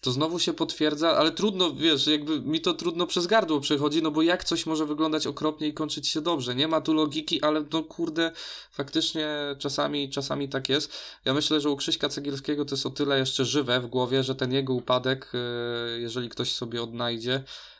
[0.00, 4.10] To znowu się potwierdza, ale trudno, wiesz, jakby mi to trudno przez gardło przechodzi, no
[4.10, 6.54] bo jak coś może wyglądać okropnie i kończyć się dobrze?
[6.54, 8.32] Nie ma tu logiki, ale no kurde,
[8.72, 10.92] faktycznie czasami, czasami tak jest.
[11.24, 14.34] Ja myślę, że u Krzyśka Cegielskiego to jest o tyle jeszcze żywe w głowie, że
[14.34, 17.44] ten jego upadek, e, jeżeli ktoś sobie odnajdzie,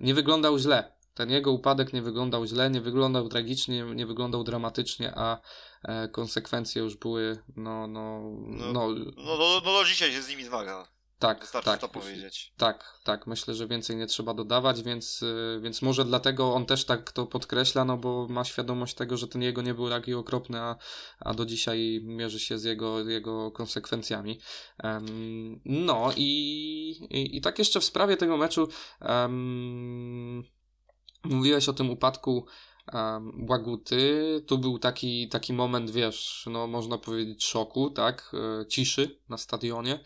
[0.00, 0.94] nie wyglądał źle.
[1.14, 5.40] Ten jego upadek nie wyglądał źle, nie wyglądał tragicznie, nie wyglądał dramatycznie, a
[5.82, 8.72] e, konsekwencje już były, no, no, no.
[8.72, 10.93] No, no, no, no do dzisiaj się z nimi zmaga.
[11.18, 12.52] Tak, Wystarczy tak, to powiedzieć.
[12.56, 13.26] Tak, tak.
[13.26, 17.26] Myślę, że więcej nie trzeba dodawać, więc, y, więc może dlatego on też tak to
[17.26, 20.76] podkreśla, no bo ma świadomość tego, że ten jego nie był taki okropny, a,
[21.20, 24.40] a do dzisiaj mierzy się z jego, jego konsekwencjami.
[24.82, 26.28] Um, no i,
[27.10, 28.68] i, i, tak jeszcze w sprawie tego meczu
[29.00, 30.42] um,
[31.24, 32.46] mówiłeś o tym upadku
[32.92, 34.42] um, Łaguty.
[34.46, 38.32] Tu był taki, taki moment, wiesz, no można powiedzieć szoku, tak,
[38.62, 39.98] e, ciszy na stadionie.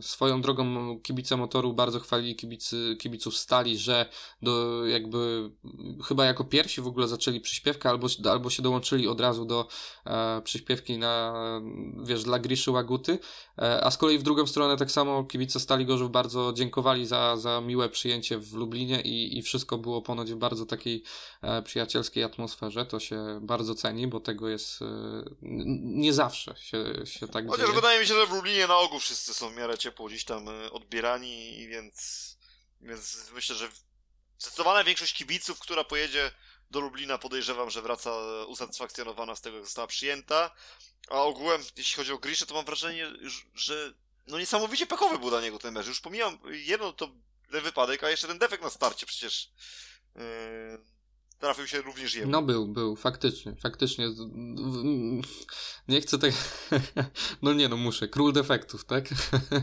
[0.00, 4.08] Swoją drogą kibice motoru bardzo chwalili kibicy, kibiców Stali, że
[4.42, 5.50] do, jakby
[6.04, 9.68] chyba jako pierwsi w ogóle zaczęli przyśpiewkę albo, albo się dołączyli od razu do
[10.06, 11.34] e, przyśpiewki na,
[12.02, 13.18] wiesz, dla Griszy Łaguty,
[13.58, 17.36] e, a z kolei w drugą stronę tak samo kibice Stali Gorzów bardzo dziękowali za,
[17.36, 21.02] za miłe przyjęcie w Lublinie i, i wszystko było ponoć w bardzo takiej
[21.42, 24.86] e, przyjacielskiej atmosferze, to się bardzo ceni, bo tego jest e,
[25.82, 27.76] nie zawsze się, się tak Chociaż dzieje.
[27.76, 30.24] wydaje mi się, że w Lublinie na ogół wszyscy wszyscy są w miarę ciepło gdzieś
[30.24, 32.36] tam e, odbierani, więc,
[32.80, 33.68] więc myślę, że
[34.38, 36.30] zdecydowana większość kibiców, która pojedzie
[36.70, 38.10] do Lublina, podejrzewam, że wraca
[38.46, 40.50] usatysfakcjonowana z tego, jak została przyjęta.
[41.08, 43.12] A ogółem, jeśli chodzi o Griszę, to mam wrażenie,
[43.54, 43.94] że
[44.26, 45.86] no niesamowicie pechowy był dla niego ten mecz.
[45.86, 47.08] Już pomijam jedno to
[47.50, 49.50] ten wypadek, a jeszcze ten defekt na starcie przecież.
[50.14, 50.99] Yy
[51.40, 52.30] trafił się również jemu.
[52.30, 54.08] No był, był, faktycznie, faktycznie.
[55.88, 56.32] Nie chcę tak...
[57.42, 58.08] No nie, no muszę.
[58.08, 59.08] Król defektów, tak?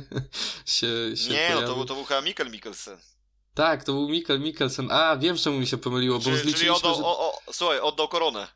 [0.66, 1.62] się, się nie, pojawił.
[1.62, 2.98] no to, był, to był chyba Mikkel Mikkelsen.
[3.54, 4.92] Tak, to był Mikkel Mikkelsen.
[4.92, 7.04] A, wiem, czemu mi się pomyliło, bo czyli, zliczyliśmy, czyli oddał, że...
[7.04, 8.48] o, o, słuchaj, oddał koronę.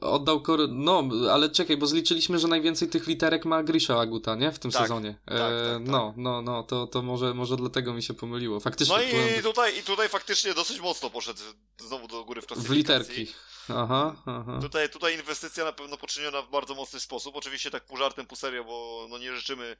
[0.00, 0.60] Oddał kor...
[0.68, 1.02] No,
[1.32, 4.52] ale czekaj, bo zliczyliśmy, że najwięcej tych literek ma Grisha Aguta, nie?
[4.52, 5.18] W tym Tak, sezonie.
[5.26, 5.82] tak, tak, tak.
[5.88, 8.60] No, no, no, to, to może, może dlatego mi się pomyliło.
[8.60, 8.96] Faktycznie.
[8.96, 11.40] No i byłem tutaj, i tutaj faktycznie dosyć mocno poszedł
[11.78, 12.76] znowu do góry w w klasyfikacji.
[13.14, 13.34] literki.
[13.68, 14.58] Aha, aha.
[14.62, 17.36] Tutaj, tutaj inwestycja na pewno poczyniona w bardzo mocny sposób.
[17.36, 19.76] Oczywiście tak pół żartem, pół serio, bo no nie życzymy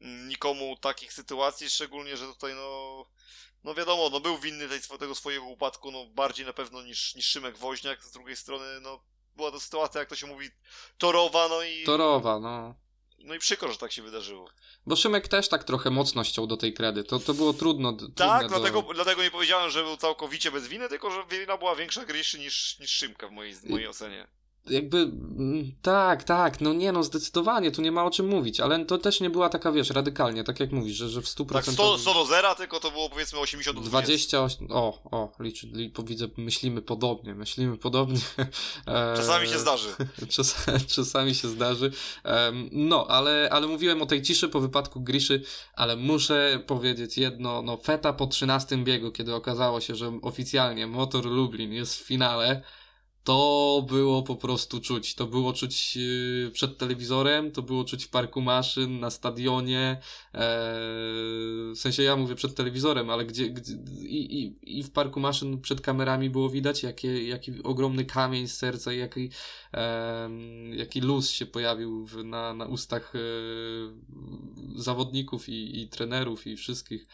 [0.00, 3.04] nikomu takich sytuacji, szczególnie, że tutaj no,
[3.64, 7.26] no wiadomo, no był winny tej, tego swojego upadku, no bardziej na pewno niż, niż
[7.26, 8.04] Szymek Woźniak.
[8.04, 9.00] Z drugiej strony, no
[9.36, 10.50] była to sytuacja, jak to się mówi,
[10.98, 12.74] torowa, no i, Torowa, no.
[13.18, 14.50] no i przykro, że tak się wydarzyło.
[14.86, 17.04] Bo Szymek też tak trochę mocno ściął do tej kredy.
[17.04, 17.96] To, to było trudno.
[18.16, 18.94] Tak, dlatego, Do...
[18.94, 22.78] dlatego nie powiedziałem, że był całkowicie bez winy, tylko że wina była większa Griszy niż,
[22.78, 24.28] niż Szymka w mojej, w mojej ocenie.
[24.70, 28.84] Jakby, mm, tak, tak, no nie no, zdecydowanie, tu nie ma o czym mówić, ale
[28.84, 31.52] to też nie była taka, wiesz, radykalnie, tak jak mówisz, że, że w 100%...
[31.52, 34.38] Tak, 100, 100 do 0, tylko to było powiedzmy 80 do 20.
[34.38, 38.20] 28, o, o, licz, li, widzę, myślimy podobnie, myślimy podobnie.
[38.86, 39.88] E, Czasami się zdarzy.
[40.34, 41.92] Czas, czasami się zdarzy.
[42.72, 45.42] No, ale, ale mówiłem o tej ciszy po wypadku Griszy,
[45.74, 51.24] ale muszę powiedzieć jedno, no Feta po 13 biegu, kiedy okazało się, że oficjalnie Motor
[51.24, 52.62] Lublin jest w finale,
[53.24, 55.14] to było po prostu czuć.
[55.14, 59.96] To było czuć yy, przed telewizorem, to było czuć w parku maszyn, na stadionie.
[60.34, 60.40] E,
[61.74, 65.60] w sensie ja mówię przed telewizorem, ale gdzie, gdzie i, i, i w parku maszyn
[65.60, 69.30] przed kamerami było widać, jaki ogromny kamień z serca jaki,
[70.72, 73.18] jaki luz się pojawił na, na ustach e,
[74.76, 77.06] zawodników i, i trenerów i wszystkich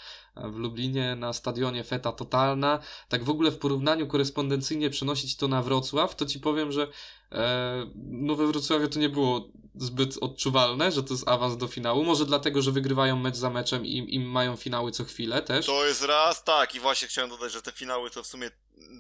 [0.44, 2.78] w Lublinie na stadionie Feta Totalna.
[3.08, 6.88] Tak w ogóle w porównaniu korespondencyjnie przenosić to na Wrocław, to ci powiem, że
[7.32, 12.04] e, no we Wrocławiu to nie było zbyt odczuwalne, że to jest awans do finału.
[12.04, 15.66] Może dlatego, że wygrywają mecz za meczem i, i mają finały co chwilę też.
[15.66, 18.50] To jest raz, tak, i właśnie chciałem dodać, że te finały to w sumie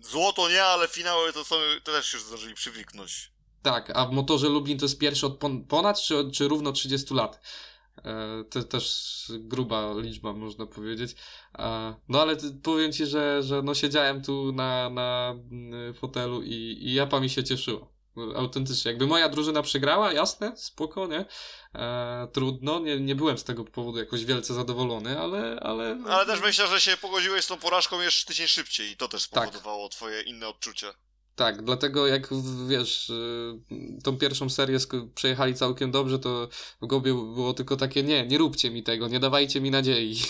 [0.02, 3.32] złoto nie, ale finały to, są, to też już zdążyli przywiknąć.
[3.62, 7.14] Tak, a w motorze Lublin to jest pierwszy od pon- ponad czy, czy równo 30
[7.14, 7.40] lat.
[8.04, 11.14] E, to też gruba liczba, można powiedzieć.
[11.58, 16.78] E, no ale powiem ci, że, że no siedziałem tu na, na mm, fotelu i,
[16.80, 17.86] i japa mi się cieszyła.
[18.36, 18.90] Autentycznie.
[18.90, 21.24] Jakby moja drużyna przegrała, jasne, spoko, nie?
[21.74, 25.60] E, trudno, nie, nie byłem z tego powodu jakoś wielce zadowolony, ale...
[25.60, 29.08] Ale, Ale też myślę, że się pogodziłeś z tą porażką jeszcze tydzień szybciej i to
[29.08, 29.44] też Tak.
[29.48, 30.94] spowodowało twoje inne odczucia.
[31.38, 32.28] Tak, dlatego jak
[32.68, 33.58] wiesz, y,
[34.04, 34.78] tą pierwszą serię
[35.14, 36.48] przejechali całkiem dobrze, to
[36.82, 40.22] w głowie było tylko takie, nie, nie róbcie mi tego, nie dawajcie mi nadziei.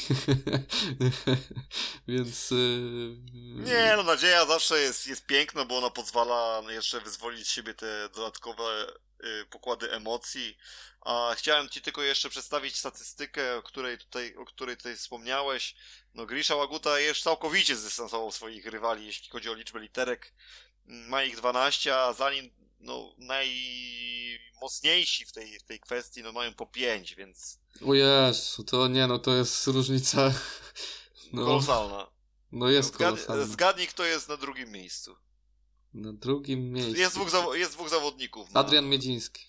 [2.09, 2.53] Więc.
[2.53, 3.17] y,
[3.65, 8.09] Nie, no nadzieja zawsze jest, jest piękna, bo ona pozwala jeszcze wyzwolić z siebie te
[8.15, 8.87] dodatkowe
[9.25, 10.59] y, pokłady emocji.
[11.01, 15.75] A chciałem ci tylko jeszcze przedstawić statystykę, o której tutaj, o której tutaj wspomniałeś.
[16.15, 20.33] No Grisha Łaguta już całkowicie zdystansował swoich rywali, jeśli chodzi o liczbę literek.
[20.89, 22.51] Ma ich 12, a za nim
[22.81, 28.89] no, najmocniejsi w tej, w tej kwestii no, mają po 5, więc O Jezu, to
[28.89, 30.33] nie, no to jest różnica.
[31.33, 32.07] No, kolosalna.
[32.53, 33.47] no jest Zgad, kolosalna.
[33.47, 35.17] zgadnij, kto jest na drugim miejscu.
[35.95, 36.97] Na drugim miejscu.
[37.01, 38.51] Jest dwóch, zawo- jest dwóch zawodników.
[38.51, 39.47] na- Adrian Miedziński.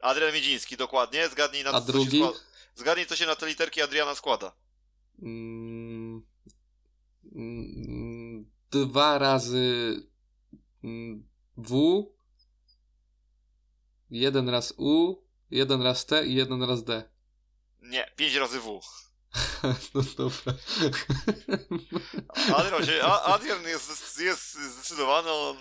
[0.00, 1.28] Adrian Miedziński, dokładnie.
[1.28, 2.18] Zgadnij, na A co drugi?
[2.18, 2.38] Się składa.
[2.74, 4.52] Zgadnij, co się na te literki Adriana składa.
[5.22, 6.26] Mm,
[7.34, 9.96] mm, dwa razy
[11.56, 12.02] W,
[14.10, 17.10] jeden raz U, jeden raz T i jeden raz D.
[17.82, 18.80] Nie, pięć razy W.
[19.94, 20.54] No dobra.
[22.54, 25.56] Adrian, Adrian jest, jest zdecydowany, on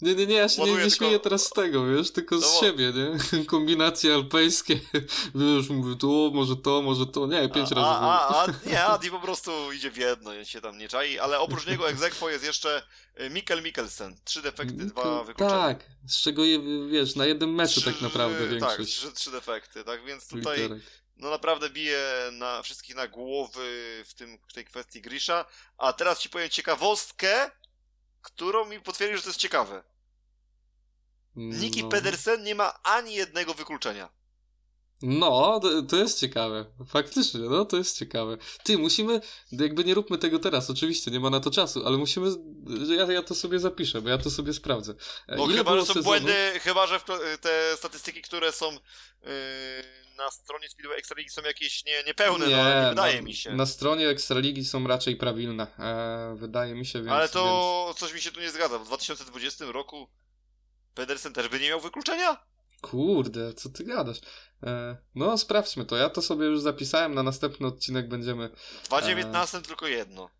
[0.00, 2.38] Nie, nie, nie, ja się nie, Ładuję nie tylko- śmieję teraz z tego, wiesz, tylko
[2.38, 3.44] z No siebie, nie?
[3.44, 4.80] Kombinacje alpejskie,
[5.34, 8.84] wiesz, mówię to, może to, może to, nie, pięć a, razy a, a, a, Nie,
[8.94, 12.44] Adi po prostu idzie w jedno, się tam nie czai, ale oprócz niego egzekwo jest
[12.44, 12.82] jeszcze
[13.20, 14.16] y, Mikkel Mikkelsen.
[14.24, 15.60] Trzy defekty, dwa wykluczenia.
[15.60, 16.58] Tak, z czego, je,
[16.90, 20.62] wiesz, na jednym meczu tak Trzy- naprawdę Tak, większość trzy, trzy defekty, tak więc tutaj
[20.62, 20.82] literek.
[21.16, 22.00] no naprawdę bije
[22.32, 25.44] na wszystkich na głowy w, tym, w tej kwestii Grisha.
[25.78, 27.50] A teraz ci powiem ciekawostkę,
[28.26, 29.82] którą mi potwierdzi, że to jest ciekawe.
[31.36, 31.88] Niki No.
[31.88, 34.08] Pedersen nie ma ani jednego wykluczenia.
[35.02, 36.66] No, to, to jest ciekawe.
[36.88, 38.38] Faktycznie, no to jest ciekawe.
[38.62, 39.20] Ty, musimy,
[39.52, 42.30] jakby nie róbmy tego teraz, oczywiście, nie ma na to czasu, ale musimy,
[42.96, 44.94] ja, ja to sobie zapiszę, bo ja to sobie sprawdzę.
[45.36, 46.04] Bo Ile chyba, że są sezonów?
[46.04, 47.00] błędy, chyba, że
[47.40, 48.78] te statystyki, które są yy,
[50.16, 53.52] na stronie Speedway Extraligi są jakieś nie, niepełne, no, ale nie wydaje na, mi się.
[53.52, 57.10] Na stronie Ekstraligi są raczej prawilne, e, wydaje mi się, więc...
[57.10, 58.78] ale to coś mi się tu nie zgadza.
[58.78, 60.08] W 2020 roku
[60.94, 62.26] Pedersen też by nie miał wykluczenia?
[62.26, 62.80] Więc...
[62.80, 64.18] Kurde, co ty gadasz?
[64.62, 68.48] E, no, sprawdźmy to, ja to sobie już zapisałem, na następny odcinek będziemy...
[68.82, 70.30] W 2019 tylko jedno.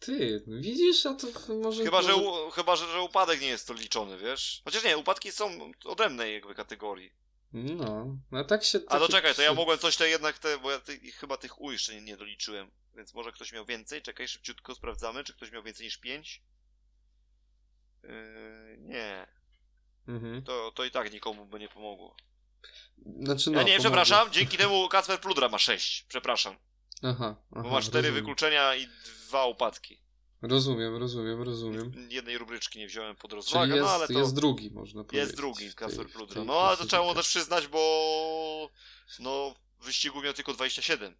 [0.00, 1.84] Ty, widzisz, a to może...
[1.84, 4.62] Chyba, że, u, chyba że, że upadek nie jest to liczony, wiesz?
[4.64, 7.12] Chociaż nie, upadki są odrębnej jakby kategorii.
[7.52, 8.78] No, no tak się...
[8.88, 11.36] A to takie- czekaj, to ja mogłem coś te jednak, te, bo ja ty, chyba
[11.36, 12.70] tych U jeszcze nie, nie doliczyłem.
[12.96, 14.02] Więc może ktoś miał więcej?
[14.02, 16.42] Czekaj, szybciutko sprawdzamy, czy ktoś miał więcej niż 5?
[18.02, 19.26] Yy, nie,
[20.08, 20.42] Mhm.
[20.42, 22.16] to, to i tak nikomu by nie pomogło.
[23.20, 26.56] Znaczy, no, ja nie, przepraszam, dzięki temu Kacper Pludra ma 6, przepraszam.
[27.02, 28.14] Aha, Bo aha ma 4 rozumiem.
[28.14, 28.86] wykluczenia i
[29.26, 29.98] dwa upadki.
[30.42, 32.08] Rozumiem, rozumiem, rozumiem.
[32.10, 34.18] Jednej rubryczki nie wziąłem pod rozwagę, jest, no ale to...
[34.18, 35.26] jest drugi, można powiedzieć.
[35.26, 36.44] Jest drugi Kasper Pludra.
[36.44, 38.70] No ale to trzeba było też przyznać, bo
[39.18, 41.16] no w wyścigu miał tylko 27.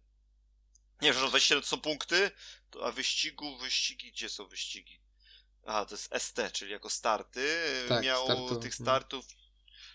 [1.01, 2.31] Nie, że 27 to są punkty,
[2.69, 4.99] to, a wyścigu, wyścigi, gdzie są wyścigi?
[5.65, 7.57] Aha, to jest ST, czyli jako starty.
[7.89, 8.85] Tak, miał startu, tych no.
[8.85, 9.25] startów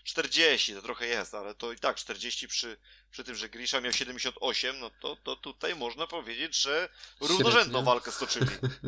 [0.03, 2.77] 40, to trochę jest, ale to i tak 40 przy,
[3.13, 6.89] przy tym, że Grisza miał 78, no to, to tutaj można powiedzieć, że
[7.21, 7.81] równorzędną Średnia.
[7.81, 8.45] walkę stoczyli.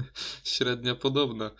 [0.55, 1.51] Średnia podobna.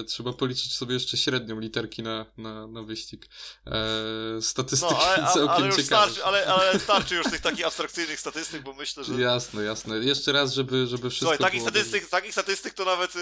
[0.00, 3.26] E, trzeba policzyć sobie jeszcze średnią literki na, na, na wyścig.
[3.66, 5.84] E, statystyki No, ale, całkiem ale, ciekawe.
[5.84, 9.98] starczy, ale, ale starczy już tych takich abstrakcyjnych statystyk, bo myślę, że Jasne, jasne.
[9.98, 13.20] Jeszcze raz, żeby, żeby wszystko Słuchaj, takich było statystyk, takich statystyk to nawet y,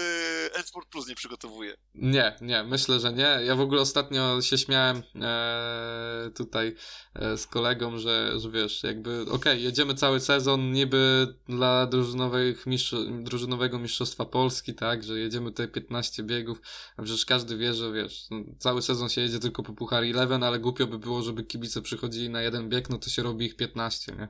[0.53, 1.77] Esport Plus nie przygotowuje.
[1.95, 3.39] Nie, nie, myślę, że nie.
[3.45, 6.75] Ja w ogóle ostatnio się śmiałem e, tutaj
[7.15, 12.93] e, z kolegą, że, że wiesz, jakby okej, jedziemy cały sezon niby dla drużynowych mistrz,
[13.23, 16.61] drużynowego mistrzostwa Polski, tak, że jedziemy te 15 biegów,
[16.97, 20.43] a przecież każdy wie, że wiesz, no, cały sezon się jedzie tylko po Puchar Eleven,
[20.43, 23.55] ale głupio by było, żeby kibice przychodzili na jeden bieg, no to się robi ich
[23.55, 24.27] 15, nie?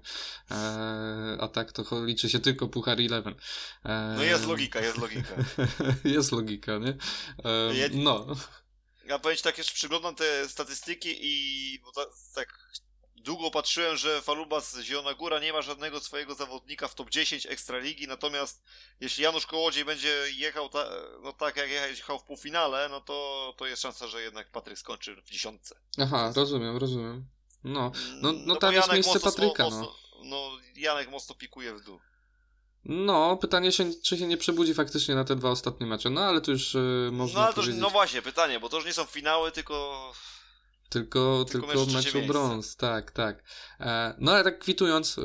[0.52, 3.36] E, a tak to liczy się tylko Puchar Eleven.
[3.86, 5.34] E, No jest logika, jest logika.
[6.04, 6.98] jest logika, nie?
[7.46, 8.28] E, Ja- No.
[9.08, 12.02] Ja powiem ci tak, jeszcze przyglądam te statystyki i bo ta,
[12.36, 12.48] tak
[13.26, 17.46] długo patrzyłem, że Faluba z Zielona Góra nie ma żadnego swojego zawodnika w top 10
[17.46, 18.64] Ekstraligi, natomiast
[19.00, 20.86] jeśli Janusz Kołodziej będzie jechał ta,
[21.24, 25.22] no tak jak jechał w półfinale, no to, to jest szansa, że jednak Patryk skończy
[25.22, 25.76] w dziesiątce.
[25.98, 27.26] Aha, rozumiem, rozumiem.
[27.64, 27.92] No,
[28.22, 29.70] no, no bo tam jest Janek miejsce mocno- Patryka, no.
[29.70, 30.52] mocno, no.
[30.76, 32.00] Janek mocno pikuje w dół.
[32.86, 36.10] No, pytanie się, czy się nie przebudzi faktycznie na te dwa ostatnie mecze.
[36.10, 38.78] No, ale to już y, można No ale to już, no właśnie, pytanie, bo to
[38.78, 40.12] już nie są finały, tylko
[40.90, 42.34] Tylko, Tylko tylko mecz o trzecie mecz o miejsce.
[42.34, 43.44] brąz, tak, tak.
[43.80, 45.22] E, no ale tak kwitując e,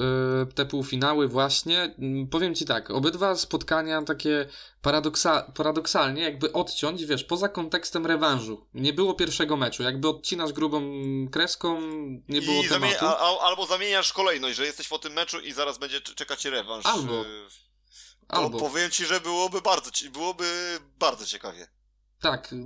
[0.54, 1.94] te półfinały właśnie,
[2.30, 4.46] powiem ci tak, obydwa spotkania takie
[4.82, 8.66] paradoksa paradoksalnie jakby odciąć, wiesz, poza kontekstem rewanżu.
[8.74, 10.82] Nie było pierwszego meczu, jakby odcinasz grubą
[11.32, 11.80] kreską,
[12.28, 13.06] nie było I tematu.
[13.06, 16.86] a, albo zamieniasz kolejność, że jesteś po tym meczu i zaraz będzie czekać rewanż.
[16.86, 17.22] Albo.
[17.22, 17.26] Y,
[18.28, 18.58] Albo.
[18.58, 21.68] powiem ci, że byłoby bardzo, byłoby bardzo ciekawie.
[22.20, 22.56] Tak, y,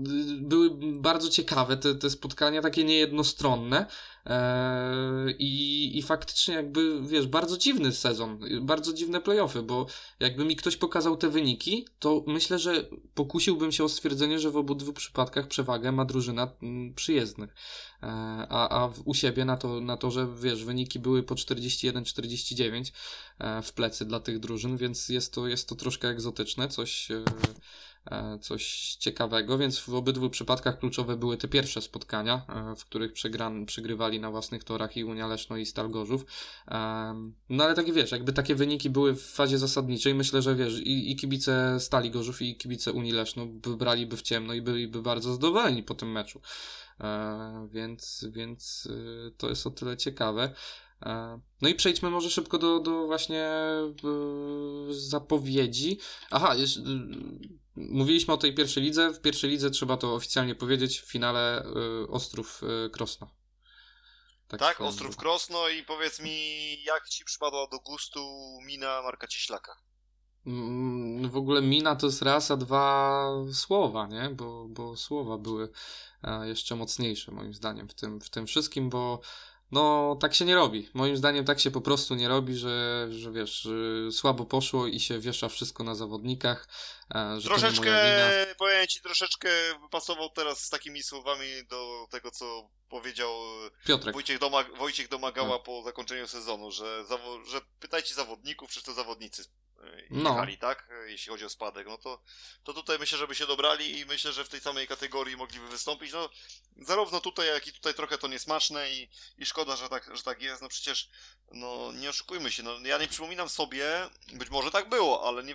[0.41, 0.71] były
[1.01, 3.87] bardzo ciekawe te, te spotkania, takie niejednostronne
[4.27, 9.87] eee, i, i faktycznie jakby, wiesz, bardzo dziwny sezon, bardzo dziwne playoffy, bo
[10.21, 14.57] jakby mi ktoś pokazał te wyniki, to myślę, że pokusiłbym się o stwierdzenie, że w
[14.57, 17.55] obydwu przypadkach przewagę ma drużyna mm, przyjezdnych,
[18.03, 18.11] eee,
[18.49, 22.93] a, a u siebie na to, na to, że wiesz, wyniki były po 41-49
[23.39, 27.11] e, w plecy dla tych drużyn, więc jest to, jest to troszkę egzotyczne, coś...
[27.11, 27.25] e, e,
[28.41, 33.67] coś ciekawego, więc w obydwu przypadkach kluczowe były te pierwsze spotkania, e, w których przegran,
[33.67, 36.25] przegrywali na własnych torach i Unia Leszno i Stal Gorzów.
[37.49, 41.13] No ale takie wiesz, jakby takie wyniki były w fazie zasadniczej, myślę, że wiesz, i,
[41.13, 45.83] i kibice Stali Gorzów i kibice Unii Leszno wybraliby w ciemno i byliby bardzo zadowoleni
[45.83, 46.41] po tym meczu.
[47.01, 48.89] E, więc, więc
[49.37, 50.55] to jest o tyle ciekawe.
[51.03, 53.51] E, No i przejdźmy może szybko do, do właśnie
[54.91, 55.99] zapowiedzi.
[56.31, 56.81] Aha, jeszcze,
[57.77, 59.11] mówiliśmy o tej pierwszej lidze.
[59.11, 61.01] W pierwszej lidze trzeba to oficjalnie powiedzieć.
[61.01, 61.67] W finale
[62.05, 63.31] y, Ostrów y, Krosno.
[64.49, 65.17] Tak, swoją Ostrów.
[65.17, 68.21] Krosno i powiedz mi, jak ci przypadła do gustu
[68.67, 69.77] mina Marka Cieślaka?
[70.47, 74.31] Mm, W ogóle mina to jest raz, a dwa słowa, nie?
[74.31, 75.69] Bo, bo słowa były
[76.23, 79.21] e, jeszcze mocniejsze moim zdaniem w tym, w tym wszystkim, bo
[79.71, 80.89] no tak się nie robi.
[80.95, 83.73] Moim zdaniem tak się po prostu nie robi, że, że wiesz, że
[84.13, 86.69] słabo poszło i się wiesza wszystko na zawodnikach,
[87.15, 87.91] e, że Troszeczkę,
[88.59, 89.49] powiem ci, troszeczkę
[89.91, 93.31] pasował teraz z takimi słowami do tego, co powiedział
[93.87, 95.59] Piotrek, Wojciech, Domag- Wojciech Domagała No.
[95.61, 97.05] po zakończeniu sezonu, że,
[97.47, 99.45] że pytajcie zawodników, przecież to zawodnicy
[100.11, 100.31] No.
[100.31, 100.89] jechali, tak?
[100.91, 102.23] E, Jeśli chodzi o spadek, no to,
[102.65, 106.13] to tutaj myślę, żeby się dobrali i myślę, że w tej samej kategorii mogliby wystąpić.
[106.13, 106.31] No,
[106.77, 109.09] zarówno tutaj, jak i tutaj trochę to niesmaczne i,
[109.39, 110.63] i szkoda, że tak, że tak jest.
[110.63, 111.09] No przecież,
[111.53, 115.55] no nie oszukujmy się, no ja nie przypominam sobie, być może tak było, ale nie,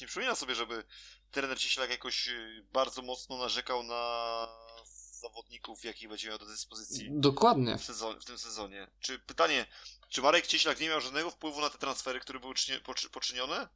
[0.00, 0.84] nie przypominam sobie, żeby
[1.30, 2.32] trener Cieślak jakoś e,
[2.72, 4.48] bardzo mocno narzekał na
[5.20, 7.78] zawodników, jakich będzie miał do dyspozycji dokładnie.
[7.78, 8.90] w, sezon, w tym sezonie.
[9.00, 9.66] Czy pytanie,
[10.10, 12.54] czy Marek Cieślak nie miał żadnego wpływu na te transfery, które były
[13.12, 13.68] poczynione?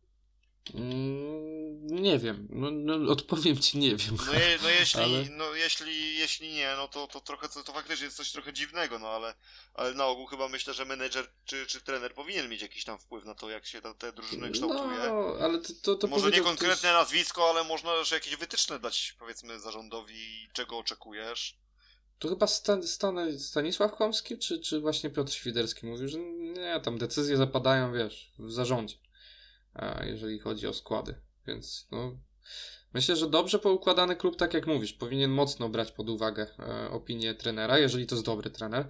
[0.75, 2.49] Mm, nie wiem.
[2.51, 4.17] No, no, odpowiem ci, nie wiem.
[4.27, 7.73] No, je, no, jeśli, Ale- no jeśli, jeśli nie, no to, to trochę to, to
[7.73, 9.35] faktycznie jest coś trochę dziwnego, no ale,
[9.75, 13.25] ale na ogół chyba myślę, że menedżer czy, czy trener powinien mieć jakiś tam wpływ
[13.25, 14.99] na to, jak się ta, te drużyny kształtuje.
[14.99, 18.79] No, ale to, to, to Może nie konkretne ktoś- nazwisko, ale można też jakieś wytyczne
[18.79, 21.55] dać, powiedzmy, zarządowi, czego oczekujesz.
[22.19, 26.99] To chyba Stan, Stan, Stanisław Chomski, czy, czy właśnie Piotr Świderski mówił, że nie, tam
[26.99, 28.97] decyzje zapadają, wiesz, w zarządzie,
[29.75, 31.15] a jeżeli chodzi o składy.
[31.47, 32.19] Więc no,
[32.95, 37.35] myślę, że dobrze poukładany klub, tak jak mówisz, powinien mocno brać pod uwagę e, opinię
[37.35, 38.89] trenera, jeżeli to jest dobry trener.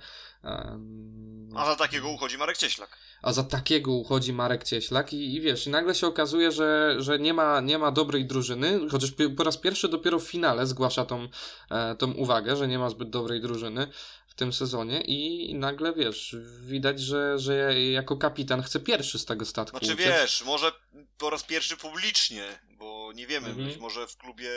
[1.55, 2.99] A za takiego uchodzi Marek Cieślak.
[3.23, 7.19] a za takiego uchodzi Marek Cieślak i, i wiesz, i nagle się okazuje, że, że
[7.19, 11.29] nie, ma, nie ma dobrej drużyny, chociaż po raz pierwszy dopiero w finale zgłasza tą,
[11.71, 13.89] e, tą uwagę, że nie ma zbyt dobrej drużyny
[14.27, 19.45] w tym sezonie i, nagle, wiesz, widać, że, że jako kapitan chce pierwszy z tego
[19.45, 20.07] statku Znaczy uciec.
[20.07, 20.73] wiesz, może
[21.19, 22.59] po raz pierwszy publicznie,
[23.05, 23.69] bo nie wiemy, Mhm.
[23.69, 24.51] być może w klubie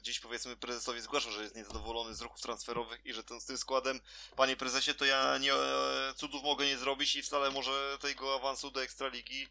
[0.00, 3.58] gdzieś powiedzmy prezesowi zgłaszał, że jest niezadowolony z ruchów transferowych i że ten, z tym
[3.58, 4.00] składem,
[4.36, 8.70] panie prezesie, to ja nie, e, cudów mogę nie zrobić i wcale może tego awansu
[8.70, 9.48] do Ekstraligi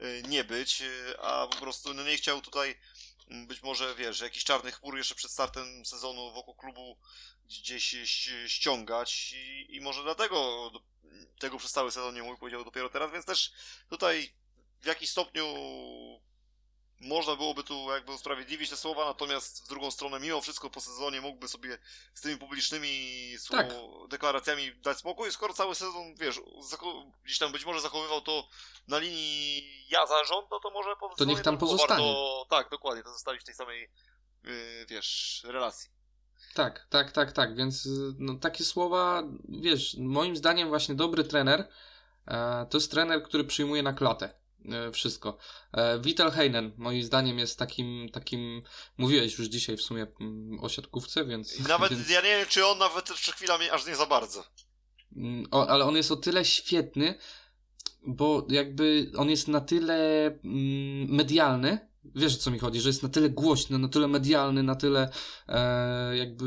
[0.00, 2.78] e, nie być, e, a po prostu no, nie chciał tutaj
[3.30, 6.96] m, być może, wiesz, jakiś czarny chmur jeszcze przed startem sezonu wokół klubu
[7.44, 7.96] gdzieś
[8.46, 10.70] ściągać i, i może dlatego
[11.38, 13.52] tego przez cały sezon nie mógł, powiedział dopiero teraz, więc też
[13.88, 14.32] tutaj
[14.80, 15.44] w jakiś stopniu
[17.00, 21.20] można byłoby tu jakby usprawiedliwić te słowa, natomiast w drugą stronę mimo wszystko po sezonie
[21.20, 21.78] mógłby sobie
[22.14, 22.88] z tymi publicznymi
[23.50, 23.68] Tak.
[24.08, 26.40] deklaracjami dać spokój, skoro cały sezon, wiesz,
[27.24, 28.48] gdzieś tam być może zachowywał to
[28.88, 32.04] na linii ja zarząd, no to może po To niech tam pozostanie.
[32.04, 33.90] Warto, tak, dokładnie, to zostawić w tej samej,
[34.44, 35.90] yy, wiesz, relacji.
[36.54, 41.68] Tak, tak, tak, tak, więc y, no, takie słowa, wiesz, moim zdaniem właśnie dobry trener
[42.26, 44.40] e, to jest trener, który przyjmuje na klatę
[44.92, 45.38] wszystko.
[45.72, 48.62] E, Vital Heinen moim zdaniem jest takim, takim,
[48.98, 51.60] mówiłeś już dzisiaj w sumie mm, o siatkówce, więc...
[51.60, 54.44] I nawet więc, ja nie wiem, czy on nawet też chwilami aż nie za bardzo.
[55.16, 57.14] mm, o, ale on jest o tyle świetny,
[58.06, 63.02] bo jakby on jest na tyle mm, medialny, wiesz o co mi chodzi, że jest
[63.02, 65.08] na tyle głośny, na tyle medialny, na tyle
[65.48, 66.44] e, jakby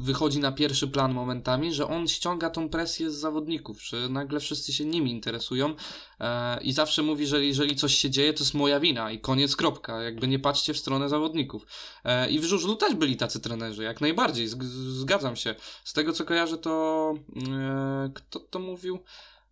[0.00, 4.72] wychodzi na pierwszy plan momentami, że on ściąga tą presję z zawodników, że nagle wszyscy
[4.72, 5.74] się nim interesują
[6.20, 9.56] e, i zawsze mówi, że jeżeli coś się dzieje, to jest moja wina i koniec,
[9.56, 11.66] kropka, jakby nie patrzcie w stronę zawodników.
[12.04, 15.54] E, I w żużlu też byli tacy trenerzy, jak najbardziej, zg- zgadzam się.
[15.84, 17.14] Z tego co kojarzę, to
[17.48, 18.98] e, kto to mówił?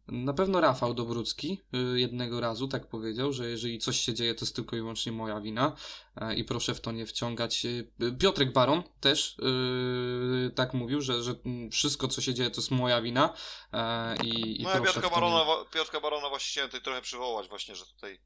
[0.09, 1.63] Na pewno Rafał Dobrucki
[1.95, 5.13] y, jednego razu tak powiedział, że jeżeli coś się dzieje, to jest tylko i wyłącznie
[5.13, 5.77] moja wina
[6.17, 7.65] e, i proszę w to nie wciągać.
[7.65, 11.35] Y, Piotrek Baron też y, tak mówił, że, że
[11.73, 13.35] wszystko co się dzieje to jest moja wina
[13.73, 15.15] e, i, i No ja proszę Piotrka nie...
[15.15, 18.21] Barona, wa- Piotrka Barona właśnie chciałem tutaj trochę przywołać właśnie, że tutaj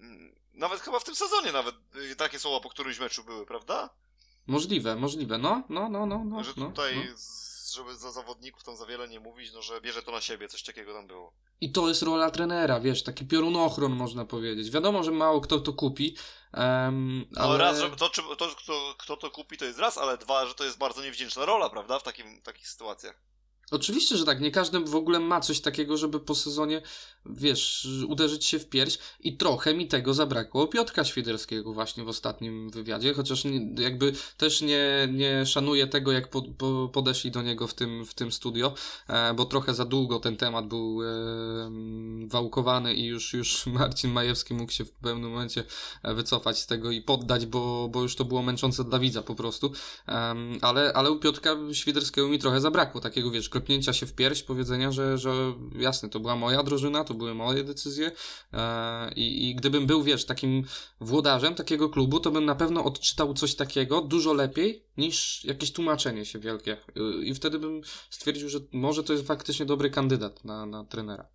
[0.00, 1.74] mm, nawet chyba w tym sezonie nawet
[2.12, 3.90] y, takie słowa po którymś meczu były, prawda?
[4.46, 7.16] Możliwe, możliwe, no, no, no, no, no, że no, tutaj, no.
[7.18, 10.48] z- żeby za zawodników tam za wiele nie mówić, no że bierze to na siebie,
[10.48, 11.32] coś takiego tam było.
[11.60, 14.70] I to jest rola trenera, wiesz, taki piorunochron można powiedzieć.
[14.70, 16.16] Wiadomo, że mało kto to kupi,
[16.52, 17.58] em, No ale...
[17.58, 20.64] raz, że to, to kto, kto to kupi to jest raz, ale dwa, że to
[20.64, 21.98] jest bardzo niewdzięczna rola, prawda?
[21.98, 23.31] W takim, takich sytuacjach.
[23.72, 24.40] Oczywiście, że tak.
[24.40, 26.82] Nie każdy w ogóle ma coś takiego, żeby po sezonie,
[27.26, 32.70] wiesz, uderzyć się w pierś i trochę mi tego zabrakło Piotrka Świderskiego właśnie w ostatnim
[32.70, 37.66] wywiadzie, chociaż nie, jakby też nie, nie szanuję tego, jak po, po, podeszli do niego
[37.66, 38.74] w tym, w tym studio,
[39.08, 41.06] e, bo trochę za długo ten temat był e,
[42.26, 45.64] wałkowany i już, już Marcin Majewski mógł się w pewnym momencie
[46.02, 49.34] e, wycofać z tego i poddać, bo, bo już to było męczące dla widza po
[49.34, 49.72] prostu.
[50.06, 54.42] Em, ale, ale u Piotrka Świderskiego mi trochę zabrakło takiego, wiesz, klepnięcia się w pierś,
[54.42, 55.30] powiedzenia, że, że
[55.74, 58.12] jasne, to była moja drużyna, to były moje decyzje
[58.52, 60.64] e, i, i gdybym był, wiesz, takim
[61.00, 66.24] włodarzem takiego klubu, to bym na pewno odczytał coś takiego dużo lepiej niż jakieś tłumaczenie
[66.24, 66.76] się wielkie
[67.22, 71.28] i wtedy bym stwierdził, że może to jest faktycznie dobry kandydat na, na trenera.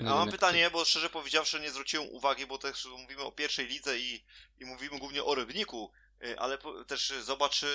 [0.00, 3.98] A mam pytanie, bo szczerze powiedziawszy nie zwróciłem uwagi, bo też mówimy o pierwszej lidze
[3.98, 4.24] i,
[4.60, 5.92] i mówimy głównie o Rybniku,
[6.24, 7.66] y, ale po, też zobacz, y,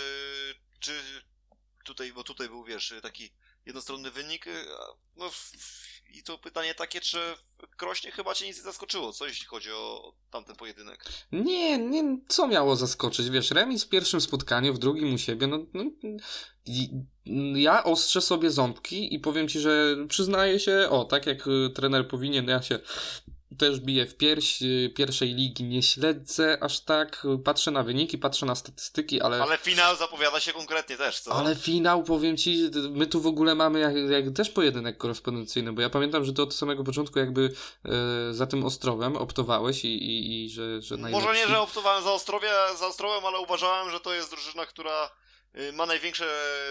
[0.80, 0.92] czy
[1.88, 3.30] tutaj, bo tutaj był, wiesz, taki
[3.66, 4.66] jednostronny wynik, y,
[5.16, 5.32] no
[6.14, 7.18] i to pytanie takie, czy
[7.78, 11.06] Krośnie chyba cię nic nie zaskoczyło, co jeśli chodzi o tamten pojedynek?
[11.32, 13.30] Nie, nie, co miało zaskoczyć?
[13.30, 15.84] Wiesz, remis w pierwszym spotkaniu, w drugim u siebie, no, no
[16.66, 16.90] i-
[17.56, 22.08] ja ostrzę sobie ząbki i powiem ci, że przyznaję się, o, tak jak y, trener
[22.08, 22.80] powinien, ja się
[23.58, 24.60] też bije w pierś.
[24.96, 27.28] Pierwszej ligi nie śledzę aż tak.
[27.44, 29.42] Patrzę na wyniki, patrzę na statystyki, ale.
[29.42, 31.34] Ale finał zapowiada się konkretnie też, co?
[31.34, 35.82] Ale finał, powiem ci, my tu w ogóle mamy jak, jak też pojedynek korespondencyjny, bo
[35.82, 37.54] ja pamiętam, że to od samego początku jakby
[37.86, 41.28] e, za tym Ostrowem optowałeś i, i, i że, że najlepsi...
[41.28, 45.10] Może nie, że optowałem za, Ostrowia, za Ostrowem, ale uważałem, że to jest drużyna, która
[45.56, 46.26] y, ma największe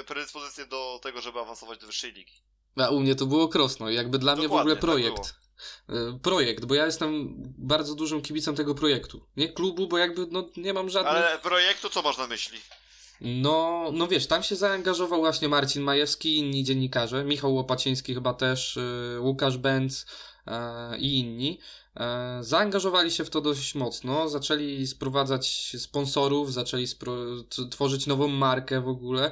[0.07, 2.33] predyspozycje do tego, żeby awansować do wyższej ligi.
[2.77, 3.91] A u mnie to było krosno.
[3.91, 5.23] Jakby dla Dokładnie, mnie w ogóle tak projekt.
[5.23, 5.46] Tak
[6.23, 9.21] projekt, bo ja jestem bardzo dużym kibicem tego projektu.
[9.37, 11.15] Nie klubu, bo jakby no, nie mam żadnych...
[11.15, 12.59] Ale projektu co masz na myśli?
[13.21, 18.79] No, no wiesz, tam się zaangażował właśnie Marcin Majewski, inni dziennikarze, Michał Łopaciński chyba też,
[19.13, 20.07] yy, Łukasz Benz
[20.47, 20.53] yy,
[20.99, 21.59] i inni.
[22.41, 28.89] Zaangażowali się w to dość mocno, zaczęli sprowadzać sponsorów, zaczęli spro- tworzyć nową markę w
[28.89, 29.31] ogóle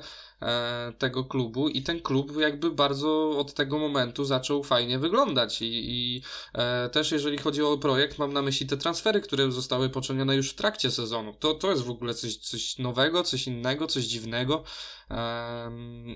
[0.98, 6.22] tego klubu i ten klub jakby bardzo od tego momentu zaczął fajnie wyglądać i, i
[6.52, 10.50] e, też jeżeli chodzi o projekt, mam na myśli te transfery, które zostały poczynione już
[10.50, 11.34] w trakcie sezonu.
[11.38, 14.64] To, to jest w ogóle coś, coś nowego, coś innego, coś dziwnego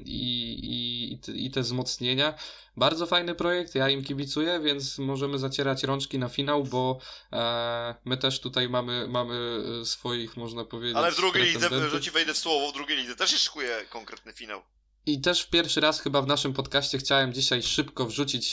[0.04, 2.34] i, i, i te wzmocnienia.
[2.76, 6.98] Bardzo fajny projekt, ja im kibicuję, więc możemy zacierać rączki na finał, bo
[7.32, 10.96] e, my też tutaj mamy, mamy swoich, można powiedzieć.
[10.96, 13.84] Ale w drugiej lidze, że ci wejdę w słowo, w drugiej lidze też się szykuje
[14.08, 14.62] konkretny finał.
[15.06, 18.52] I też pierwszy raz chyba w naszym podcaście chciałem dzisiaj szybko wrzucić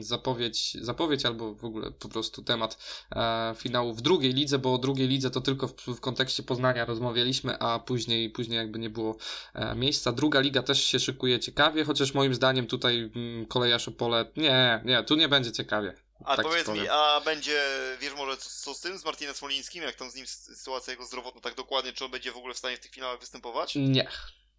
[0.00, 2.78] zapowiedź, zapowiedź albo w ogóle po prostu temat
[3.16, 6.84] e, finału w drugiej lidze, bo o drugiej lidze to tylko w, w kontekście Poznania
[6.84, 9.16] rozmawialiśmy, a później, później jakby nie było
[9.54, 10.12] e, miejsca.
[10.12, 15.04] Druga liga też się szykuje ciekawie, chociaż moim zdaniem tutaj mm, kolejarz Opole, nie, nie,
[15.04, 15.94] tu nie będzie ciekawie.
[16.24, 17.62] A tak powiedz mi, a będzie,
[18.00, 21.06] wiesz może co, co, z tym, z Martinem Smolińskim, jak tam z nim sytuacja jego
[21.06, 23.74] zdrowotna tak dokładnie, czy on będzie w ogóle w stanie w tych finałach występować?
[23.74, 24.08] Nie,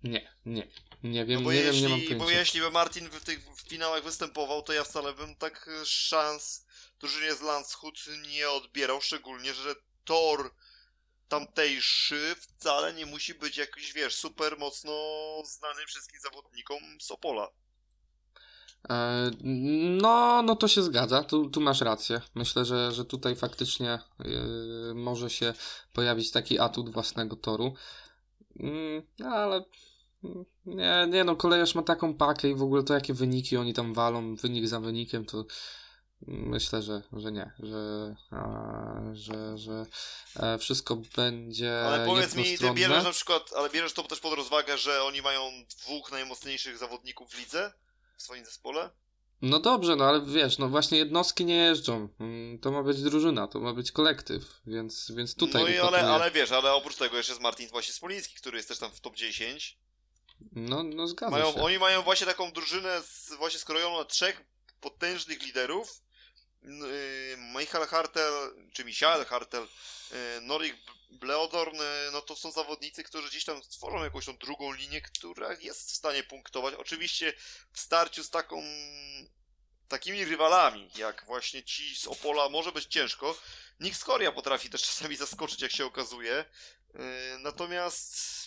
[0.05, 0.67] nie, nie.
[1.03, 2.25] Nie wiem, no nie jeśli, wiem, nie mam pojęcia.
[2.25, 6.65] Bo jeśli by Martin w tych finałach występował, to ja wcale bym tak e, szans
[6.99, 7.99] drużynie z Landshut
[8.33, 10.51] nie odbierał, szczególnie, że Thor
[11.27, 14.93] tamtejszy wcale nie musi być jakiś, wiesz, super mocno
[15.45, 17.47] znany wszystkim zawodnikom Sopola.
[18.89, 19.31] E,
[20.01, 22.21] no, no to się zgadza, tu, tu masz rację.
[22.35, 25.53] Myślę, że, że tutaj faktycznie yy, może się
[25.93, 27.73] pojawić taki atut własnego toru.
[28.55, 29.65] Yy, ale
[30.65, 33.93] nie, nie no, kolejarz ma taką pakę i w ogóle to jakie wyniki oni tam
[33.93, 35.45] walą, wynik za wynikiem, to
[36.27, 39.85] myślę, że, że nie, że, a, że, że
[40.35, 41.81] e, wszystko będzie.
[41.81, 45.21] Ale powiedz mi, ty bierzesz na przykład, ale bierzesz to też pod rozwagę, że oni
[45.21, 47.73] mają dwóch najmocniejszych zawodników w lidze
[48.17, 48.89] w swoim zespole?
[49.41, 52.09] No dobrze, no ale wiesz, no właśnie jednostki nie jeżdżą.
[52.19, 55.63] Mm, to ma być drużyna, to ma być kolektyw, więc, więc tutaj.
[55.63, 58.69] No i ale, ale wiesz, ale oprócz tego jeszcze jest Martin właśnie Spoliński, który jest
[58.69, 59.77] też tam w top 10.
[60.51, 61.61] No, no zgadza mają, się.
[61.61, 64.41] Oni mają właśnie taką drużynę z, właśnie skrojoną na trzech
[64.81, 66.01] potężnych liderów.
[66.63, 68.33] Yy, Michael Hartel,
[68.73, 69.67] czy Michael Hartel,
[70.11, 70.75] yy, Norik
[71.09, 75.53] Bleodorn, yy, no to są zawodnicy, którzy gdzieś tam stworzą jakąś tą drugą linię, która
[75.53, 76.73] jest w stanie punktować.
[76.73, 77.33] Oczywiście
[77.73, 78.63] w starciu z taką
[79.87, 83.37] takimi rywalami, jak właśnie ci z Opola, może być ciężko.
[83.79, 86.45] Nick Skoria potrafi też czasami zaskoczyć, jak się okazuje.
[87.39, 88.44] Natomiast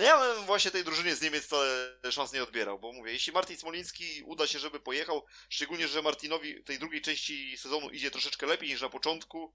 [0.00, 3.32] no ja bym właśnie tej drużynie z Niemiec wcale szans nie odbierał, bo mówię, jeśli
[3.32, 8.46] Martin Smoliński uda się, żeby pojechał, szczególnie, że Martinowi tej drugiej części sezonu idzie troszeczkę
[8.46, 9.52] lepiej niż na początku,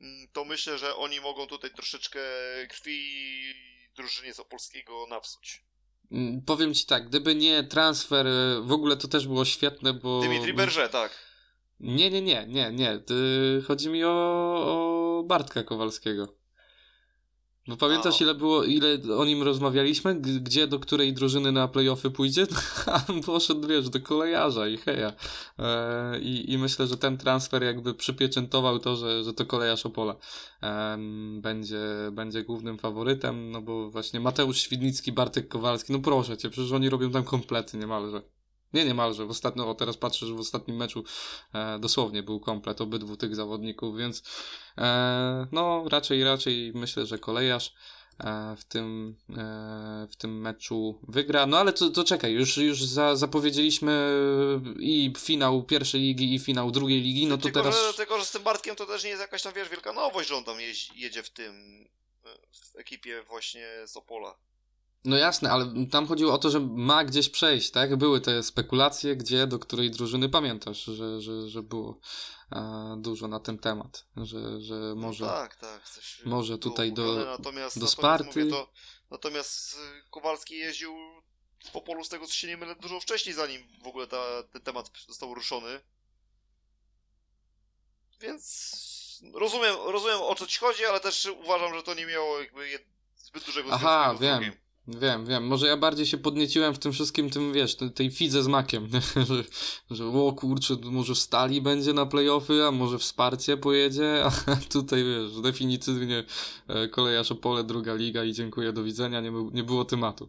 [0.00, 2.20] mm, to myślę, że oni mogą tutaj troszeczkę
[2.68, 3.00] krwi
[3.96, 5.64] drużynie z Opolskiego napsuć.
[6.12, 10.20] Mm, powiem ci tak, gdyby nie transfer, e, w ogóle to też było świetne, bo...
[10.20, 11.30] Dimitri Berger, tak.
[11.80, 13.00] Nie, nie, nie, nie, nie.
[13.66, 16.39] Chodzi mi o, o Bartka Kowalskiego.
[17.68, 20.14] No pamiętasz ile było, ile o nim rozmawialiśmy?
[20.14, 22.46] Gdzie, do której drużyny na playoffy pójdzie?
[23.26, 25.12] Poszedł, wiesz, do kolejarza i heja.
[25.58, 30.16] E, i, I myślę, że ten transfer jakby przypieczętował to, że, że to kolejarz Opola
[30.62, 30.98] e,
[31.40, 31.80] będzie,
[32.12, 36.90] będzie głównym faworytem, no bo właśnie Mateusz Świdnicki, Bartek Kowalski, no proszę cię, przecież oni
[36.90, 38.22] robią tam komplety niemalże.
[38.72, 41.04] Nie niemalże, w ostatnim, o teraz patrzę, że w ostatnim meczu
[41.54, 44.22] e, dosłownie był komplet obydwu tych zawodników, więc
[44.78, 47.74] e, no raczej, raczej myślę, że kolejarz
[48.18, 51.46] e, w tym, e, w tym meczu wygra.
[51.46, 54.10] No ale to, to czekaj, już, już za, zapowiedzieliśmy
[54.78, 57.86] i finał pierwszej ligi i finał drugiej ligi, no to tylko, teraz...
[57.86, 60.28] Że, tylko, że z tym Bartkiem to też nie jest jakaś tam, wiesz, wielka nowość,
[60.28, 60.56] że on tam
[60.94, 61.84] jedzie w tym,
[62.52, 64.49] w ekipie właśnie z Opola.
[65.04, 67.96] No jasne, ale tam chodziło o to, że ma gdzieś przejść, tak?
[67.96, 71.98] Były te spekulacje, gdzie, do której drużyny pamiętasz, że, że, że było
[72.52, 75.82] e, dużo na ten temat, że, że no może, no tak, tak,
[76.24, 78.26] może tutaj do, natomiast, do Sparty.
[78.26, 78.72] Mówię, to,
[79.10, 80.94] natomiast y, Kowalski jeździł
[81.72, 84.62] po polu z tego, co się nie mylę, dużo wcześniej, zanim w ogóle ta, ten
[84.62, 85.80] temat został ruszony.
[88.20, 92.78] więc rozumiem, rozumiem o co ci chodzi, ale też uważam, że to nie miało jakby
[93.16, 94.52] zbyt dużego Aha, wiem.
[94.98, 95.46] Wiem, wiem.
[95.46, 98.88] Może ja bardziej się podnieciłem w tym wszystkim, tym wiesz, tej, fidze z makiem,
[99.28, 99.44] że,
[99.90, 105.04] że o kurczę, może w stali będzie na playoffy, a może wsparcie pojedzie, a tutaj
[105.04, 106.24] wiesz, definitywnie
[106.68, 110.28] e, kolejarz Opole, druga liga i dziękuję, do widzenia, nie, nie było tematu.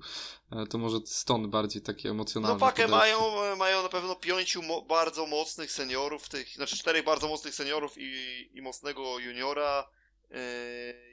[0.51, 2.55] E, to może stąd bardziej takie emocjonalne.
[2.55, 7.05] No pakę mają, e, mają na pewno pięciu mo bardzo mocnych seniorów, tych, znaczy czterech
[7.05, 9.87] bardzo mocnych seniorów i, i mocnego juniora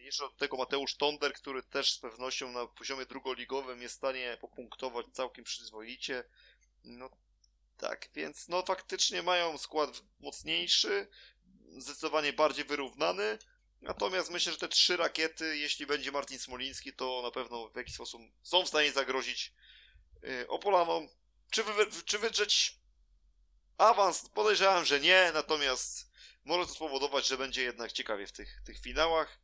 [0.00, 4.38] jeszcze do tego Mateusz Tonder, który też z pewnością na poziomie drugoligowym jest w stanie
[4.40, 6.24] popunktować całkiem przyzwoicie.
[6.84, 7.10] No
[7.76, 11.08] tak, więc no faktycznie mają skład mocniejszy,
[11.78, 13.38] zdecydowanie bardziej wyrównany.
[13.80, 17.94] Natomiast myślę, że te trzy rakiety, jeśli będzie Martin Smoliński, to na pewno w jakiś
[17.94, 19.52] sposób są w stanie zagrozić
[20.22, 21.08] yy, Opolanom.
[21.50, 22.78] Czy, wy, czy wydrzeć
[23.78, 24.28] awans?
[24.28, 26.10] Podejrzewam, że nie, natomiast
[26.44, 29.38] może to spowodować, że będzie jednak ciekawie w tych, tych finałach.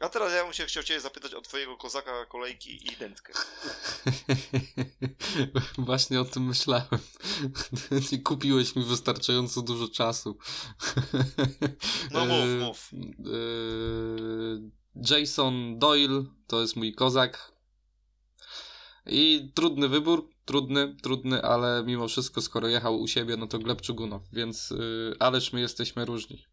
[0.00, 3.32] A teraz ja bym się chciał Cię zapytać o Twojego kozaka kolejki i dętkę.
[5.78, 6.86] Właśnie o tym myślałem.
[8.12, 10.38] Nie kupiłeś mi wystarczająco dużo czasu.
[12.10, 12.90] No mów, e, mów.
[12.92, 12.96] E,
[15.10, 17.52] Jason Doyle to jest mój kozak.
[19.06, 23.82] I trudny wybór, trudny, trudny, ale mimo wszystko, skoro jechał u siebie, no to Gleb
[23.82, 26.46] Czugunow, więc yy, ależ my jesteśmy różni.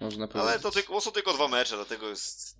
[0.00, 0.50] Można powiedzieć.
[0.50, 2.56] Ale to tylko, są tylko dwa mecze, dlatego jest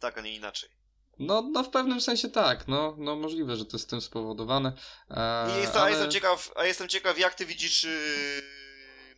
[0.00, 0.70] tak, a nie inaczej.
[1.18, 4.72] No, no w pewnym sensie tak, no, no możliwe, że to jest tym spowodowane.
[5.10, 5.84] E, jest, ale...
[5.84, 8.42] a, jestem ciekaw, a jestem ciekaw, jak ty widzisz yy,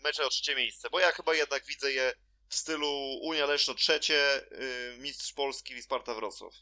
[0.04, 2.12] mecze o trzecie miejsce, bo ja chyba jednak widzę je
[2.48, 6.54] w stylu Unia Leszno trzecie, yy, Mistrz Polski i Sparta Wrocław.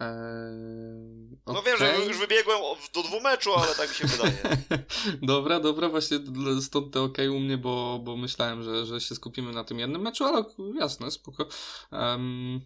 [0.00, 1.54] Eee, okay.
[1.54, 2.58] No wiem, że już wybiegłem
[2.94, 4.56] do dwóch meczu, ale tak mi się wydaje.
[5.22, 6.18] dobra, dobra, właśnie
[6.60, 10.02] stąd te ok u mnie, bo, bo myślałem, że, że się skupimy na tym jednym
[10.02, 10.44] meczu, ale
[10.80, 11.48] jasne, spoko.
[11.92, 12.60] Um,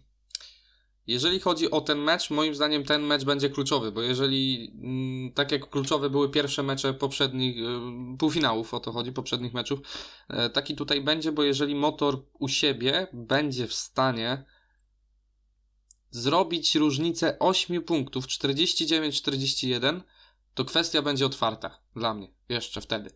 [1.07, 5.51] jeżeli chodzi o ten mecz, moim zdaniem ten mecz będzie kluczowy, bo jeżeli mm, tak
[5.51, 9.79] jak kluczowe były pierwsze mecze poprzednich y, półfinałów, o to chodzi, poprzednich meczów,
[10.29, 14.45] y, taki tutaj będzie, bo jeżeli motor u siebie będzie w stanie
[16.11, 20.01] zrobić różnicę 8 punktów 49-41,
[20.53, 23.09] to kwestia będzie otwarta dla mnie jeszcze wtedy.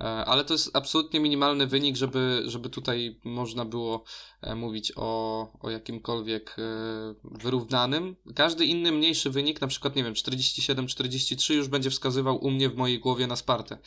[0.00, 4.04] E, ale to jest absolutnie minimalny wynik, żeby, żeby tutaj można było
[4.40, 6.62] e, mówić o, o jakimkolwiek e,
[7.24, 8.16] wyrównanym.
[8.34, 12.76] Każdy inny mniejszy wynik, na przykład, nie wiem, 47-43 już będzie wskazywał u mnie w
[12.76, 13.78] mojej głowie na Spartę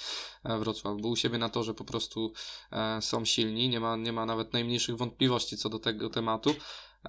[0.44, 2.32] Wrocław, bo u siebie na to, że po prostu
[3.02, 6.56] są silni, nie ma, nie ma nawet najmniejszych wątpliwości co do tego tematu.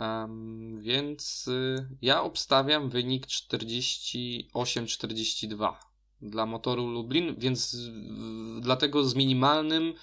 [0.00, 5.76] Um, więc y, ja obstawiam wynik 48-42
[6.20, 7.76] dla motoru Lublin, więc
[8.60, 9.94] dlatego z minimalnym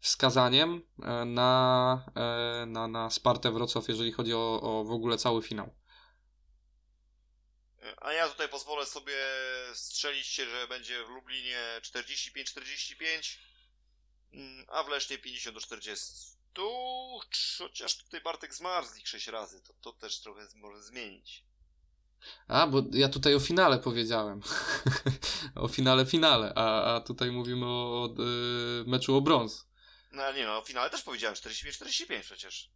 [0.00, 5.42] wskazaniem e, na, e, na, na Spartę Wrocław, jeżeli chodzi o, o w ogóle cały
[5.42, 5.74] finał.
[8.00, 9.16] A ja tutaj pozwolę sobie
[9.74, 13.38] strzelić się, że będzie w Lublinie 45-45,
[14.32, 16.70] mm, a w Lesznie 50 do 40 tu,
[17.58, 21.44] chociaż tutaj Bartek zmarł z nich 6 razy, to, to też trochę może zmienić.
[22.48, 24.40] A, bo ja tutaj o finale powiedziałem.
[25.54, 28.14] o finale, finale, a, a tutaj mówimy o
[28.80, 29.66] y, meczu o brąz.
[30.12, 32.70] No ale nie no, o finale też powiedziałem 45-45 przecież.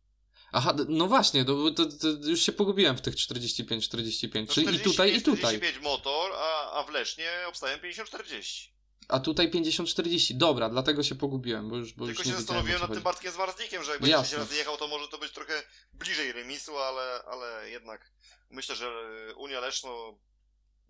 [0.52, 4.80] Aha, no właśnie, to, to, to, już się pogubiłem w tych 45-45, no czyli i
[4.80, 5.56] tutaj, i tutaj.
[5.56, 8.68] 45 motor, a, a w Lesznie obstawiam 50-40.
[9.08, 10.34] A tutaj 50-40.
[10.34, 13.84] Dobra, dlatego się pogubiłem, bo już bo Tylko już się zastanowiłem nad tym Bartkiem Zwarznikiem,
[13.84, 15.62] że jakby się raz jechał, to może to być trochę
[15.92, 18.12] bliżej remisu, ale, ale jednak
[18.50, 18.90] myślę, że
[19.36, 20.18] Unia Leszno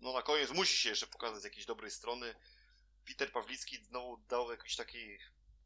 [0.03, 2.35] no na koniec musi się jeszcze pokazać z jakiejś dobrej strony.
[3.07, 5.17] Peter Pawlicki znowu dał jakiś taki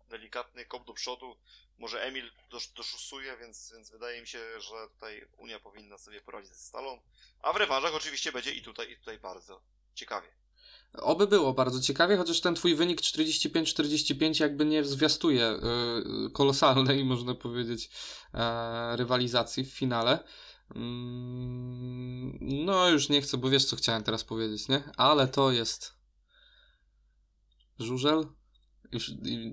[0.10, 1.38] delikatny kop do przodu.
[1.78, 6.52] Może Emil dosz, doszusuje, więc, więc wydaje mi się, że tutaj Unia powinna sobie poradzić
[6.52, 7.02] ze Stalą.
[7.42, 9.62] A w rewanżach oczywiście będzie i tutaj, i tutaj bardzo
[9.96, 10.28] ciekawie.
[10.94, 15.60] Oby było bardzo ciekawie, chociaż ten twój wynik 45-45 jakby nie zwiastuje
[16.24, 17.90] yy, kolosalnej, można powiedzieć,
[18.34, 18.40] yy,
[18.96, 20.20] rywalizacji w finale.
[20.76, 20.82] Yy,
[22.42, 24.84] no już nie chcę, bo wiesz co chciałem teraz powiedzieć, nie?
[24.98, 25.94] Ale to jest
[27.80, 28.26] żużel
[28.92, 29.12] już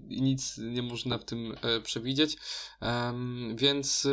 [0.08, 2.36] nic nie można w tym e, przewidzieć.
[3.54, 4.10] więc e,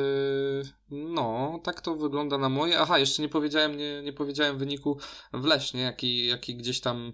[0.90, 2.80] no, tak to wygląda na moje.
[2.80, 5.00] Aha, jeszcze nie powiedziałem, nie, nie powiedziałem wyniku
[5.34, 7.14] w Leśnie, jaki, jaki gdzieś tam.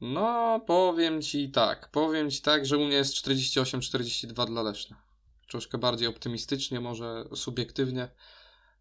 [0.00, 1.90] No, powiem ci tak.
[1.90, 5.02] Powiem ci tak, że u mnie jest 48-42 dla Leszna.
[5.48, 8.08] Troszkę bardziej optymistycznie, może subiektywnie.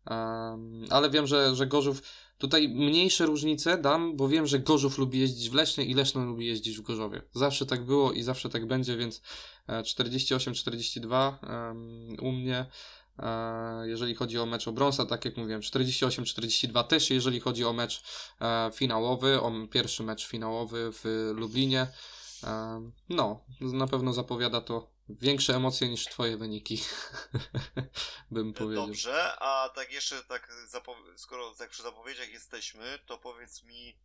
[0.10, 2.02] Um, ale wiem, że, że Gorzów
[2.38, 6.46] Tutaj mniejsze różnice dam, bo wiem, że Gorzów lubi jeździć w Lesznie i Leszno lubi
[6.46, 7.22] jeździć w Gorzowie.
[7.34, 9.22] Zawsze tak było i zawsze tak będzie, więc
[9.70, 12.66] 48-42 e, u mnie.
[13.20, 17.74] E, jeżeli chodzi o mecz o brąza, tak jak mówiłem, 48-42 też, jeżeli chodzi o
[17.74, 18.04] mecz
[18.42, 21.88] e, finałowy, o pierwszy mecz finałowy w Lublinie.
[23.10, 26.84] No, na pewno zapowiada to większe emocje niż twoje wyniki,
[28.32, 28.88] bym powiedział.
[28.88, 30.54] Dobrze, a tak jeszcze tak,
[31.16, 33.98] skoro tak przy zapowiedziach jesteśmy, to powiedz mi,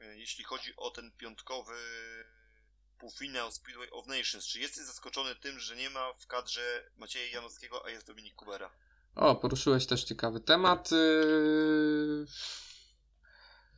[0.00, 1.74] e, jeśli chodzi o ten piątkowy
[2.98, 7.86] półfinał Speedway of Nations, czy jesteś zaskoczony tym, że nie ma w kadrze Macieja Janowskiego,
[7.86, 8.70] a jest Dominik Kubera?
[9.14, 10.90] O, poruszyłeś też ciekawy temat.
[10.90, 12.26] Yy...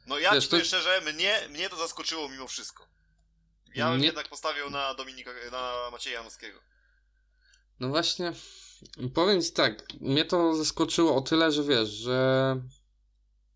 [0.06, 0.64] No ja Wiesz, ci to...
[0.64, 2.86] szczerze, mnie, mnie to zaskoczyło mimo wszystko.
[3.74, 4.06] Ja bym nie...
[4.06, 6.60] jednak postawił na Dominika, na Macieja Janowskiego.
[7.80, 8.32] No właśnie,
[9.14, 12.56] powiem ci tak, mnie to zaskoczyło o tyle, że wiesz, że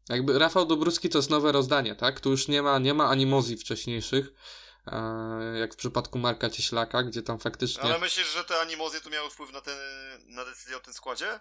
[0.09, 2.20] jakby Rafał Dobruski to jest nowe rozdanie, tak?
[2.20, 4.32] Tu już nie ma, nie ma animozji wcześniejszych,
[4.86, 7.82] e, jak w przypadku Marka Cieślaka, gdzie tam faktycznie...
[7.82, 9.78] Ale myślisz, że te animozje to miały wpływ na, ten,
[10.26, 11.40] na decyzję o tym składzie?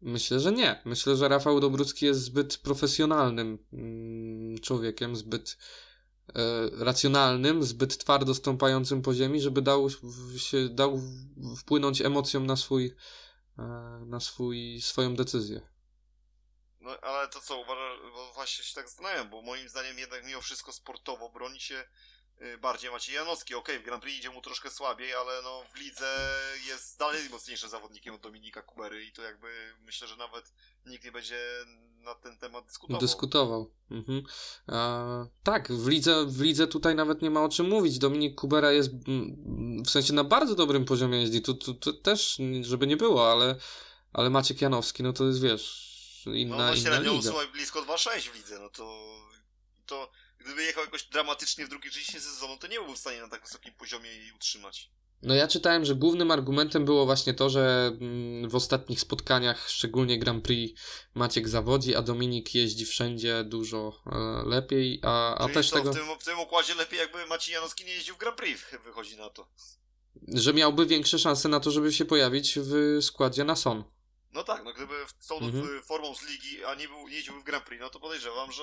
[0.00, 0.82] Myślę, że nie.
[0.84, 5.56] Myślę, że Rafał Dobrucki jest zbyt profesjonalnym mm, człowiekiem, zbyt
[6.78, 9.88] racjonalnym, zbyt twardo stąpającym po ziemi, żeby dał
[10.36, 11.00] się dał
[11.58, 12.94] wpłynąć emocjom na swój
[13.58, 13.62] e,
[14.06, 15.70] na swój, swoją decyzję.
[16.80, 20.40] No ale to co, uważasz, bo właśnie się tak zastanawiam, bo moim zdaniem jednak mimo
[20.40, 21.84] wszystko sportowo broni się
[22.42, 23.54] y, bardziej Maciej Janowski.
[23.54, 27.30] Okej, okay, w Grand Prix idzie mu troszkę słabiej, ale no w lidze jest dalej
[27.30, 30.52] mocniejszym zawodnikiem od Dominika Kubery i to jakby myślę, że nawet
[30.86, 31.64] nikt nie będzie
[32.04, 33.00] na ten temat dyskutował.
[33.00, 33.70] Dyskutował.
[33.90, 34.22] Mhm.
[34.68, 37.98] E, tak, w lidze, w lidze tutaj nawet nie ma o czym mówić.
[37.98, 41.42] Dominik Kubera jest mm, w sensie na bardzo dobrym poziomie jeździ.
[41.42, 43.56] Tu, tu, tu też, żeby nie było, ale,
[44.12, 45.90] ale Maciek Janowski, no to jest wiesz,
[46.26, 47.30] inna, no, no inna liga.
[47.30, 49.06] No blisko 2-6 w lidze, no to,
[49.86, 53.28] to gdyby jechał jakoś dramatycznie w drugiej części sezonu, to nie byłby w stanie na
[53.28, 54.90] tak wysokim poziomie jej utrzymać.
[55.22, 60.18] No ja czytałem, że głównym argumentem było właśnie to, że mm, w ostatnich spotkaniach, szczególnie
[60.18, 60.80] Grand Prix,
[61.14, 65.92] Maciek zawodzi, a Dominik jeździ wszędzie dużo e, lepiej, a, a też to tego...
[65.92, 69.16] W tym, w tym układzie lepiej jakby Maciej Janowski nie jeździł w Grand Prix, wychodzi
[69.16, 69.48] na to.
[70.28, 73.84] Że miałby większe szanse na to, żeby się pojawić w składzie na Son.
[74.32, 75.82] No tak, no gdyby z tą mhm.
[75.82, 78.62] formą z ligi, a nie, był, nie jeździłby w Grand Prix, no to podejrzewam, że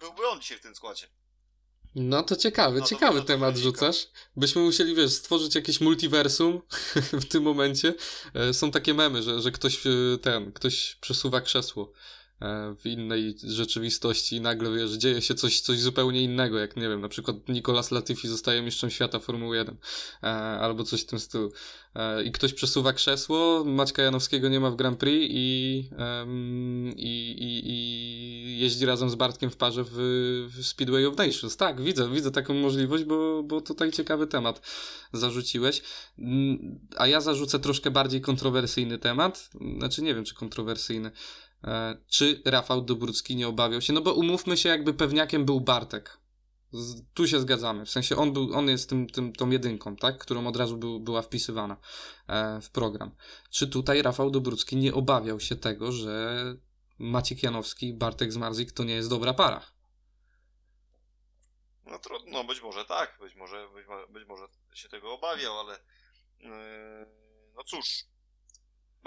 [0.00, 1.06] byłby on dzisiaj w tym składzie.
[1.98, 4.08] No to ciekawy, no to ciekawy temat rzucasz.
[4.36, 6.62] Byśmy musieli, wiesz, stworzyć jakieś multiversum
[7.22, 7.94] w tym momencie.
[8.34, 9.90] E, są takie memy, że, że ktoś e,
[10.22, 11.92] ten, ktoś przesuwa krzesło
[12.78, 17.00] w innej rzeczywistości i nagle wiesz, dzieje się coś, coś zupełnie innego, jak nie wiem,
[17.00, 19.76] na przykład Nicolas Latifi zostaje mistrzem świata Formuły 1
[20.22, 20.26] e,
[20.60, 21.52] albo coś w tym stylu.
[21.94, 25.90] E, I ktoś przesuwa krzesło, Maćka Janowskiego nie ma w Grand Prix i,
[26.96, 29.90] i, i, i jeździ razem z Bartkiem w parze w,
[30.50, 31.56] w Speedway of Nations.
[31.56, 34.60] Tak, widzę, widzę taką możliwość, bo, bo tutaj ciekawy temat
[35.12, 35.82] zarzuciłeś.
[36.18, 39.50] Mm, a ja zarzucę troszkę bardziej kontrowersyjny temat.
[39.78, 41.10] Znaczy nie wiem, czy kontrowersyjny.
[41.64, 46.18] E, czy Rafał Dobrucki nie obawiał się, no bo umówmy się, jakby pewniakiem był Bartek.
[46.72, 50.18] Z, tu się zgadzamy, w sensie on, był, on jest tym, tym, tą jedynką, tak,
[50.18, 51.76] którą od razu był, była wpisywana
[52.28, 53.10] e, w program.
[53.50, 56.44] Czy tutaj Rafał Dobrucki nie obawiał się tego, że
[56.98, 59.62] Maciek Janowski i Bartek Zmarzik to nie jest dobra para?
[61.86, 64.44] No trudno, być może tak, być może, być, być może
[64.74, 65.78] się tego obawiał, ale
[66.40, 66.50] yy,
[67.56, 68.04] no cóż,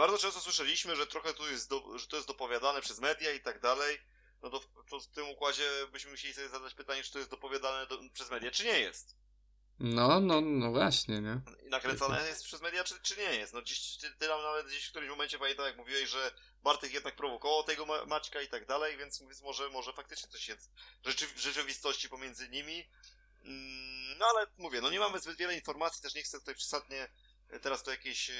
[0.01, 3.39] bardzo często słyszeliśmy, że trochę tu jest, do, że to jest dopowiadane przez media i
[3.39, 3.97] tak dalej.
[4.41, 4.59] No to,
[4.89, 8.31] to w tym układzie byśmy musieli sobie zadać pytanie, czy to jest dopowiadane do, przez
[8.31, 9.15] media, czy nie jest.
[9.79, 11.41] No, no, no właśnie, nie?
[11.65, 13.53] I nakręcone jest przez media, czy, czy nie jest?
[13.53, 16.31] No dziś, ty, ty nam nawet gdzieś w którymś momencie pamiętam, jak mówiłeś, że
[16.63, 20.47] Bartek jednak prowokował tego ma Maćka i tak dalej, więc, więc może, może faktycznie coś
[20.47, 20.71] jest
[21.05, 22.89] rzeczy, w rzeczywistości pomiędzy nimi.
[23.43, 27.07] Mm, no ale mówię, no nie mamy zbyt wiele informacji, też nie chcę tutaj przesadnie
[27.59, 28.35] teraz to jakieś yy,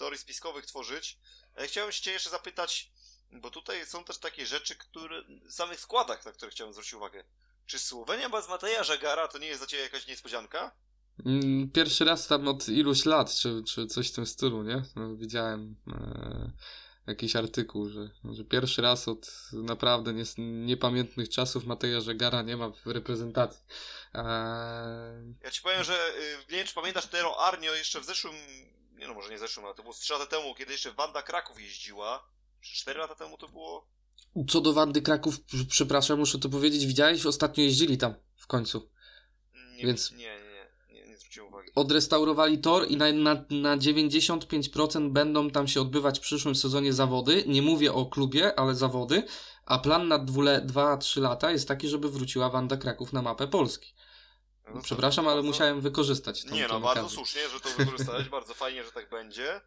[0.00, 1.18] teorii spiskowych tworzyć.
[1.56, 2.90] Ale chciałem się jeszcze zapytać,
[3.32, 7.24] bo tutaj są też takie rzeczy, które, w samych składach, na które chciałem zwrócić uwagę.
[7.66, 10.72] Czy Słowenia bez Mateja Żagara to nie jest dla Ciebie jakaś niespodzianka?
[11.26, 14.82] Mm, pierwszy raz tam od iluś lat, czy, czy coś w tym stylu, nie?
[14.96, 16.52] No, widziałem e,
[17.06, 22.70] jakiś artykuł, że, że pierwszy raz od naprawdę nie, niepamiętnych czasów Mateja Żegara nie ma
[22.70, 23.60] w reprezentacji.
[24.14, 24.22] E...
[25.42, 28.34] Ja ci powiem, że y, nie wiem, czy pamiętasz Tero Arnio jeszcze w zeszłym
[29.00, 31.60] nie no, może nie zeszłym, ale to było 3 lata temu, kiedy jeszcze Wanda Kraków
[31.60, 32.24] jeździła.
[32.60, 33.86] Czy 4 lata temu to było?
[34.48, 35.36] Co do Wandy Kraków,
[35.68, 37.26] przepraszam, muszę to powiedzieć, widziałeś?
[37.26, 38.90] Ostatnio jeździli tam w końcu.
[39.76, 40.12] Nie, Więc...
[40.12, 41.70] nie, nie, nie, nie, zwróciłem uwagi.
[41.74, 47.44] odrestaurowali tor i na, na, na 95% będą tam się odbywać w przyszłym sezonie zawody.
[47.46, 49.22] Nie mówię o klubie, ale zawody.
[49.64, 53.94] A plan na 2-3 lata jest taki, żeby wróciła Wanda Kraków na mapę Polski.
[54.74, 57.16] No, Przepraszam, ale bardzo- musiałem wykorzystać tą, Nie, no bardzo okazję.
[57.16, 59.60] słusznie, że to wykorzystałeś, bardzo fajnie, że tak będzie.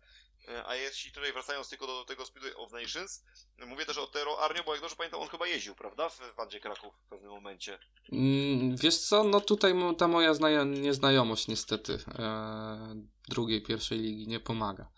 [0.47, 3.23] E, A jeśli tutaj wracając tylko do tego Speed of Nations,
[3.67, 6.59] mówię też o Tero Arnio, bo jak dobrze pamiętam, on chyba jeździł, prawda, w Wandzie
[6.59, 7.79] Kraków w pewnym momencie.
[8.11, 12.95] Mm, Wiesz co, no tutaj ta moja znajo- nieznajomość niestety e,
[13.29, 14.89] drugiej, pierwszej ligi nie pomaga.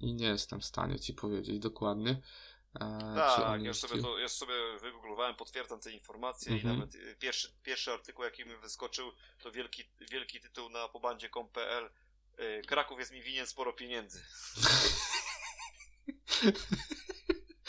[0.00, 2.22] I nie jestem w stanie ci powiedzieć dokładnie.
[3.16, 6.74] Tak, ja sobie, to, ja sobie wygooglowałem, potwierdzam te informacje Mhm.
[6.74, 9.12] i nawet y, pierwszy, pierwszy artykuł, jaki mi wyskoczył,
[9.42, 11.90] to wielki, wielki tytuł na pobandzie.com.pl
[12.40, 14.22] y, Kraków jest mi winien sporo pieniędzy.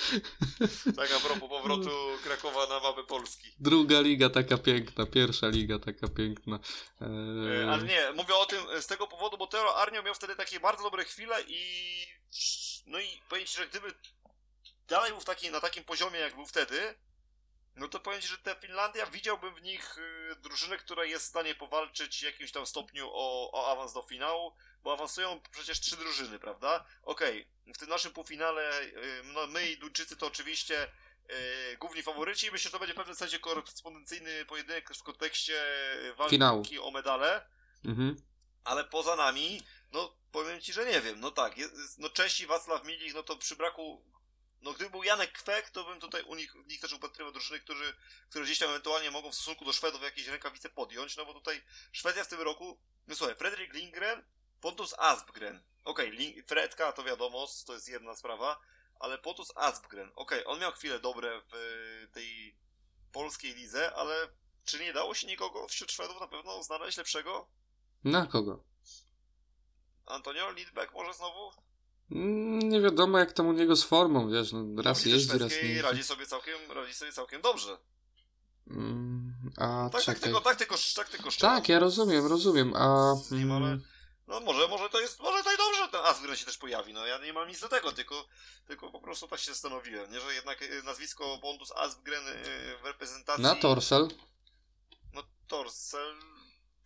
[0.95, 1.89] tak a propos powrotu
[2.23, 3.51] Krakowa na mapę Polski.
[3.59, 6.59] Druga liga taka piękna, pierwsza liga taka piękna.
[7.01, 7.05] E,
[7.65, 10.59] E, Ale nie, mówię o tym z tego powodu, bo Tero Arnio miał wtedy takie
[10.59, 11.61] bardzo dobre chwile i
[12.85, 13.93] no i powiem ci, że gdyby
[14.88, 16.95] dalej był w taki, na takim poziomie, jak był wtedy,
[17.77, 21.30] no to powiem ci, że te Finlandia widziałbym w nich y, drużynę, która jest w
[21.30, 24.53] stanie powalczyć w jakimś tam stopniu o, o awans do finału,
[24.84, 26.85] bo awansują przecież trzy drużyny, prawda?
[27.03, 30.88] Okej, w tym naszym półfinale y, no, my i Duńczycy to oczywiście
[31.73, 32.51] y, główni faworyci.
[32.51, 35.64] Myślę, że to będzie w pewnym sensie korespondencyjny pojedynek w kontekście
[36.18, 36.64] walki Finału.
[36.81, 37.47] o medale.
[37.85, 38.15] mhm.
[38.64, 39.61] Ale poza nami,
[39.91, 41.19] no powiem ci, że nie wiem.
[41.19, 44.16] No tak, jest, no Czesi, Wacław Milik, no to przy braku.
[44.61, 47.59] No gdyby był Janek Kwek, to bym tutaj u nich, w nich też upatrywał drużyny,
[47.59, 47.93] którzy,
[48.29, 51.63] które gdzieś tam ewentualnie mogą w stosunku do Szwedów jakieś rękawice podjąć, no bo tutaj
[51.91, 54.23] Szwecja w tym roku, no słuchaj, Fredrik Lindgren,
[54.61, 55.63] Pontus Aspgren.
[55.84, 58.59] Okej, Lin- Fredka to wiadomo, to jest jedna sprawa,
[58.99, 62.57] ale Pontus Aspgren, okej, on miał chwile dobre w y, tej
[63.11, 64.27] polskiej lidze, ale
[64.65, 67.47] czy nie dało się nikogo wśród Szwedów na pewno znaleźć lepszego?
[68.03, 68.63] Na kogo?
[70.05, 71.51] Antonio Lidbeck może znowu?
[72.11, 75.51] Mm, Nie wiadomo jak tam u niego z formą, wiesz, no, raz lidze jeździ, raz
[75.63, 77.77] nie radzi sobie całkiem, radzi sobie całkiem dobrze.
[78.69, 83.13] Mm, A Tak, tak, tylko, tak, tylko, tak, tylko Tak, ja rozumiem, rozumiem, a...
[83.31, 83.81] Nim, ale- mm,
[84.27, 87.05] No może, może to jest, może to i dobrze, ten Asgren się też pojawi, no
[87.05, 88.25] ja nie mam nic do tego, tylko,
[88.67, 92.34] tylko po prostu tak się zastanowiłem, nie, że jednak y, nazwisko Bondus Asgren y,
[92.84, 93.43] w reprezentacji...
[93.43, 94.07] Na Torsel?
[95.13, 96.15] No Torsel,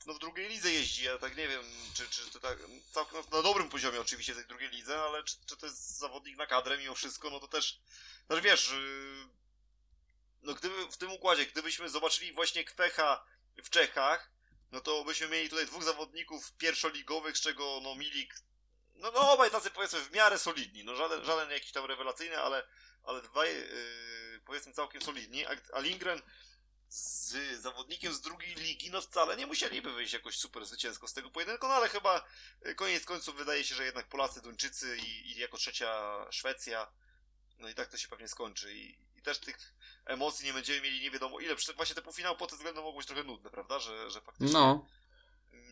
[0.06, 1.64] no w drugiej lidze jeździ, ja tak nie wiem,
[1.94, 2.57] czy, czy to tak,
[2.91, 6.45] całkiem na dobrym poziomie oczywiście tej drugiej lidze, ale czy, czy to jest zawodnik na
[6.45, 7.80] kadrę mimo wszystko, no to też,
[8.30, 9.28] no wiesz, yy,
[10.41, 13.26] no gdyby w tym układzie, gdybyśmy zobaczyli właśnie Kwecha
[13.64, 14.32] w Czechach,
[14.72, 18.36] no to byśmy mieli tutaj dwóch zawodników pierwszoligowych, z czego no Milik,
[18.95, 22.68] no, no obaj tacy powiedzmy w miarę solidni, no żaden, żaden jakiś tam rewelacyjny, ale,
[23.03, 26.22] ale dwaj yy, powiedzmy całkiem solidni, a, a Lindgren
[26.92, 31.30] z zawodnikiem z drugiej ligi, no wcale nie musieliby wyjść jakoś super zwycięsko z tego
[31.32, 32.26] pojedynku, no ale chyba
[32.66, 36.88] y, koniec końców wydaje się, że jednak Polacy, Duńczycy i, i jako trzecia Szwecja,
[37.60, 38.74] no i tak to się pewnie skończy.
[38.76, 39.74] I, i też tych
[40.06, 42.98] emocji nie będziemy mieli nie wiadomo ile, Przecież właśnie te półfinały pod tym względem mogą
[42.98, 44.54] być trochę nudne, prawda, że, że faktycznie...
[44.54, 44.88] No,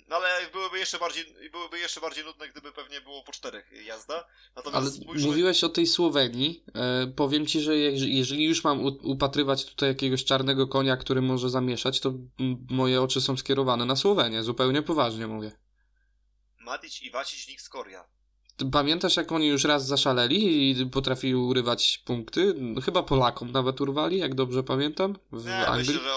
[0.10, 4.28] No ale byłyby jeszcze bardziej, byłyby jeszcze bardziej nudne, gdyby pewnie było po czterech jazda,
[4.56, 5.28] natomiast ale spójrzmy...
[5.28, 6.64] mówiłeś o tej Słowenii.
[6.76, 11.50] E, powiem ci, że jeż- jeżeli już mam upatrywać tutaj jakiegoś czarnego konia, który może
[11.50, 12.14] zamieszać, to
[12.70, 14.44] moje oczy są skierowane na Słowenię.
[14.44, 15.52] Zupełnie poważnie mówię.
[16.60, 18.04] Matic i Wacić Nick Skoria.
[18.58, 22.56] Ty Pamiętasz, jak oni już raz zaszaleli i potrafili urywać punkty?
[22.86, 25.88] Chyba Polakom nawet urwali, jak dobrze pamiętam, w Nie, Anglii.
[25.88, 26.16] myślę, że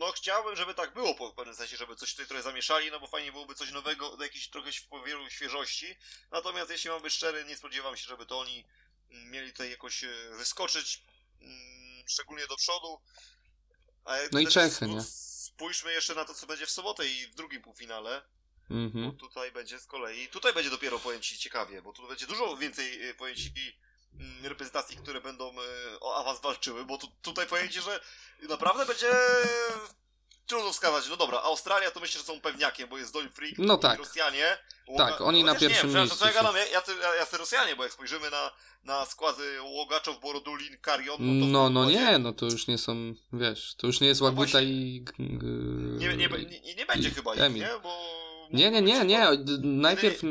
[0.00, 3.00] no chciałbym, żeby tak było po w pewnym sensie, żeby coś tutaj trochę zamieszali, no
[3.00, 4.70] bo fajnie byłoby coś nowego, jakiejś trochę
[5.30, 5.96] świeżości.
[6.30, 8.66] Natomiast jeśli mam być szczery, nie spodziewam się, żeby to oni
[9.10, 11.02] mm, mieli tutaj jakoś e, wyskoczyć,
[11.40, 13.00] mm, szczególnie do przodu.
[14.32, 15.02] No i Czechy, nie?
[15.02, 18.22] Spójrzmy jeszcze na to, co będzie w sobotę i w drugim półfinale.
[18.68, 19.16] Bo Mhm.
[19.16, 23.08] tutaj będzie z kolei, tutaj będzie dopiero powiem ci ciekawie, bo tu będzie dużo więcej
[23.08, 23.72] e, powiem ci mm,
[24.42, 28.00] reprezentacji, które będą e, o awans walczyły, bo tu, tutaj powiem ci, że
[28.48, 29.10] naprawdę będzie
[30.46, 31.08] trudno wskazać.
[31.08, 33.98] No dobra, Australia to myślę, że są pewniakiem, bo jest Doń Freak No i tak.
[33.98, 34.58] Rosjanie.
[34.96, 38.30] Tak, oni na chociaż pierwszym nie, miejscu ja gadam, jacy, jacy Rosjanie, bo jak spojrzymy
[38.30, 38.50] na,
[38.84, 43.74] na składy Łogaczow, Borodulin, Karion, no No, no nie, no to już nie są, wiesz,
[43.76, 44.70] to już nie jest No Łaguta właśnie.
[44.70, 45.04] i...
[45.18, 47.68] Nie, nie, nie, nie, będzie chyba ich, nie?
[47.82, 47.98] Bo
[48.50, 49.28] Nie, nie, nie, nie,
[49.62, 50.22] najpierw...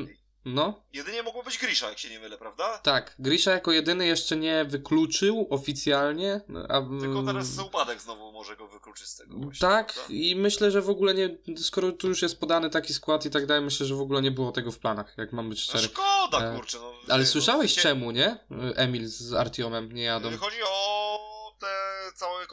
[0.50, 2.78] Jedynie, No, jedynie mogło być Grisza, jak się nie mylę, prawda?
[2.78, 6.82] tak, Grisza jako jedyny jeszcze nie wykluczył oficjalnie, a...
[7.00, 10.14] Tylko teraz upadek znowu może go wykluczyć z tego właśnie, Tak, prawda?
[10.14, 13.46] i myślę, że w ogóle nie, skoro tu już jest podany taki skład i tak
[13.46, 15.94] dalej, myślę, że w ogóle nie było tego w planach, jak mam być No szczery.
[15.94, 16.78] szkoda, E, kurczę.
[16.80, 18.38] No, Ale nie, słyszałeś no, czemu, nie?
[18.76, 20.38] Emil z Artiomem nie jadą.
[20.38, 20.89] Chodzi o.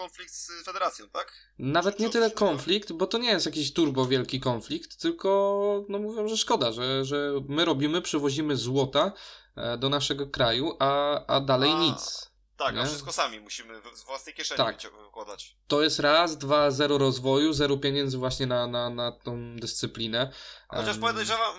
[0.07, 1.33] konflikt z federacją, tak?
[1.59, 6.29] Nawet nie tyle konflikt, bo to nie jest jakiś turbo wielki konflikt, tylko no mówią,
[6.29, 9.13] że szkoda, że, że my robimy, przywozimy złota
[9.57, 12.31] e, do naszego kraju, a, a dalej a, nic.
[12.57, 12.81] Tak, nie?
[12.81, 14.83] a wszystko sami musimy z własnej kieszeni tak.
[15.05, 15.57] wykładać.
[15.67, 20.33] To jest raz, dwa, zero rozwoju, zero pieniędzy właśnie na, na, na tą dyscyplinę.
[20.69, 21.01] Chociaż um...
[21.01, 21.57] podejrzewam,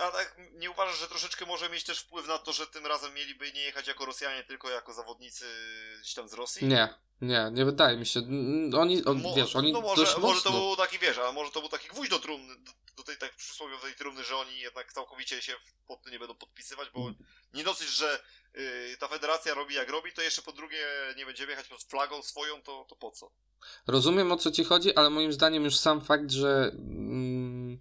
[0.00, 3.14] a tak nie uważasz, że troszeczkę może mieć też wpływ na to, że tym razem
[3.14, 5.44] mieliby nie jechać jako Rosjanie, tylko jako zawodnicy
[6.00, 6.66] gdzieś tam z Rosji?
[6.66, 8.20] Nie, nie, nie wydaje mi się.
[8.78, 11.50] Oni, on, Mo, wiesz, oni no może, dość może to był taki, wiesz, a może
[11.50, 14.92] to był taki gwóźdź do trumny, do, do tej tak przysłowiowej trumny, że oni jednak
[14.92, 15.56] całkowicie się
[15.86, 17.10] pod nie będą podpisywać, bo
[17.54, 18.20] nie dosyć, że
[18.56, 20.86] y, ta federacja robi jak robi, to jeszcze po drugie
[21.16, 23.30] nie będziemy jechać pod flagą swoją, to, to po co?
[23.86, 26.70] Rozumiem o co ci chodzi, ale moim zdaniem już sam fakt, że...
[26.74, 27.78] Mm,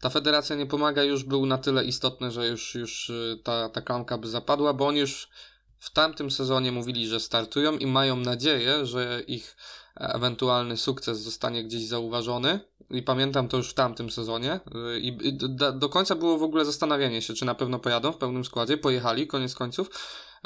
[0.00, 3.80] ta federacja nie pomaga już był na tyle istotny, że już, już y, ta, ta
[3.80, 5.28] klamka by zapadła, bo oni już
[5.78, 9.56] w tamtym sezonie mówili, że startują i mają nadzieję, że ich
[9.96, 12.60] ewentualny sukces zostanie gdzieś zauważony.
[12.94, 14.60] I pamiętam to już w tamtym sezonie.
[14.94, 18.16] Y, I, do, do końca było w ogóle zastanawianie się, czy na pewno pojadą w
[18.16, 18.76] pełnym składzie.
[18.76, 19.90] Pojechali, koniec końców.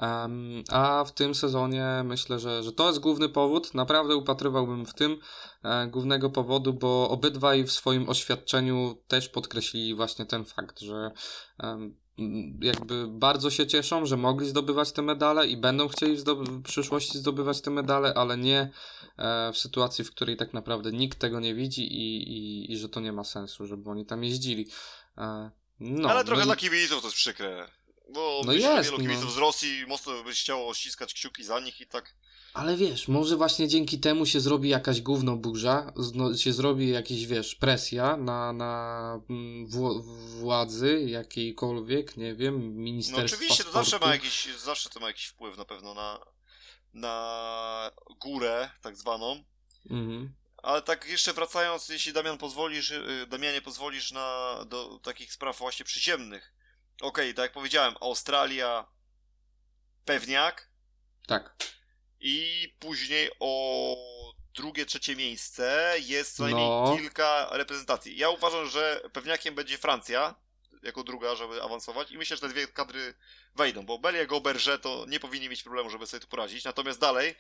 [0.03, 3.75] Um, a w tym sezonie myślę, że, że to jest główny powód.
[3.75, 5.19] Naprawdę upatrywałbym w tym
[5.63, 11.11] e, głównego powodu, bo obydwaj w swoim oświadczeniu też podkreślili właśnie ten fakt, że
[11.63, 11.97] um,
[12.61, 17.61] jakby bardzo się cieszą, że mogli zdobywać te medale i będą chcieli w przyszłości zdobywać
[17.61, 18.71] te medale, ale nie
[19.17, 22.89] e, w sytuacji, w której tak naprawdę nikt tego nie widzi i, i, i że
[22.89, 24.69] to nie ma sensu, żeby oni tam jeździli.
[25.19, 25.51] E,
[25.81, 27.71] no, ale trochę no dla kibiców to jest przykre.
[28.15, 29.31] Bo no jest, wielu kibiców no.
[29.31, 32.15] z Rosji mocno byś chciało ściskać kciuki za nich i tak.
[32.59, 35.93] Ale wiesz, może właśnie dzięki temu się zrobi jakaś gówno burza,
[36.37, 39.67] się zrobi jakieś, wiesz, presja na, na mm,
[40.41, 43.73] władzy jakiejkolwiek, nie wiem, ministerstwa No oczywiście, sportu.
[43.73, 46.19] to zawsze ma jakiś, zawsze to ma jakiś wpływ na pewno na,
[46.95, 47.91] na
[48.21, 49.45] górę, tak zwaną.
[49.91, 50.35] Mhm.
[50.63, 55.85] Ale tak jeszcze wracając, jeśli Damian pozwolisz, y, Damianie pozwolisz na, do takich spraw właśnie
[55.85, 56.55] przyziemnych,
[57.01, 58.87] Okej, okay, tak jak powiedziałem, Australia
[60.05, 60.71] pewniak.
[61.27, 61.57] Tak.
[62.21, 63.97] I później o
[64.55, 66.97] drugie, trzecie miejsce jest co najmniej no.
[66.97, 68.17] kilka reprezentacji.
[68.17, 70.35] Ja uważam, że pewniakiem będzie Francja
[70.83, 73.15] jako druga, żeby awansować i myślę, że te dwie kadry
[73.55, 76.65] wejdą, bo Belia i Auberge to nie powinni mieć problemu, żeby sobie tu poradzić.
[76.65, 77.35] Natomiast dalej,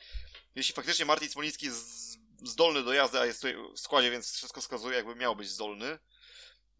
[0.54, 4.60] jeśli faktycznie Martin Smoliński jest zdolny do jazdy, a jest tutaj w składzie, więc wszystko
[4.60, 5.98] wskazuje, jakby miał być zdolny,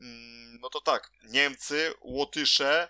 [0.00, 2.88] Mm, no to tak, Niemcy, Łotysze,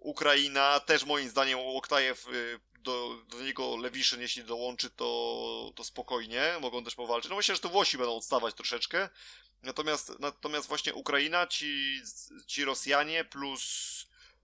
[0.00, 6.56] Ukraina, też moim zdaniem Łoktajew y, do, do niego Lewiszyn, jeśli dołączy, to, to spokojnie,
[6.60, 7.30] mogą też powalczyć.
[7.30, 9.08] No myślę, że to Włosi będą odstawać troszeczkę.
[9.62, 12.02] Natomiast, natomiast właśnie Ukraina, ci,
[12.46, 13.62] ci Rosjanie plus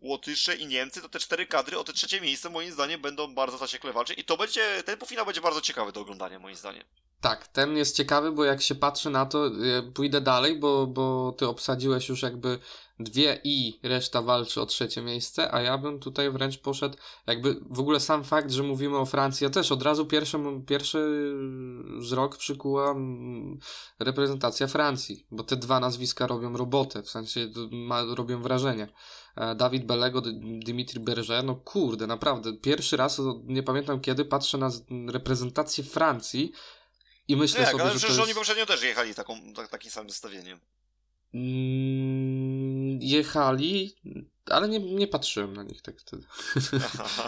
[0.01, 3.59] Łotysze i Niemcy, to te cztery kadry o te trzecie miejsce moim zdaniem będą bardzo
[3.59, 6.85] zaciekle walczyć i to będzie, ten półfinał będzie bardzo ciekawy do oglądania moim zdaniem.
[7.23, 9.51] Tak, ten jest ciekawy, bo jak się patrzy na to,
[9.95, 12.59] pójdę dalej, bo, bo ty obsadziłeś już jakby
[13.01, 16.97] dwie i reszta walczy o trzecie miejsce, a ja bym tutaj wręcz poszedł,
[17.27, 21.33] jakby w ogóle sam fakt, że mówimy o Francji, ja też od razu pierwszy, pierwszy
[21.99, 22.95] wzrok przykuła
[23.99, 28.89] reprezentacja Francji, bo te dwa nazwiska robią robotę, w sensie ma, robią wrażenie.
[29.37, 30.23] E, Dawid Belego,
[30.65, 34.71] Dimitri Berger, no kurde, naprawdę, pierwszy raz, nie pamiętam kiedy, patrzę na
[35.09, 36.53] reprezentację Francji,
[37.29, 37.99] i myślę nie, sobie, ale że.
[37.99, 40.61] Przecież oni poprzednio też jechali taką, tak, takim samym zestawieniem.
[41.35, 43.97] Mm, jechali,
[44.47, 46.27] ale nie, nie patrzyłem na nich tak wtedy.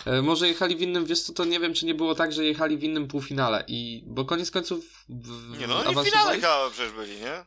[0.06, 2.44] E, może jechali w innym, wiesz co, to nie wiem, czy nie było tak, że
[2.44, 6.70] jechali w innym półfinale i, bo koniec końców w, Nie no, oni w finale chyba
[6.70, 7.44] przecież byli, nie?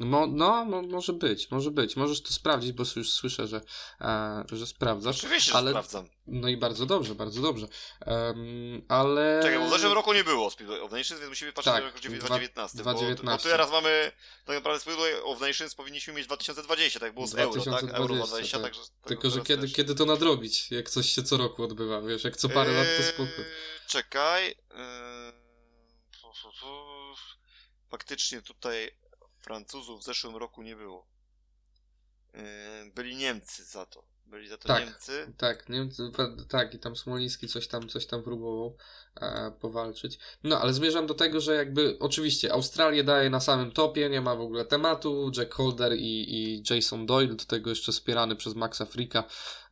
[0.00, 1.96] Mo, no, mo, może być, może być.
[1.96, 3.60] Możesz to sprawdzić, bo już słyszę, że,
[4.00, 5.18] e, że sprawdzasz.
[5.18, 6.08] Oczywiście, ale, sprawdzam.
[6.26, 7.66] No i bardzo dobrze, bardzo dobrze.
[8.06, 9.40] Um, ale...
[9.42, 11.90] Czekaj, bo w zeszłym roku nie było Speedway of Nations, więc musimy patrzeć tak, na
[11.90, 12.78] rok 2019.
[12.78, 13.24] 2019.
[13.24, 14.12] Bo, bo teraz mamy,
[14.44, 18.00] tak naprawdę Speedway of Nations powinniśmy mieć 2020, tak było z 2020, Euro, tak?
[18.00, 18.66] Euro 20, tak.
[18.66, 18.80] także...
[19.04, 22.48] Tylko, że kiedy, kiedy to nadrobić, jak coś się co roku odbywa, wiesz, jak co
[22.48, 23.42] parę eee, lat to spoko.
[23.88, 24.46] Czekaj...
[24.70, 25.44] Eee...
[27.90, 28.90] Faktycznie tutaj
[29.44, 31.06] Francuzów w zeszłym roku nie było.
[32.34, 32.40] Yy,
[32.94, 34.14] byli Niemcy za to.
[34.26, 35.32] Byli za to tak, Niemcy.
[35.36, 36.10] Tak, Niemcy,
[36.48, 38.76] tak, i tam Smoliński coś tam, coś tam próbował
[39.20, 40.18] e, powalczyć.
[40.44, 44.36] No, ale zmierzam do tego, że jakby oczywiście Australię daje na samym topie, nie ma
[44.36, 45.30] w ogóle tematu.
[45.36, 49.24] Jack Holder i, i Jason Doyle, do tego jeszcze wspierany przez Maxa Frika.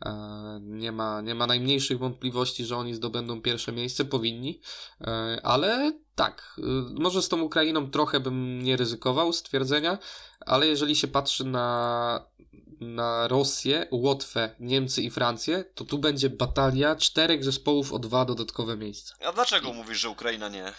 [0.05, 4.61] E, nie, ma, nie ma najmniejszych wątpliwości, że oni zdobędą pierwsze miejsce, powinni,
[5.01, 6.63] e, ale tak, y,
[7.01, 9.99] może z tą Ukrainą trochę bym nie ryzykował stwierdzenia,
[10.41, 12.33] ale jeżeli się patrzy na
[12.81, 18.77] na Rosję, Łotwę, Niemcy i Francję, to tu będzie batalia czterech zespołów o dwa dodatkowe
[18.77, 19.15] miejsca.
[19.25, 19.73] A dlaczego I...
[19.73, 20.73] mówisz, że Ukraina nie?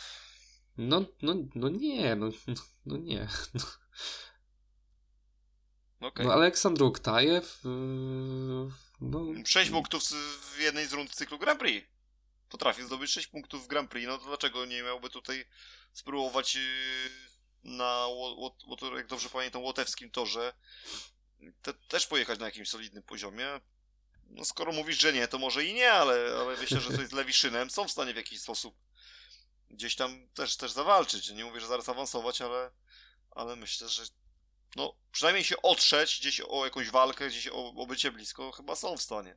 [0.77, 2.29] No, no, no nie, no,
[2.85, 3.27] no nie.
[6.03, 6.25] Okay.
[6.25, 7.61] No Aleksandr Oktajew.
[7.65, 7.71] Yy,
[9.01, 9.25] no...
[9.45, 10.03] 6 punktów
[10.55, 11.87] w jednej z rund cyklu Grand Prix.
[12.53, 15.45] Potrafił zdobyć 6 punktów w Grand Prix, no to dlaczego nie miałby tutaj
[15.93, 16.61] spróbować yy,
[17.63, 18.07] na,
[18.95, 20.53] jak dobrze pamiętam, łotewskim torze
[21.61, 23.47] te, też pojechać na jakimś solidnym poziomie.
[24.29, 27.11] No skoro mówisz, że nie, to może i nie, ale, ale myślę, że coś z
[27.11, 28.75] Lewiszynem są w stanie w jakiś sposób
[29.69, 31.29] gdzieś tam też, też zawalczyć.
[31.29, 32.71] Nie mówię, że zaraz awansować, ale,
[33.31, 34.03] ale myślę, że
[34.75, 38.97] no, przynajmniej się otrzeć gdzieś o jakąś walkę, gdzieś o, o bycie blisko, chyba są
[38.97, 39.35] w stanie.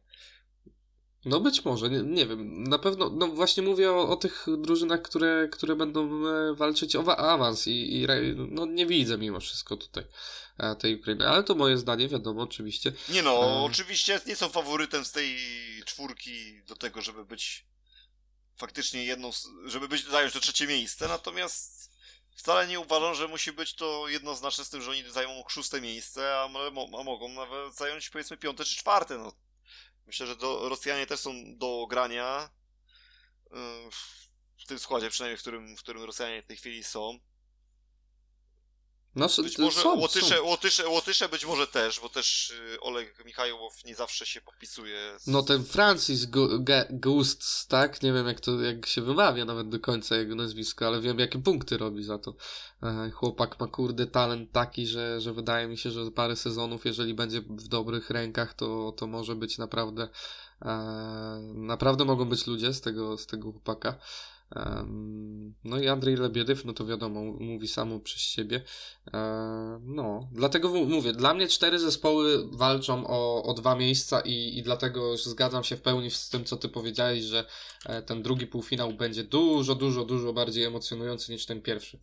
[1.27, 2.63] No być może, nie, nie wiem.
[2.63, 7.19] Na pewno, no właśnie mówię o, o tych drużynach, które, które będą e, walczyć o
[7.19, 10.05] awans i, i no nie widzę mimo wszystko tutaj
[10.59, 12.93] e, tej Ukrainy, ale to moje zdanie, wiadomo, oczywiście.
[13.09, 13.63] Nie no, e...
[13.63, 15.39] oczywiście nie są faworytem z tej
[15.85, 17.67] czwórki do tego, żeby być
[18.57, 19.31] faktycznie jedną,
[19.65, 21.91] żeby być, zająć to trzecie miejsce, natomiast
[22.37, 26.37] wcale nie uważam, że musi być to jednoznaczne z tym, że oni zajmą szóste miejsce,
[26.37, 26.45] a,
[27.01, 29.33] a mogą nawet zająć powiedzmy piąte czy czwarte, no
[30.07, 32.51] Myślę, że do, Rosjanie też są do grania
[34.57, 37.19] w tym składzie, przynajmniej w którym, w którym Rosjanie w tej chwili są.
[39.17, 40.45] No, być może są, Łotysze, są.
[40.45, 45.19] Łotysze, Łotysze być może też, bo też y, Oleg Michałow nie zawsze się podpisuje.
[45.19, 45.27] Z...
[45.27, 46.27] No ten Francis
[46.91, 48.03] Gust, tak?
[48.03, 51.39] Nie wiem jak to jak się wymawia nawet do końca jego nazwisko, ale wiem jakie
[51.39, 52.35] punkty robi za to.
[53.13, 57.41] Chłopak ma kurde talent taki, że, że wydaje mi się, że parę sezonów, jeżeli będzie
[57.41, 60.09] w dobrych rękach, to, to może być naprawdę
[60.63, 60.69] e,
[61.55, 63.99] naprawdę mogą być ludzie z tego, z tego chłopaka.
[65.65, 68.63] No i Andrzej Lebiedyw, no to wiadomo, mówi samo przez siebie.
[69.81, 75.17] No, dlatego mówię, dla mnie cztery zespoły walczą o, o dwa miejsca i, i dlatego
[75.17, 77.45] zgadzam się w pełni z tym, co ty powiedziałeś, że
[77.87, 81.99] e, ten drugi półfinał będzie dużo, dużo, dużo bardziej emocjonujący niż ten pierwszy.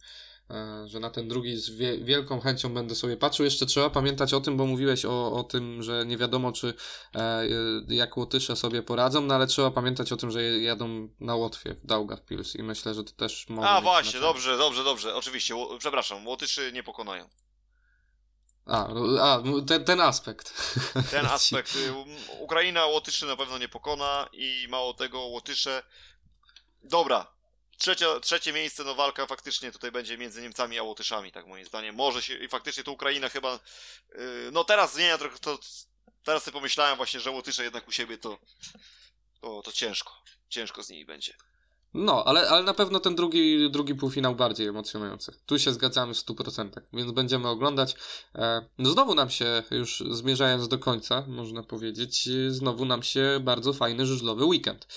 [0.54, 1.70] E, że na ten drugi z
[2.04, 3.46] wielką chęcią będę sobie patrzył.
[3.46, 6.74] Jeszcze trzeba pamiętać o tym, bo mówiłeś o, o tym, że nie wiadomo, czy
[7.16, 7.48] e,
[7.88, 11.86] jak Łotysze sobie poradzą, no ale trzeba pamiętać o tym, że jadą na Łotwie w
[11.86, 16.72] Daugavpils i myślę, że to też może A właśnie, dobrze, dobrze, dobrze, oczywiście, przepraszam, Łotyszy
[16.74, 17.30] nie pokonają.
[18.66, 18.88] A,
[19.22, 20.54] a ten, ten aspekt.
[21.12, 21.78] Ten aspekt.
[22.40, 25.84] Ukraina Łotyszy na pewno nie pokona i mało tego, Łotysze.
[26.84, 27.34] Dobra,
[27.78, 31.96] Trzecie, trzecie miejsce, no walka faktycznie tutaj będzie między Niemcami a Łotyszami, tak moim zdaniem.
[31.96, 33.60] Może się, i faktycznie to Ukraina chyba,
[34.16, 35.60] yy, no teraz zmienia trochę, to,
[36.24, 38.38] teraz sobie pomyślałem właśnie, że Łotysze jednak u siebie to,
[39.42, 40.14] to, to ciężko,
[40.50, 41.34] ciężko z nimi będzie.
[41.94, 45.34] No, ale, ale na pewno ten drugi, drugi półfinał bardziej emocjonujący.
[45.46, 47.96] Tu się zgadzamy w 100%, więc będziemy oglądać.
[48.36, 53.74] E, no znowu nam się, już zmierzając do końca, można powiedzieć, znowu nam się bardzo
[53.74, 54.88] fajny żużlowy weekend.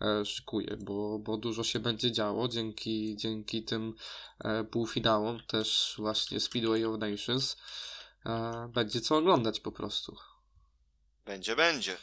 [0.00, 3.94] E, szykuje, bo, bo dużo się będzie działo dzięki, dzięki tym
[4.44, 7.56] e, półfinałom, też właśnie Speedway of Nations.
[8.26, 10.16] E, będzie co oglądać po prostu.
[11.24, 11.96] Będzie, będzie.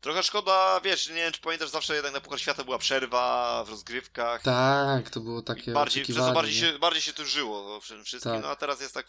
[0.00, 3.70] Trochę szkoda, wiesz, nie wiem czy pamiętasz, zawsze jednak na Puchar Świata była przerwa w
[3.70, 4.42] rozgrywkach.
[4.42, 8.32] Tak, to było takie bardziej, Przez to bardziej się, bardziej się tu żyło przede wszystkim,
[8.32, 8.42] tak.
[8.42, 9.06] no a teraz jest tak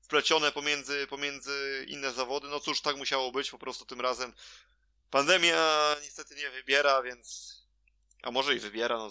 [0.00, 4.32] wplecione pomiędzy, pomiędzy inne zawody, no cóż, tak musiało być, po prostu tym razem
[5.10, 7.58] Pandemia niestety nie wybiera, więc.
[8.22, 9.10] A może i wybiera, no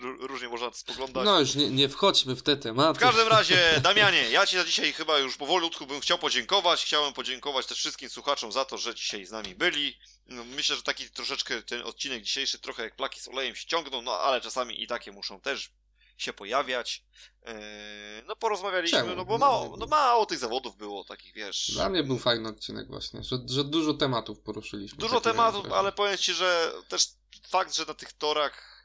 [0.00, 1.24] różnie można to spoglądać.
[1.24, 2.98] No już nie, nie wchodźmy w te tematy.
[2.98, 6.84] W każdym razie, Damianie, ja Ci za dzisiaj chyba już powolutku bym chciał podziękować.
[6.84, 9.98] Chciałem podziękować też wszystkim słuchaczom za to, że dzisiaj z nami byli.
[10.26, 14.02] No, myślę, że taki troszeczkę ten odcinek dzisiejszy trochę jak plaki z olejem się ciągną,
[14.02, 15.70] no ale czasami i takie muszą też
[16.16, 17.04] się pojawiać.
[17.42, 19.16] Eee, no porozmawialiśmy, Czemu?
[19.16, 21.70] no bo mało, no mało tych zawodów było takich, wiesz.
[21.74, 24.98] Dla mnie był fajny odcinek właśnie, że, że dużo tematów poruszyliśmy.
[24.98, 27.08] Dużo tematów, ale powiem Ci, że też
[27.48, 28.84] fakt, że na tych torach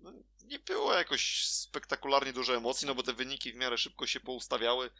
[0.00, 0.12] no,
[0.44, 4.90] nie było jakoś spektakularnie dużo emocji, no bo te wyniki w miarę szybko się poustawiały.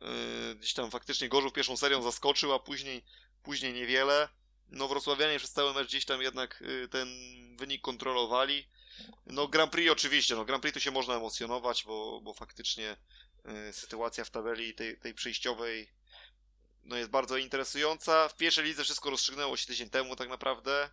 [0.00, 3.04] Eee, gdzieś tam faktycznie Gorzów pierwszą serią zaskoczył, a później,
[3.42, 4.28] później niewiele.
[4.68, 7.08] No Wrocławianie przez cały mecz gdzieś tam jednak y, ten
[7.56, 8.68] wynik kontrolowali.
[9.26, 12.96] No Grand Prix oczywiście, no Grand Prix tu się można emocjonować, bo, bo faktycznie
[13.68, 15.92] y, sytuacja w tabeli tej, tej przejściowej
[16.84, 18.28] no jest bardzo interesująca.
[18.28, 20.90] W pierwszej lidze wszystko rozstrzygnęło się tydzień temu tak naprawdę.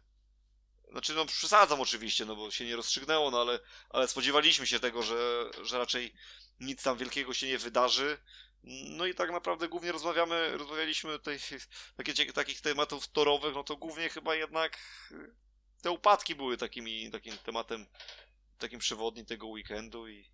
[0.92, 3.60] Znaczy, no przesadzam oczywiście, no bo się nie rozstrzygnęło, no ale,
[3.90, 6.14] ale spodziewaliśmy się tego, że, że raczej
[6.60, 8.18] nic tam wielkiego się nie wydarzy.
[8.64, 11.40] No i tak naprawdę głównie rozmawiamy, rozmawialiśmy tej,
[11.98, 14.78] takie, takich tematów torowych, no to głównie chyba jednak
[15.82, 17.86] te upadki były takimi, takim tematem,
[18.58, 20.26] takim przewodnim tego weekendu i...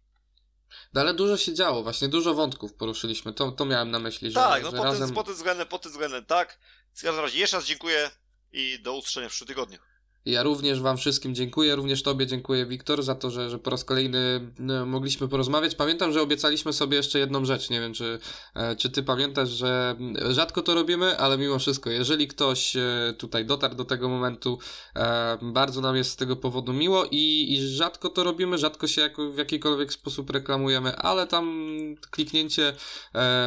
[0.93, 4.35] No ale dużo się działo, właśnie dużo wątków poruszyliśmy, to, to miałem na myśli, że
[4.35, 5.07] Tak, no że pod, razem...
[5.07, 6.59] tym, pod tym względem, pod tym względem tak.
[6.93, 8.11] W każdym razie jeszcze raz dziękuję
[8.51, 9.79] i do usłyszenia w przyszłym tygodniu.
[10.25, 13.83] Ja również Wam wszystkim dziękuję, również Tobie dziękuję, Wiktor, za to, że, że po raz
[13.83, 15.75] kolejny no, mogliśmy porozmawiać.
[15.75, 17.69] Pamiętam, że obiecaliśmy sobie jeszcze jedną rzecz.
[17.69, 18.19] Nie wiem, czy,
[18.53, 19.95] e, czy Ty pamiętasz, że
[20.29, 24.59] rzadko to robimy, ale mimo wszystko, jeżeli ktoś e, tutaj dotarł do tego momentu,
[24.95, 29.01] e, bardzo nam jest z tego powodu miło i, i rzadko to robimy, rzadko się
[29.01, 31.75] jako, w jakikolwiek sposób reklamujemy, ale tam
[32.11, 32.73] kliknięcie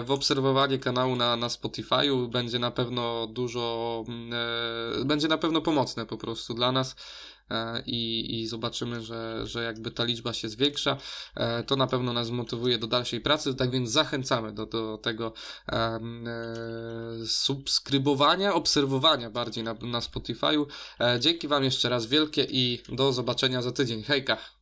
[0.05, 4.05] w obserwowanie kanału na, na Spotify'u będzie na pewno dużo,
[5.05, 6.97] będzie na pewno pomocne po prostu dla nas
[7.51, 10.97] e, i, i zobaczymy, że, że jakby ta liczba się zwiększa,
[11.35, 15.33] e, to na pewno nas zmotywuje do dalszej pracy, tak więc zachęcamy do, do tego
[15.69, 16.01] e,
[17.27, 20.67] subskrybowania, obserwowania bardziej na, na Spotify'u.
[21.21, 24.03] Dzięki Wam jeszcze raz wielkie i do zobaczenia za tydzień.
[24.03, 24.58] Hejka!